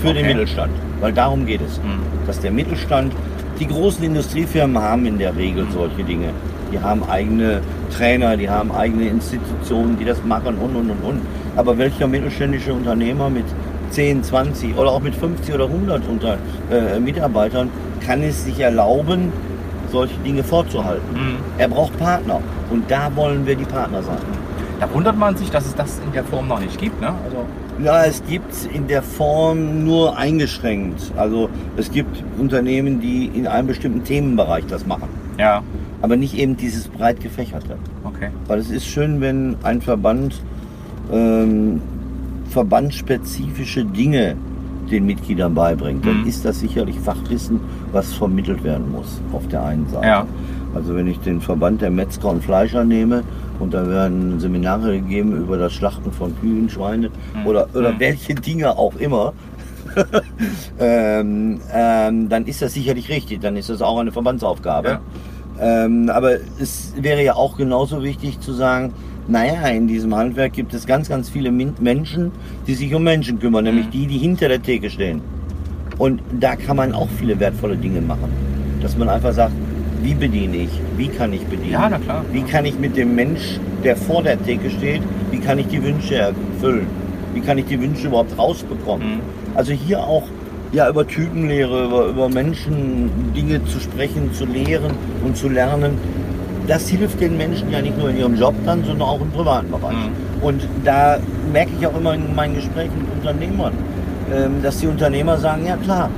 Für 0.00 0.08
den 0.14 0.24
Okay. 0.24 0.34
Mittelstand. 0.34 0.72
Weil 1.00 1.12
darum 1.12 1.46
geht 1.46 1.60
es. 1.60 1.78
Mhm. 1.78 2.00
Dass 2.26 2.40
der 2.40 2.50
Mittelstand, 2.50 3.12
die 3.58 3.66
großen 3.66 4.04
Industriefirmen 4.04 4.80
haben 4.80 5.06
in 5.06 5.18
der 5.18 5.34
Regel 5.36 5.66
solche 5.72 6.02
Dinge. 6.04 6.28
Die 6.72 6.80
haben 6.80 7.02
eigene 7.08 7.60
Trainer, 7.96 8.36
die 8.36 8.48
haben 8.48 8.72
eigene 8.72 9.08
Institutionen, 9.08 9.96
die 9.98 10.04
das 10.04 10.24
machen 10.24 10.56
und 10.56 10.74
und 10.74 10.90
und 10.90 11.04
und. 11.04 11.20
Aber 11.56 11.76
welcher 11.78 12.06
mittelständische 12.08 12.72
Unternehmer 12.72 13.30
mit 13.30 13.44
10, 13.90 14.24
20 14.24 14.76
oder 14.76 14.90
auch 14.90 15.00
mit 15.00 15.14
50 15.14 15.54
oder 15.54 15.66
100 15.66 16.02
unter, 16.08 16.36
äh, 16.70 16.98
Mitarbeitern 16.98 17.70
kann 18.04 18.22
es 18.22 18.44
sich 18.44 18.58
erlauben, 18.58 19.32
solche 19.92 20.16
Dinge 20.24 20.42
vorzuhalten? 20.42 21.12
Mhm. 21.14 21.36
Er 21.58 21.68
braucht 21.68 21.96
Partner 21.98 22.40
und 22.70 22.90
da 22.90 23.14
wollen 23.14 23.46
wir 23.46 23.54
die 23.54 23.64
Partner 23.64 24.02
sein. 24.02 24.18
Da 24.80 24.92
wundert 24.92 25.16
man 25.16 25.36
sich, 25.36 25.50
dass 25.50 25.66
es 25.66 25.74
das 25.74 26.00
in 26.04 26.12
der 26.12 26.24
Form 26.24 26.48
noch 26.48 26.60
nicht 26.60 26.78
gibt. 26.80 27.00
Ne? 27.00 27.08
Also, 27.08 27.44
Ja, 27.82 28.04
es 28.04 28.22
gibt 28.26 28.52
in 28.72 28.86
der 28.86 29.02
Form 29.02 29.84
nur 29.84 30.16
eingeschränkt. 30.16 31.12
Also 31.16 31.48
es 31.76 31.90
gibt 31.90 32.22
Unternehmen, 32.38 33.00
die 33.00 33.26
in 33.26 33.46
einem 33.46 33.66
bestimmten 33.68 34.04
Themenbereich 34.04 34.64
das 34.66 34.86
machen, 34.86 35.08
ja, 35.38 35.62
aber 36.02 36.16
nicht 36.16 36.34
eben 36.36 36.56
dieses 36.56 36.88
breit 36.88 37.20
gefächerte. 37.20 37.76
okay. 38.04 38.28
Weil 38.46 38.58
es 38.58 38.70
ist 38.70 38.86
schön, 38.86 39.20
wenn 39.20 39.56
ein 39.62 39.80
Verband 39.80 40.40
ähm, 41.12 41.80
verbandsspezifische 42.50 43.84
Dinge 43.84 44.36
den 44.90 45.06
Mitgliedern 45.06 45.54
beibringt, 45.54 46.04
dann 46.06 46.22
Mhm. 46.22 46.26
ist 46.28 46.44
das 46.44 46.60
sicherlich 46.60 46.98
Fachwissen, 47.00 47.60
was 47.92 48.12
vermittelt 48.12 48.62
werden 48.64 48.90
muss 48.92 49.20
auf 49.32 49.46
der 49.48 49.62
einen 49.64 49.88
Seite. 49.88 50.06
Ja. 50.06 50.26
Also 50.74 50.94
wenn 50.94 51.06
ich 51.06 51.18
den 51.20 51.40
Verband 51.40 51.80
der 51.82 51.90
Metzger 51.90 52.28
und 52.30 52.42
Fleischer 52.44 52.84
nehme 52.84 53.22
und 53.60 53.72
da 53.74 53.86
werden 53.88 54.40
Seminare 54.40 54.92
gegeben 55.00 55.36
über 55.36 55.56
das 55.58 55.72
Schlachten 55.72 56.10
von 56.12 56.38
Kühen, 56.40 56.68
Schweine 56.68 57.08
Mhm. 57.34 57.46
oder, 57.46 57.68
oder 57.74 57.92
Mhm. 57.92 58.00
welche 58.00 58.34
Dinge 58.34 58.76
auch 58.76 58.96
immer, 58.96 59.32
ähm, 60.78 61.60
ähm, 61.72 62.28
dann 62.28 62.46
ist 62.46 62.62
das 62.62 62.74
sicherlich 62.74 63.08
richtig, 63.08 63.40
dann 63.40 63.56
ist 63.56 63.70
das 63.70 63.80
auch 63.82 63.98
eine 63.98 64.12
Verbandsaufgabe. 64.12 64.98
Ähm, 65.60 66.10
aber 66.10 66.32
es 66.60 66.92
wäre 67.00 67.22
ja 67.22 67.34
auch 67.36 67.56
genauso 67.56 68.02
wichtig 68.02 68.40
zu 68.40 68.52
sagen, 68.52 68.92
naja, 69.28 69.68
in 69.68 69.86
diesem 69.86 70.14
Handwerk 70.14 70.52
gibt 70.52 70.74
es 70.74 70.84
ganz, 70.86 71.08
ganz 71.08 71.28
viele 71.30 71.50
Menschen, 71.52 72.32
die 72.66 72.74
sich 72.74 72.92
um 72.94 73.04
Menschen 73.04 73.38
kümmern, 73.38 73.64
nämlich 73.64 73.86
Mhm. 73.86 73.90
die, 73.92 74.06
die 74.08 74.18
hinter 74.18 74.48
der 74.48 74.60
Theke 74.62 74.90
stehen. 74.90 75.20
Und 75.96 76.20
da 76.40 76.56
kann 76.56 76.76
man 76.76 76.92
auch 76.92 77.08
viele 77.18 77.38
wertvolle 77.38 77.76
Dinge 77.76 78.00
machen. 78.00 78.30
Dass 78.82 78.98
man 78.98 79.08
einfach 79.08 79.32
sagt, 79.32 79.52
wie 80.04 80.14
bediene 80.14 80.56
ich? 80.58 80.70
Wie 80.96 81.08
kann 81.08 81.32
ich 81.32 81.44
bedienen? 81.46 81.72
Ja, 81.72 81.88
na 81.88 81.98
klar. 81.98 82.24
Wie 82.30 82.42
kann 82.42 82.66
ich 82.66 82.78
mit 82.78 82.96
dem 82.96 83.14
Mensch, 83.14 83.58
der 83.82 83.96
vor 83.96 84.22
der 84.22 84.40
Theke 84.42 84.70
steht, 84.70 85.02
wie 85.30 85.38
kann 85.38 85.58
ich 85.58 85.66
die 85.68 85.82
Wünsche 85.82 86.16
erfüllen? 86.16 86.86
Wie 87.32 87.40
kann 87.40 87.58
ich 87.58 87.64
die 87.64 87.80
Wünsche 87.80 88.08
überhaupt 88.08 88.36
rausbekommen? 88.38 89.16
Mhm. 89.16 89.20
Also 89.54 89.72
hier 89.72 90.00
auch 90.00 90.24
ja, 90.72 90.88
über 90.88 91.06
Typenlehre, 91.06 91.84
über, 91.84 92.06
über 92.06 92.28
Menschen 92.28 93.10
Dinge 93.34 93.64
zu 93.64 93.80
sprechen, 93.80 94.32
zu 94.32 94.44
lehren 94.44 94.92
und 95.24 95.36
zu 95.36 95.48
lernen. 95.48 95.96
Das 96.66 96.88
hilft 96.88 97.20
den 97.20 97.36
Menschen 97.36 97.70
ja 97.70 97.80
nicht 97.80 97.98
nur 97.98 98.10
in 98.10 98.18
ihrem 98.18 98.36
Job 98.36 98.54
dann, 98.66 98.84
sondern 98.84 99.08
auch 99.08 99.20
im 99.20 99.30
privaten 99.30 99.70
Bereich. 99.70 99.96
Mhm. 99.96 100.42
Und 100.42 100.68
da 100.84 101.18
merke 101.52 101.70
ich 101.78 101.86
auch 101.86 101.96
immer 101.96 102.14
in 102.14 102.34
meinen 102.34 102.54
Gesprächen 102.54 102.92
mit 102.98 103.10
Unternehmern, 103.18 103.72
ähm, 104.34 104.62
dass 104.62 104.78
die 104.78 104.86
Unternehmer 104.86 105.38
sagen, 105.38 105.66
ja 105.66 105.76
klar, 105.76 106.10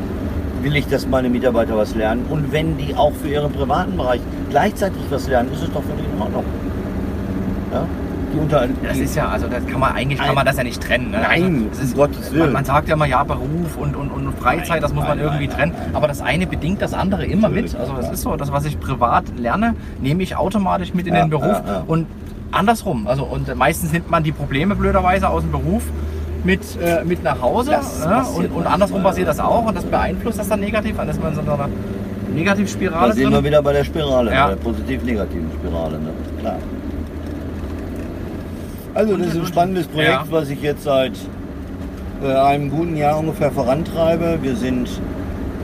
will 0.67 0.77
ich, 0.77 0.89
dass 0.89 1.07
meine 1.07 1.29
Mitarbeiter 1.29 1.77
was 1.77 1.95
lernen. 1.95 2.27
Und 2.29 2.51
wenn 2.51 2.77
die 2.77 2.95
auch 2.95 3.13
für 3.13 3.29
ihren 3.29 3.53
privaten 3.53 3.97
Bereich 3.97 4.21
gleichzeitig 4.51 5.01
was 5.11 5.29
lernen, 5.29 5.53
ist 5.53 5.63
es 5.63 5.73
doch 5.73 5.83
völlig 5.83 6.05
in 6.13 6.21
Ordnung. 6.21 6.45
Ja? 7.73 7.87
Die 8.35 8.39
unter, 8.39 8.67
Das 8.83 8.99
ist 8.99 9.15
ja, 9.15 9.29
also 9.29 9.47
das 9.47 9.65
kann 9.67 9.79
man 9.79 9.93
eigentlich 9.93 10.19
kann 10.19 10.27
Nein. 10.29 10.35
man 10.35 10.47
das 10.47 10.57
ja 10.57 10.65
nicht 10.65 10.83
trennen. 10.83 11.13
Ne? 11.13 11.21
Nein, 11.23 11.69
also, 11.71 11.71
es 11.71 11.79
um 11.79 11.85
ist, 11.85 11.97
Gottes 11.97 12.33
Willen. 12.33 12.45
Man, 12.47 12.53
man 12.55 12.65
sagt 12.65 12.89
ja 12.89 12.95
immer, 12.95 13.07
ja, 13.07 13.23
Beruf 13.23 13.77
und, 13.79 13.95
und, 13.95 14.11
und 14.11 14.37
Freizeit, 14.39 14.83
das 14.83 14.93
muss 14.93 15.05
man 15.05 15.19
nein, 15.19 15.27
irgendwie 15.27 15.47
nein, 15.47 15.57
trennen. 15.57 15.73
nein, 15.73 15.83
nein. 15.87 15.97
Aber 15.97 16.09
das 16.09 16.21
eine 16.21 16.49
bedingt 16.49 16.83
das 16.83 16.95
andere 16.95 17.25
immer 17.27 17.49
mit. 17.49 17.77
Also 17.77 17.93
ja. 17.93 18.11
ist 18.11 18.23
so, 18.23 18.35
das, 18.35 18.51
was 18.51 18.65
ich 18.65 18.81
privat 18.81 19.25
lerne, 19.39 19.77
nehme 20.01 20.25
ich 20.25 20.35
automatisch 20.35 20.93
mit 20.95 21.07
in 21.07 21.15
Ja, 21.15 21.21
den 21.21 21.31
Beruf. 21.31 21.45
ja, 21.45 21.63
ja. 21.65 21.85
Und 21.87 22.09
andersrum. 22.51 23.07
Also 23.07 23.23
und 23.23 23.55
meistens 23.55 23.93
nimmt 23.93 24.11
man 24.11 24.25
die 24.25 24.33
Probleme 24.33 24.75
blöderweise 24.75 25.29
aus 25.29 25.43
dem 25.43 25.53
Beruf 25.53 25.85
mit, 26.47 26.61
äh, 26.81 27.05
mit 27.05 27.23
nach 27.23 27.41
Hause. 27.43 27.73
Passiert 27.73 28.51
und, 28.51 28.53
und 28.53 28.67
andersrum 28.67 29.03
passiert 29.03 29.29
das 29.29 29.41
auch 29.41 29.67
und 29.67 29.77
das 29.77 29.85
beeinflusst 29.85 30.39
das 30.39 30.49
dann 30.49 30.61
negativ. 30.61 30.97
Dann 30.97 31.09
ist 31.09 31.21
man 31.21 31.31
in 31.31 31.35
so 31.35 31.41
einer 31.43 31.57
Da 31.59 31.69
Negativspirale 32.35 33.13
sind 33.13 33.31
wir 33.33 33.45
wieder 33.45 33.63
bei 33.63 33.73
der 33.73 33.85
Spirale, 33.85 34.33
Ja. 34.33 34.45
bei 34.49 34.55
der 34.55 34.63
positiv-negativen 34.63 35.51
Spirale, 35.59 35.99
ne? 35.99 36.11
klar. 36.41 36.57
Also 38.95 39.17
das 39.17 39.27
ist 39.29 39.37
ein 39.37 39.47
spannendes 39.47 39.87
Projekt, 39.89 40.11
Ja. 40.13 40.25
was 40.31 40.49
ich 40.49 40.63
jetzt 40.63 40.85
seit 40.85 41.13
äh, 42.23 42.33
einem 42.33 42.71
guten 42.71 42.97
Jahr 42.97 43.19
ungefähr 43.19 43.51
vorantreibe. 43.51 44.39
Wir 44.41 44.57
sind, 44.57 44.89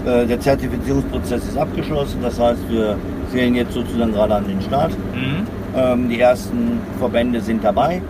äh, 0.05 0.27
der 0.27 0.39
Zertifizierungsprozess 0.41 1.45
ist 1.45 1.57
abgeschlossen, 1.57 2.19
das 2.23 2.39
heißt 2.39 2.61
wir 2.69 2.97
zählen 3.33 3.55
jetzt 3.55 3.73
sozusagen 3.73 4.13
gerade 4.13 4.35
an 4.35 4.47
den 4.47 4.61
Start. 4.61 4.91
Mhm. 5.15 5.47
Ähm, 5.75 6.09
die 6.11 6.21
ersten 6.21 6.81
Verbände 6.99 7.41
sind 7.41 7.65
dabei. 7.65 8.03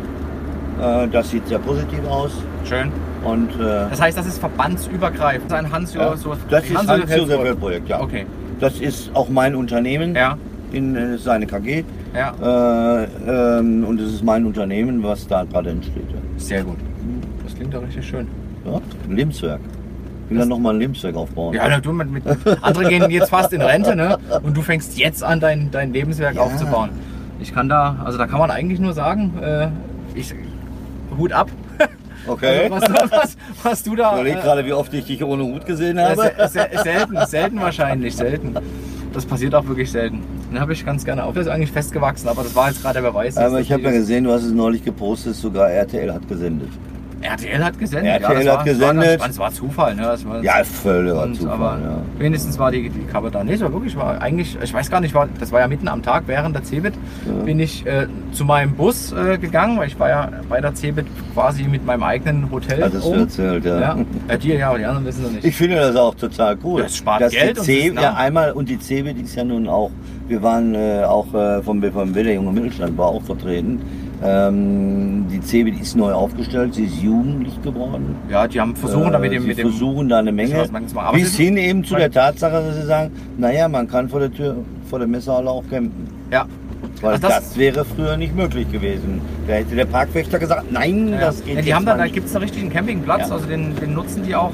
Äh, 0.81 1.09
das 1.09 1.31
sieht 1.31 1.47
sehr 1.49 1.59
positiv 1.59 2.01
aus. 2.09 2.33
Schön. 2.65 2.91
Und 3.25 3.51
äh, 3.61 3.89
Das 3.91 4.01
heißt, 4.01 4.19
das 4.19 4.27
ist 4.27 4.39
verbandsübergreifend. 4.39 5.51
Das 5.51 5.61
ist 5.61 5.67
ein 5.67 5.73
Hans 5.73 5.95
ja, 5.95 6.17
so 6.17 6.35
das 6.51 6.65
ist 6.65 6.77
Hans 6.77 6.89
ein 6.89 7.19
Josef. 7.19 7.59
Projekt, 7.61 7.89
ja. 7.89 8.01
Okay. 8.01 8.27
Das 8.59 8.81
ist 8.81 9.11
auch 9.15 9.29
mein 9.29 9.55
Unternehmen 9.55 10.15
Ja, 10.15 10.37
in 10.73 10.97
äh, 10.97 11.19
seine 11.19 11.47
KG. 11.47 11.85
ja. 12.15 12.33
Äh, 13.03 13.59
ähm, 13.59 13.85
und 13.85 14.01
es 14.01 14.13
ist 14.15 14.25
mein 14.25 14.45
Unternehmen, 14.47 15.03
was 15.03 15.27
da 15.27 15.45
gerade 15.45 15.71
entsteht. 15.71 16.05
Sehr 16.37 16.65
gut. 16.65 16.77
Das 17.45 17.55
klingt 17.55 17.75
doch 17.75 17.83
richtig 17.83 18.07
schön. 18.07 18.27
Ja? 18.65 18.81
Ein 19.09 19.17
Lebenswerk. 19.17 19.61
Ich 20.27 20.31
will 20.31 20.39
dann 20.39 20.49
nochmal 20.49 20.75
ein 20.75 20.81
Lebenswerk 20.81 21.15
aufbauen. 21.17 21.55
Ja, 21.55 21.79
du 21.81 21.93
mit, 21.93 22.11
mit 22.11 22.23
andere 22.63 22.89
gehen 22.89 23.11
jetzt 23.11 23.29
fast 23.31 23.53
in 23.53 23.61
Rente, 23.61 23.95
ne? 23.95 24.17
Und 24.43 24.57
du 24.57 24.63
fängst 24.63 24.97
jetzt 24.99 25.23
an, 25.23 25.41
dein, 25.41 25.71
dein 25.71 25.93
Lebenswerk 25.93 26.37
Ja. 26.37 26.43
aufzubauen. 26.43 26.91
Ich 27.41 27.53
kann 27.53 27.69
da, 27.69 27.97
also 28.05 28.17
da 28.19 28.27
kann 28.27 28.39
man 28.39 28.51
eigentlich 28.51 28.81
nur 28.81 28.93
sagen, 28.95 29.33
äh, 29.43 29.69
ich 30.15 30.33
Hut 31.17 31.33
ab. 31.33 31.51
Okay. 32.27 32.71
Also, 32.71 32.87
was, 32.95 33.11
was, 33.11 33.37
was 33.65 33.83
du 33.83 33.97
da. 33.97 34.09
Ich 34.11 34.21
überlege 34.21 34.41
gerade, 34.41 34.65
wie 34.65 34.73
oft 34.73 34.95
ich 34.95 35.05
dich 35.07 35.25
ohne 35.25 35.43
Hut 35.45 35.67
gesehen 35.67 35.99
äh, 35.99 36.03
habe. 36.05 36.33
se- 36.49 36.49
se- 36.49 36.69
selten, 36.83 37.27
selten 37.27 37.61
wahrscheinlich, 37.61 38.15
selten. 38.15 38.55
Das 39.13 39.27
passiert 39.27 39.55
auch 39.55 39.67
wirklich 39.67 39.91
selten. 39.91 40.23
Den 40.51 40.61
habe 40.61 40.73
ich 40.73 40.87
ganz 40.87 41.05
gerne 41.05 41.25
auf. 41.25 41.35
Der 41.35 41.43
ist 41.43 41.49
eigentlich 41.49 41.73
festgewachsen, 41.73 42.29
aber 42.29 42.45
das 42.45 42.55
war 42.55 42.69
jetzt 42.69 42.81
gerade 42.81 43.03
der 43.03 43.11
Beweis. 43.11 43.37
Aber 43.37 43.61
ich 43.61 43.73
habe 43.73 43.83
ja 43.83 43.91
gesehen, 43.91 44.25
du 44.25 44.33
hast 44.33 44.45
es 44.45 44.53
neulich 44.53 44.85
gepostet, 44.85 45.35
sogar 45.35 45.71
RTL 45.71 46.15
hat 46.15 46.27
gesendet. 46.29 46.69
RTL 47.23 47.65
hat 47.65 47.79
gesendet. 47.79 48.21
RTL 48.23 48.45
das 48.45 48.47
hat 48.49 48.57
war, 48.59 48.65
gesendet. 48.65 49.05
Das 49.15 49.21
war, 49.21 49.29
das 49.29 49.39
war 49.39 49.53
Zufall, 49.53 49.95
ne? 49.95 50.03
Das 50.03 50.27
war, 50.27 50.43
Ja, 50.43 50.63
völliger 50.65 51.23
Und, 51.23 51.37
Zufall. 51.37 51.53
aber 51.55 51.79
ja. 51.83 51.97
wenigstens 52.19 52.59
war 52.59 52.71
die, 52.71 52.89
die 52.91 53.05
Cover 53.07 53.31
da. 53.31 53.45
Nee, 53.45 53.55
es 53.55 53.61
war 53.61 53.73
wirklich, 53.73 53.97
war 53.97 54.21
eigentlich, 54.21 54.57
ich 54.63 54.75
weiß 54.75 54.91
gar 54.91 55.01
nicht, 55.01 55.15
war, 55.15 55.29
das 55.39 55.53
war 55.53 55.61
ja 55.61 55.69
mitten 55.69 55.89
am 55.89 56.03
Tag 56.03 56.25
während 56.27 56.55
der 56.57 56.65
CeBIT, 56.65 56.95
Ja. 57.27 57.45
bin 57.45 57.61
ich 57.61 57.87
äh, 57.87 58.07
zu 58.33 58.45
meinem 58.45 58.73
Bus 58.75 59.13
äh, 59.13 59.39
gegangen, 59.39 59.79
weil 59.79 59.89
ich 59.89 59.99
war 59.99 60.09
ja 60.09 60.29
bei 60.49 60.61
der 60.61 60.75
CeBIT 60.75 61.07
quasi 61.35 61.65
mit 61.65 61.85
meinem 61.87 62.03
eigenen 62.03 62.51
Hotel. 62.51 62.83
Hattest 62.83 63.05
du 63.05 63.09
oben. 63.11 63.21
erzählt, 63.21 63.65
ja. 63.65 63.81
Ja, 63.81 63.97
ja, 64.29 64.37
die 64.37 64.49
ja, 64.55 64.77
die 64.77 64.85
anderen 64.85 65.07
wissen 65.07 65.23
noch 65.23 65.31
nicht. 65.31 65.45
Ich 65.45 65.57
finde 65.57 65.77
das 65.77 65.97
auch 65.97 66.15
total 66.15 66.57
cool. 66.65 66.83
Das 66.83 66.97
spart 66.97 67.23
dass 67.23 67.33
Geld 67.33 67.57
Die 67.57 67.61
und 67.61 67.65
C 67.67 67.79
es 67.81 67.87
ist 67.89 67.95
nah. 67.95 68.03
ja, 68.03 68.15
einmal 68.15 68.53
und 68.53 68.69
die 68.69 68.79
CeBIT 68.79 69.21
ist 69.23 69.35
ja 69.37 69.45
nun 69.45 69.69
auch, 69.69 69.91
wir 70.29 70.43
waren 70.43 70.75
äh, 70.75 71.05
auch 71.05 71.33
äh, 71.35 71.63
vom 71.63 71.81
BVMW, 71.81 72.23
der 72.23 72.35
junge 72.35 72.53
Mittelstand 72.53 72.97
war 72.99 73.07
auch 73.07 73.23
vertreten. 73.23 73.81
Ähm, 74.25 75.27
die 75.31 75.41
CeBIT 75.41 75.81
ist 75.81 75.97
neu 75.97 76.13
aufgestellt, 76.13 76.75
sie 76.75 76.85
ist 76.85 77.03
jugendlich 77.03 77.61
geworden. 77.63 78.17
ja, 78.31 78.47
die 78.47 78.61
haben 78.61 78.77
versuchen 78.77 79.13
da 79.13 79.19
mit 79.19 79.31
Äh, 79.33 79.35
dem, 79.35 79.43
sie 79.43 79.49
mit 79.49 79.59
dem 79.59 79.69
versuchen 79.71 80.09
da 80.09 80.19
eine 80.19 80.33
Menge. 80.33 80.65
Bis 81.13 81.37
hin 81.37 81.57
eben 81.57 81.83
zu 81.85 81.97
der 81.97 82.11
Tatsache, 82.11 82.53
dass 82.53 82.77
sie 82.77 82.87
sagen, 82.87 83.11
naja, 83.39 83.69
man 83.69 83.89
kann 83.89 84.09
vor 84.09 84.21
der 84.21 84.33
Tür, 84.33 84.57
vor 84.89 84.99
der 84.99 85.09
Messehalle 85.09 85.51
auch 85.51 85.65
campen. 85.69 86.07
ja, 86.31 86.47
Weil 87.01 87.13
Also 87.15 87.27
das, 87.29 87.37
das- 87.49 87.57
wäre 87.59 87.85
früher 87.85 88.17
nicht 88.17 88.37
möglich 88.37 88.71
gewesen. 88.71 89.21
Da 89.49 89.55
hätte 89.55 89.75
der 89.75 89.87
Parkwächter 89.87 90.39
gesagt, 90.39 90.71
nein, 90.71 91.09
ja. 91.13 91.21
das 91.21 91.45
geht 91.45 91.57
ja, 91.57 91.61
die 91.63 91.67
jetzt 91.69 91.77
haben 91.77 91.87
dann, 91.87 91.99
da 91.99 92.05
nicht. 92.05 92.15
gibt 92.15 92.27
es 92.29 92.35
einen 92.37 92.43
richtigen 92.45 92.71
Campingplatz, 92.71 93.29
Ja. 93.29 93.35
also 93.35 93.47
den, 93.47 93.75
den 93.77 93.95
nutzen 93.95 94.23
die 94.27 94.35
auch 94.37 94.53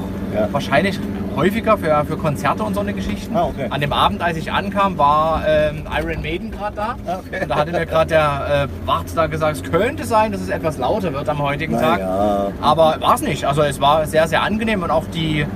wahrscheinlich 0.53 0.99
häufiger 1.37 1.79
für, 1.79 2.05
für 2.05 2.17
Konzerte 2.17 2.63
und 2.63 2.75
so 2.75 2.81
eine 2.81 2.93
Geschichten. 2.93 3.37
Ah, 3.37 3.45
okay. 3.45 3.67
An 3.71 3.81
dem 3.81 3.93
Abend, 3.93 4.23
als 4.23 4.37
ich 4.37 4.53
ankam, 4.53 4.99
war 4.99 5.43
ähm, 5.47 5.85
Iron 5.97 6.23
Maiden 6.23 6.51
gerade 6.51 6.77
da. 6.77 6.97
Ah, 7.07 7.19
okay. 7.25 7.43
Und 7.43 7.49
da 7.49 7.57
hatte 7.57 7.73
mir 7.73 7.87
gerade 7.87 8.09
der 8.09 8.69
äh, 8.85 8.87
Wart 8.87 9.07
da 9.15 9.27
gesagt, 9.27 9.57
es 9.57 9.63
könnte 9.71 10.05
sein, 10.05 10.33
dass 10.33 10.41
es 10.41 10.49
etwas 10.49 10.79
lauter 10.79 11.13
wird 11.13 11.29
am 11.29 11.39
heutigen 11.39 11.75
Tag. 11.75 12.01
Naja. 12.01 12.53
Aber 12.61 12.97
war 13.01 13.15
es 13.15 13.23
nicht. 13.23 13.45
Also 13.45 13.63
es 13.63 13.81
war 13.81 14.07
sehr, 14.07 14.29
sehr 14.29 14.43
angenehm 14.43 14.83
und 14.83 14.91
auch 14.91 15.07
die 15.07 15.47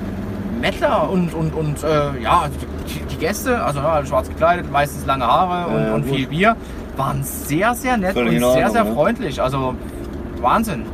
Mettler 0.61 1.11
und, 1.11 1.35
und, 1.35 1.55
und 1.55 1.83
äh, 1.83 2.23
ja, 2.23 2.45
die, 2.89 3.01
die 3.05 3.17
Gäste, 3.17 3.63
also 3.63 3.81
ja, 3.81 4.05
schwarz 4.07 4.29
gekleidet, 4.29 4.71
meistens 4.71 5.05
lange 5.07 5.27
Haare 5.27 5.67
und, 5.69 5.81
Ja, 5.81 5.89
ja, 5.89 5.95
und 5.95 6.05
viel 6.05 6.27
Bier, 6.27 6.57
waren 6.97 7.23
sehr, 7.25 7.75
sehr 7.75 7.97
nett 7.97 8.13
Völlig 8.13 8.35
und 8.35 8.39
sehr, 8.41 8.49
Ordnung, 8.49 8.73
sehr 8.73 8.85
ne? 8.85 8.93
freundlich. 8.93 9.43
Also 9.43 9.75
Wahnsinn. 10.41 10.85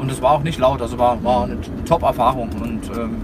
Und 0.00 0.10
es 0.10 0.22
war 0.22 0.32
auch 0.32 0.42
nicht 0.42 0.58
laut, 0.58 0.80
also 0.80 0.98
war, 0.98 1.22
war 1.22 1.44
eine 1.44 1.58
Top-Erfahrung. 1.86 2.48
Und 2.62 2.80
ähm, 2.96 3.16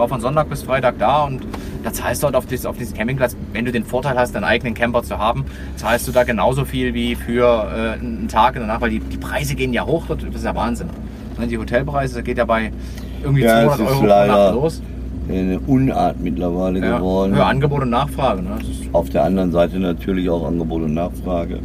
war 0.00 0.08
von 0.08 0.20
Sonntag 0.20 0.48
bis 0.48 0.62
Freitag 0.62 0.98
da 0.98 1.24
und 1.24 1.42
da 1.84 1.92
zahlst 1.92 2.22
du 2.22 2.26
halt 2.26 2.34
auf, 2.34 2.46
dieses, 2.46 2.66
auf 2.66 2.76
diesen 2.76 2.96
Campingplatz, 2.96 3.36
wenn 3.52 3.64
du 3.64 3.70
den 3.72 3.84
Vorteil 3.84 4.18
hast, 4.18 4.34
deinen 4.34 4.44
eigenen 4.44 4.74
Camper 4.74 5.02
zu 5.02 5.18
haben, 5.18 5.44
zahlst 5.76 6.08
du 6.08 6.12
da 6.12 6.24
genauso 6.24 6.64
viel 6.64 6.92
wie 6.94 7.14
für 7.14 7.44
äh, 7.44 7.92
einen 8.00 8.26
Tag 8.28 8.54
danach, 8.54 8.80
weil 8.80 8.90
die, 8.90 9.00
die 9.00 9.18
Preise 9.18 9.54
gehen 9.54 9.72
ja 9.72 9.86
hoch, 9.86 10.06
das 10.08 10.18
ist 10.34 10.44
ja 10.44 10.54
Wahnsinn. 10.56 10.88
Ne, 11.38 11.46
Die 11.46 11.56
Hotelpreise, 11.58 12.16
das 12.16 12.24
geht 12.24 12.38
ja 12.38 12.44
bei 12.44 12.72
irgendwie 13.22 13.42
Ja, 13.42 13.60
es 13.62 13.76
200 13.76 13.80
ist 13.80 13.86
Euro 13.92 14.00
pro 14.00 14.06
leider 14.06 14.44
Nacht 14.46 14.54
los. 14.54 14.82
Eine 15.28 15.60
Unart 15.60 16.18
mittlerweile 16.20 16.80
Ja, 16.80 16.96
geworden. 16.98 17.34
für 17.34 17.44
Angebot 17.44 17.82
und 17.82 17.90
Nachfrage. 17.90 18.42
Ne? 18.42 18.50
Das 18.58 18.66
Auf 18.92 19.10
der 19.10 19.24
anderen 19.24 19.52
Seite 19.52 19.78
natürlich 19.78 20.28
auch 20.28 20.44
Angebot 20.46 20.82
und 20.82 20.94
Nachfrage. 20.94 21.60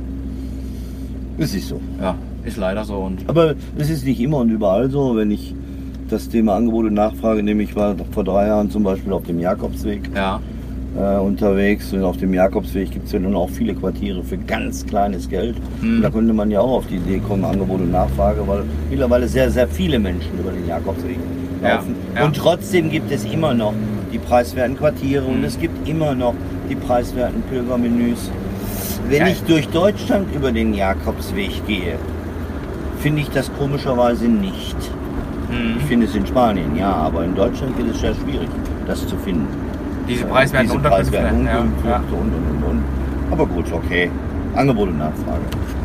Es 1.38 1.54
ist 1.56 1.68
so. 1.70 1.80
ja, 2.02 2.16
ist 2.44 2.58
leider 2.58 2.86
so. 2.86 2.96
Und 2.98 3.24
Aber 3.28 3.56
es 3.78 3.90
ist 3.90 4.06
nicht 4.06 4.20
immer 4.22 4.38
und 4.38 4.50
überall 4.50 4.90
so. 4.90 5.16
Wenn 5.16 5.32
ich 5.32 5.56
das 6.10 6.30
Thema 6.30 6.56
Angebot 6.56 6.86
und 6.86 6.94
Nachfrage 6.94 7.42
nehme, 7.44 7.64
ich 7.64 7.76
war 7.76 7.96
vor 8.12 8.24
drei 8.24 8.48
Jahren 8.48 8.70
zum 8.70 8.84
Beispiel 8.84 9.12
auf 9.14 9.24
dem 9.24 9.40
Jakobsweg 9.40 10.02
ja, 10.16 10.40
äh, 10.98 11.18
unterwegs 11.20 11.92
und 11.94 12.04
auf 12.04 12.18
dem 12.18 12.34
Jakobsweg 12.34 12.92
gibt 12.92 13.08
es 13.08 13.12
ja 13.12 13.20
nun 13.20 13.36
auch 13.36 13.50
viele 13.50 13.74
Quartiere 13.74 14.24
für 14.24 14.38
ganz 14.38 14.86
kleines 14.86 15.28
Geld. 15.28 15.56
Mhm. 15.82 16.02
Da 16.02 16.10
könnte 16.10 16.34
man 16.34 16.52
ja 16.52 16.60
auch 16.62 16.78
auf 16.78 16.88
die 16.88 16.98
Idee 16.98 17.20
kommen, 17.20 17.44
Angebot 17.44 17.82
und 17.82 17.92
Nachfrage, 17.92 18.42
weil 18.48 18.64
mittlerweile 18.90 19.28
sehr, 19.28 19.50
sehr 19.50 19.68
viele 19.68 19.98
Menschen 20.00 20.30
über 20.40 20.52
den 20.52 20.68
Jakobsweg 20.68 21.18
Ja, 21.64 21.76
laufen. 21.76 21.96
ja. 22.16 22.26
Und 22.26 22.36
trotzdem 22.36 22.90
gibt 22.92 23.12
es 23.12 23.26
immer 23.26 23.54
noch 23.54 23.74
die 24.14 24.20
preiswerten 24.20 24.78
Quartiere 24.78 25.26
und 25.26 25.40
Mhm. 25.40 25.46
es 25.46 25.60
gibt 25.60 25.88
immer 25.90 26.14
noch 26.14 26.36
die 26.70 26.76
preiswerten 26.76 27.42
Pilgermenüs. 27.50 28.30
Wenn 29.10 29.20
Ja. 29.22 29.28
ich 29.28 29.42
durch 29.44 29.68
Deutschland 29.70 30.28
über 30.36 30.52
den 30.52 30.74
Jakobsweg 30.74 31.66
gehe, 31.68 31.96
finde 33.00 33.22
ich 33.22 33.30
das 33.30 33.52
komischerweise 33.60 34.26
nicht. 34.26 34.76
Mhm. 35.50 35.78
Ich 35.80 35.84
finde 35.86 36.06
es 36.08 36.16
in 36.16 36.26
Spanien, 36.26 36.76
ja, 36.76 36.92
aber 36.92 37.24
in 37.26 37.36
Deutschland 37.36 37.78
wird 37.78 37.90
es 37.94 38.00
sehr 38.02 38.14
schwierig, 38.16 38.50
das 38.88 39.06
zu 39.08 39.16
finden. 39.18 39.48
Diese 40.08 40.26
preiswerten 40.26 40.68
Diese 40.68 40.78
Unterkünfte. 40.78 41.12
preiswerten 41.18 41.40
Unterkünfte 41.42 41.88
ja. 41.90 41.96
und, 41.98 42.14
und, 42.14 42.64
und, 42.64 42.70
und. 42.70 42.84
Aber 43.32 43.46
gut, 43.46 43.66
okay. 43.72 44.10
Angebot 44.56 44.90
und 44.90 44.98
Nachfrage. 45.00 45.42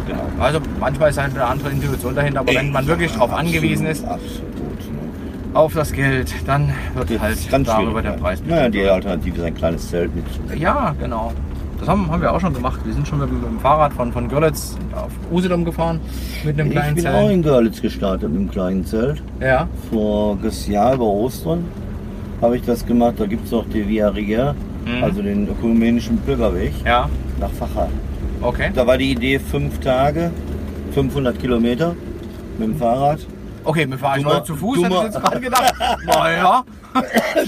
Genau. 0.06 0.22
Also 0.38 0.60
manchmal 0.78 1.10
ist 1.10 1.18
halt 1.20 1.34
eine 1.34 1.44
andere 1.44 1.70
Intuition 1.70 2.14
dahinter, 2.14 2.40
aber 2.40 2.54
wenn 2.54 2.70
man 2.72 2.86
wirklich 2.86 3.12
darauf 3.12 3.32
angewiesen 3.32 3.86
ist, 3.86 4.04
Absolut. 4.04 4.44
Ne? 4.52 5.54
auf 5.54 5.72
das 5.74 5.92
Geld, 5.92 6.32
dann 6.46 6.72
wird 6.94 7.10
Das 7.10 7.20
halt 7.20 7.36
ist 7.36 7.52
darüber 7.68 8.02
der. 8.02 8.10
Preis 8.12 8.40
Naja, 8.46 8.68
bestimmt. 8.68 8.74
die 8.74 8.88
Alternative 8.88 9.36
ist 9.38 9.44
ein 9.44 9.54
kleines 9.54 9.88
Zelt 9.90 10.10
mit. 10.14 10.24
Ja, 10.58 10.94
genau. 11.00 11.32
Das 11.80 11.88
haben, 11.88 12.10
haben 12.10 12.20
wir 12.22 12.32
auch 12.32 12.40
schon 12.40 12.52
gemacht. 12.54 12.78
Wir 12.84 12.92
sind 12.92 13.08
schon 13.08 13.18
mit, 13.20 13.28
dem- 13.30 13.40
mit 13.40 13.48
dem 13.50 13.58
Fahrrad 13.58 13.92
von, 13.94 14.12
von 14.12 14.28
Görlitz 14.28 14.76
auf 14.94 15.10
Usedom 15.32 15.64
gefahren 15.64 15.98
mit 16.44 16.58
einem 16.60 16.68
Ich 16.68 16.72
kleinen 16.74 16.94
bin 16.94 17.04
Zelt. 17.04 17.14
auch 17.16 17.30
in 17.30 17.42
Görlitz 17.42 17.80
gestartet 17.80 18.28
mit 18.30 18.38
einem 18.40 18.50
kleinen 18.50 18.84
Zelt. 18.84 19.22
Ja, 19.40 19.66
Voriges 19.90 20.66
Jahr 20.68 20.94
über 20.94 21.04
Ostern 21.06 21.64
habe 22.42 22.56
ich 22.56 22.62
das 22.62 22.84
gemacht. 22.84 23.14
Da 23.18 23.26
gibt 23.26 23.46
es 23.46 23.50
noch 23.50 23.64
die 23.72 23.86
Via 23.88 24.08
Riger, 24.08 24.54
Mhm. 24.86 25.04
also 25.04 25.22
den 25.22 25.48
ökumenischen 25.48 26.16
Bürgerweg 26.18 26.72
ja, 26.84 27.08
nach 27.38 27.50
Facha. 27.50 27.88
okay. 28.42 28.70
Da 28.74 28.86
war 28.86 28.96
die 28.98 29.12
Idee 29.12 29.38
fünf 29.38 29.78
Tage, 29.80 30.30
500 30.92 31.38
Kilometer 31.38 31.94
mit 32.58 32.68
dem 32.68 32.76
Fahrrad. 32.76 33.20
Okay, 33.64 33.86
wir 33.88 33.98
fahren 33.98 34.22
Dummer- 34.22 34.34
mal 34.36 34.44
zu 34.44 34.54
Fuß, 34.56 34.78
hätte 34.78 34.86
ich 34.86 34.92
dummer- 34.94 35.04
jetzt 35.04 35.20
gerade 35.20 35.40
gedacht. 35.40 35.74
Naja, 36.06 36.64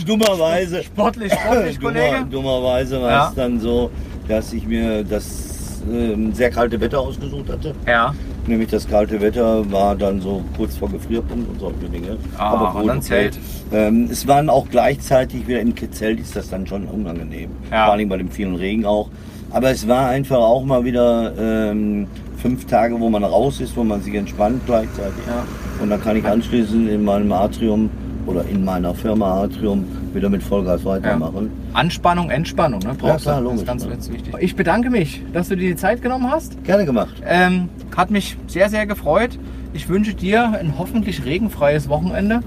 dummerweise, 0.07 0.83
sportlich, 0.83 1.33
sportlich, 1.33 1.79
dummer, 1.81 1.93
Kollege. 1.93 2.25
dummerweise 2.31 3.01
war 3.03 3.11
Ja. 3.11 3.29
es 3.29 3.35
dann 3.35 3.59
so, 3.61 3.91
dass 4.29 4.53
ich 4.53 4.67
mir 4.67 5.05
das 5.05 5.83
ähm, 5.91 6.33
sehr 6.33 6.51
kalte 6.51 6.81
Wetter 6.81 7.01
ausgesucht 7.01 7.51
hatte. 7.51 7.75
Ja, 7.87 8.15
Nämlich 8.47 8.71
das 8.71 8.89
kalte 8.89 9.21
Wetter 9.21 9.71
war 9.71 9.95
dann 9.95 10.21
so 10.21 10.43
kurz 10.57 10.77
vor 10.77 10.91
Gefrierpunkt 10.91 11.49
und 11.49 11.61
solche 11.61 11.89
Dinge. 11.89 12.17
Ah, 12.37 12.73
und 12.73 12.89
dann 12.89 13.01
Zelt. 13.01 13.39
Ähm, 13.73 14.09
es 14.11 14.27
waren 14.27 14.51
auch 14.51 14.67
gleichzeitig 14.69 15.47
wieder 15.47 15.61
im 15.61 15.75
Zelt 15.93 16.19
ist 16.19 16.35
das 16.35 16.51
dann 16.51 16.67
schon 16.67 16.87
unangenehm. 16.87 17.51
Ja. 17.71 17.85
Vor 17.85 17.95
allem 17.95 18.09
bei 18.09 18.17
dem 18.17 18.31
vielen 18.31 18.57
Regen 18.57 18.85
auch. 18.85 19.11
Aber 19.51 19.71
es 19.71 19.87
war 19.87 20.09
einfach 20.09 20.39
auch 20.39 20.65
mal 20.65 20.85
wieder 20.85 21.33
ähm, 21.39 22.09
fünf 22.39 22.67
Tage, 22.67 22.99
wo 22.99 23.09
man 23.11 23.23
raus 23.23 23.61
ist, 23.61 23.77
wo 23.77 23.85
man 23.85 24.03
sich 24.03 24.15
entspannt 24.15 24.63
gleichzeitig. 24.67 25.25
Ja. 25.29 25.45
Und 25.81 25.91
dann 25.91 26.03
kann 26.03 26.17
ich 26.17 26.25
anschließend 26.25 26.89
in 26.89 27.05
meinem 27.05 27.31
Atrium 27.31 27.91
oder 28.27 28.45
in 28.47 28.65
meiner 28.65 28.95
Firma 28.95 29.43
Atrium 29.43 29.85
wieder 30.15 30.29
mit 30.29 30.43
Vollgas 30.43 30.85
weitermachen. 30.85 31.51
Anspannung, 31.73 32.31
Entspannung, 32.31 32.81
ne? 32.81 32.95
Brauchst 32.99 33.25
klar, 33.25 33.41
du. 33.41 33.45
Das 33.45 33.45
logisch, 33.45 33.61
ist 33.61 33.67
ganz, 33.67 33.89
ganz 33.89 34.11
wichtig. 34.11 34.35
Ich 34.41 34.57
bedanke 34.57 34.91
mich, 34.91 35.23
dass 35.33 35.49
du 35.49 35.57
dir 35.57 35.71
die 35.71 35.77
Zeit 35.77 36.03
genommen 36.03 36.31
hast. 36.31 36.63
Gerne 36.65 36.85
gemacht. 36.85 37.15
Ähm, 37.25 37.69
hat 37.97 38.11
mich 38.11 38.37
sehr, 38.47 38.69
sehr 38.69 38.87
gefreut. 38.87 39.39
Ich 39.75 39.89
wünsche 39.89 40.15
dir 40.15 40.51
ein 40.51 40.75
hoffentlich 40.79 41.25
regenfreies 41.25 41.89
Wochenende 41.89 42.41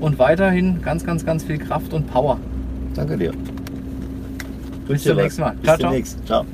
und 0.00 0.18
weiterhin 0.18 0.82
ganz, 0.82 1.04
ganz, 1.04 1.24
ganz 1.24 1.44
viel 1.44 1.58
Kraft 1.58 1.92
und 1.94 2.10
Power. 2.10 2.38
Danke 2.94 3.16
dir. 3.16 3.32
Bis 4.88 5.04
zum 5.04 5.16
nächsten 5.16 5.42
Mal. 5.42 5.52
Bis 5.52 5.62
Ciao, 5.64 5.76
ciao. 5.76 5.90
demnächst. 5.90 6.26
Ciao. 6.26 6.44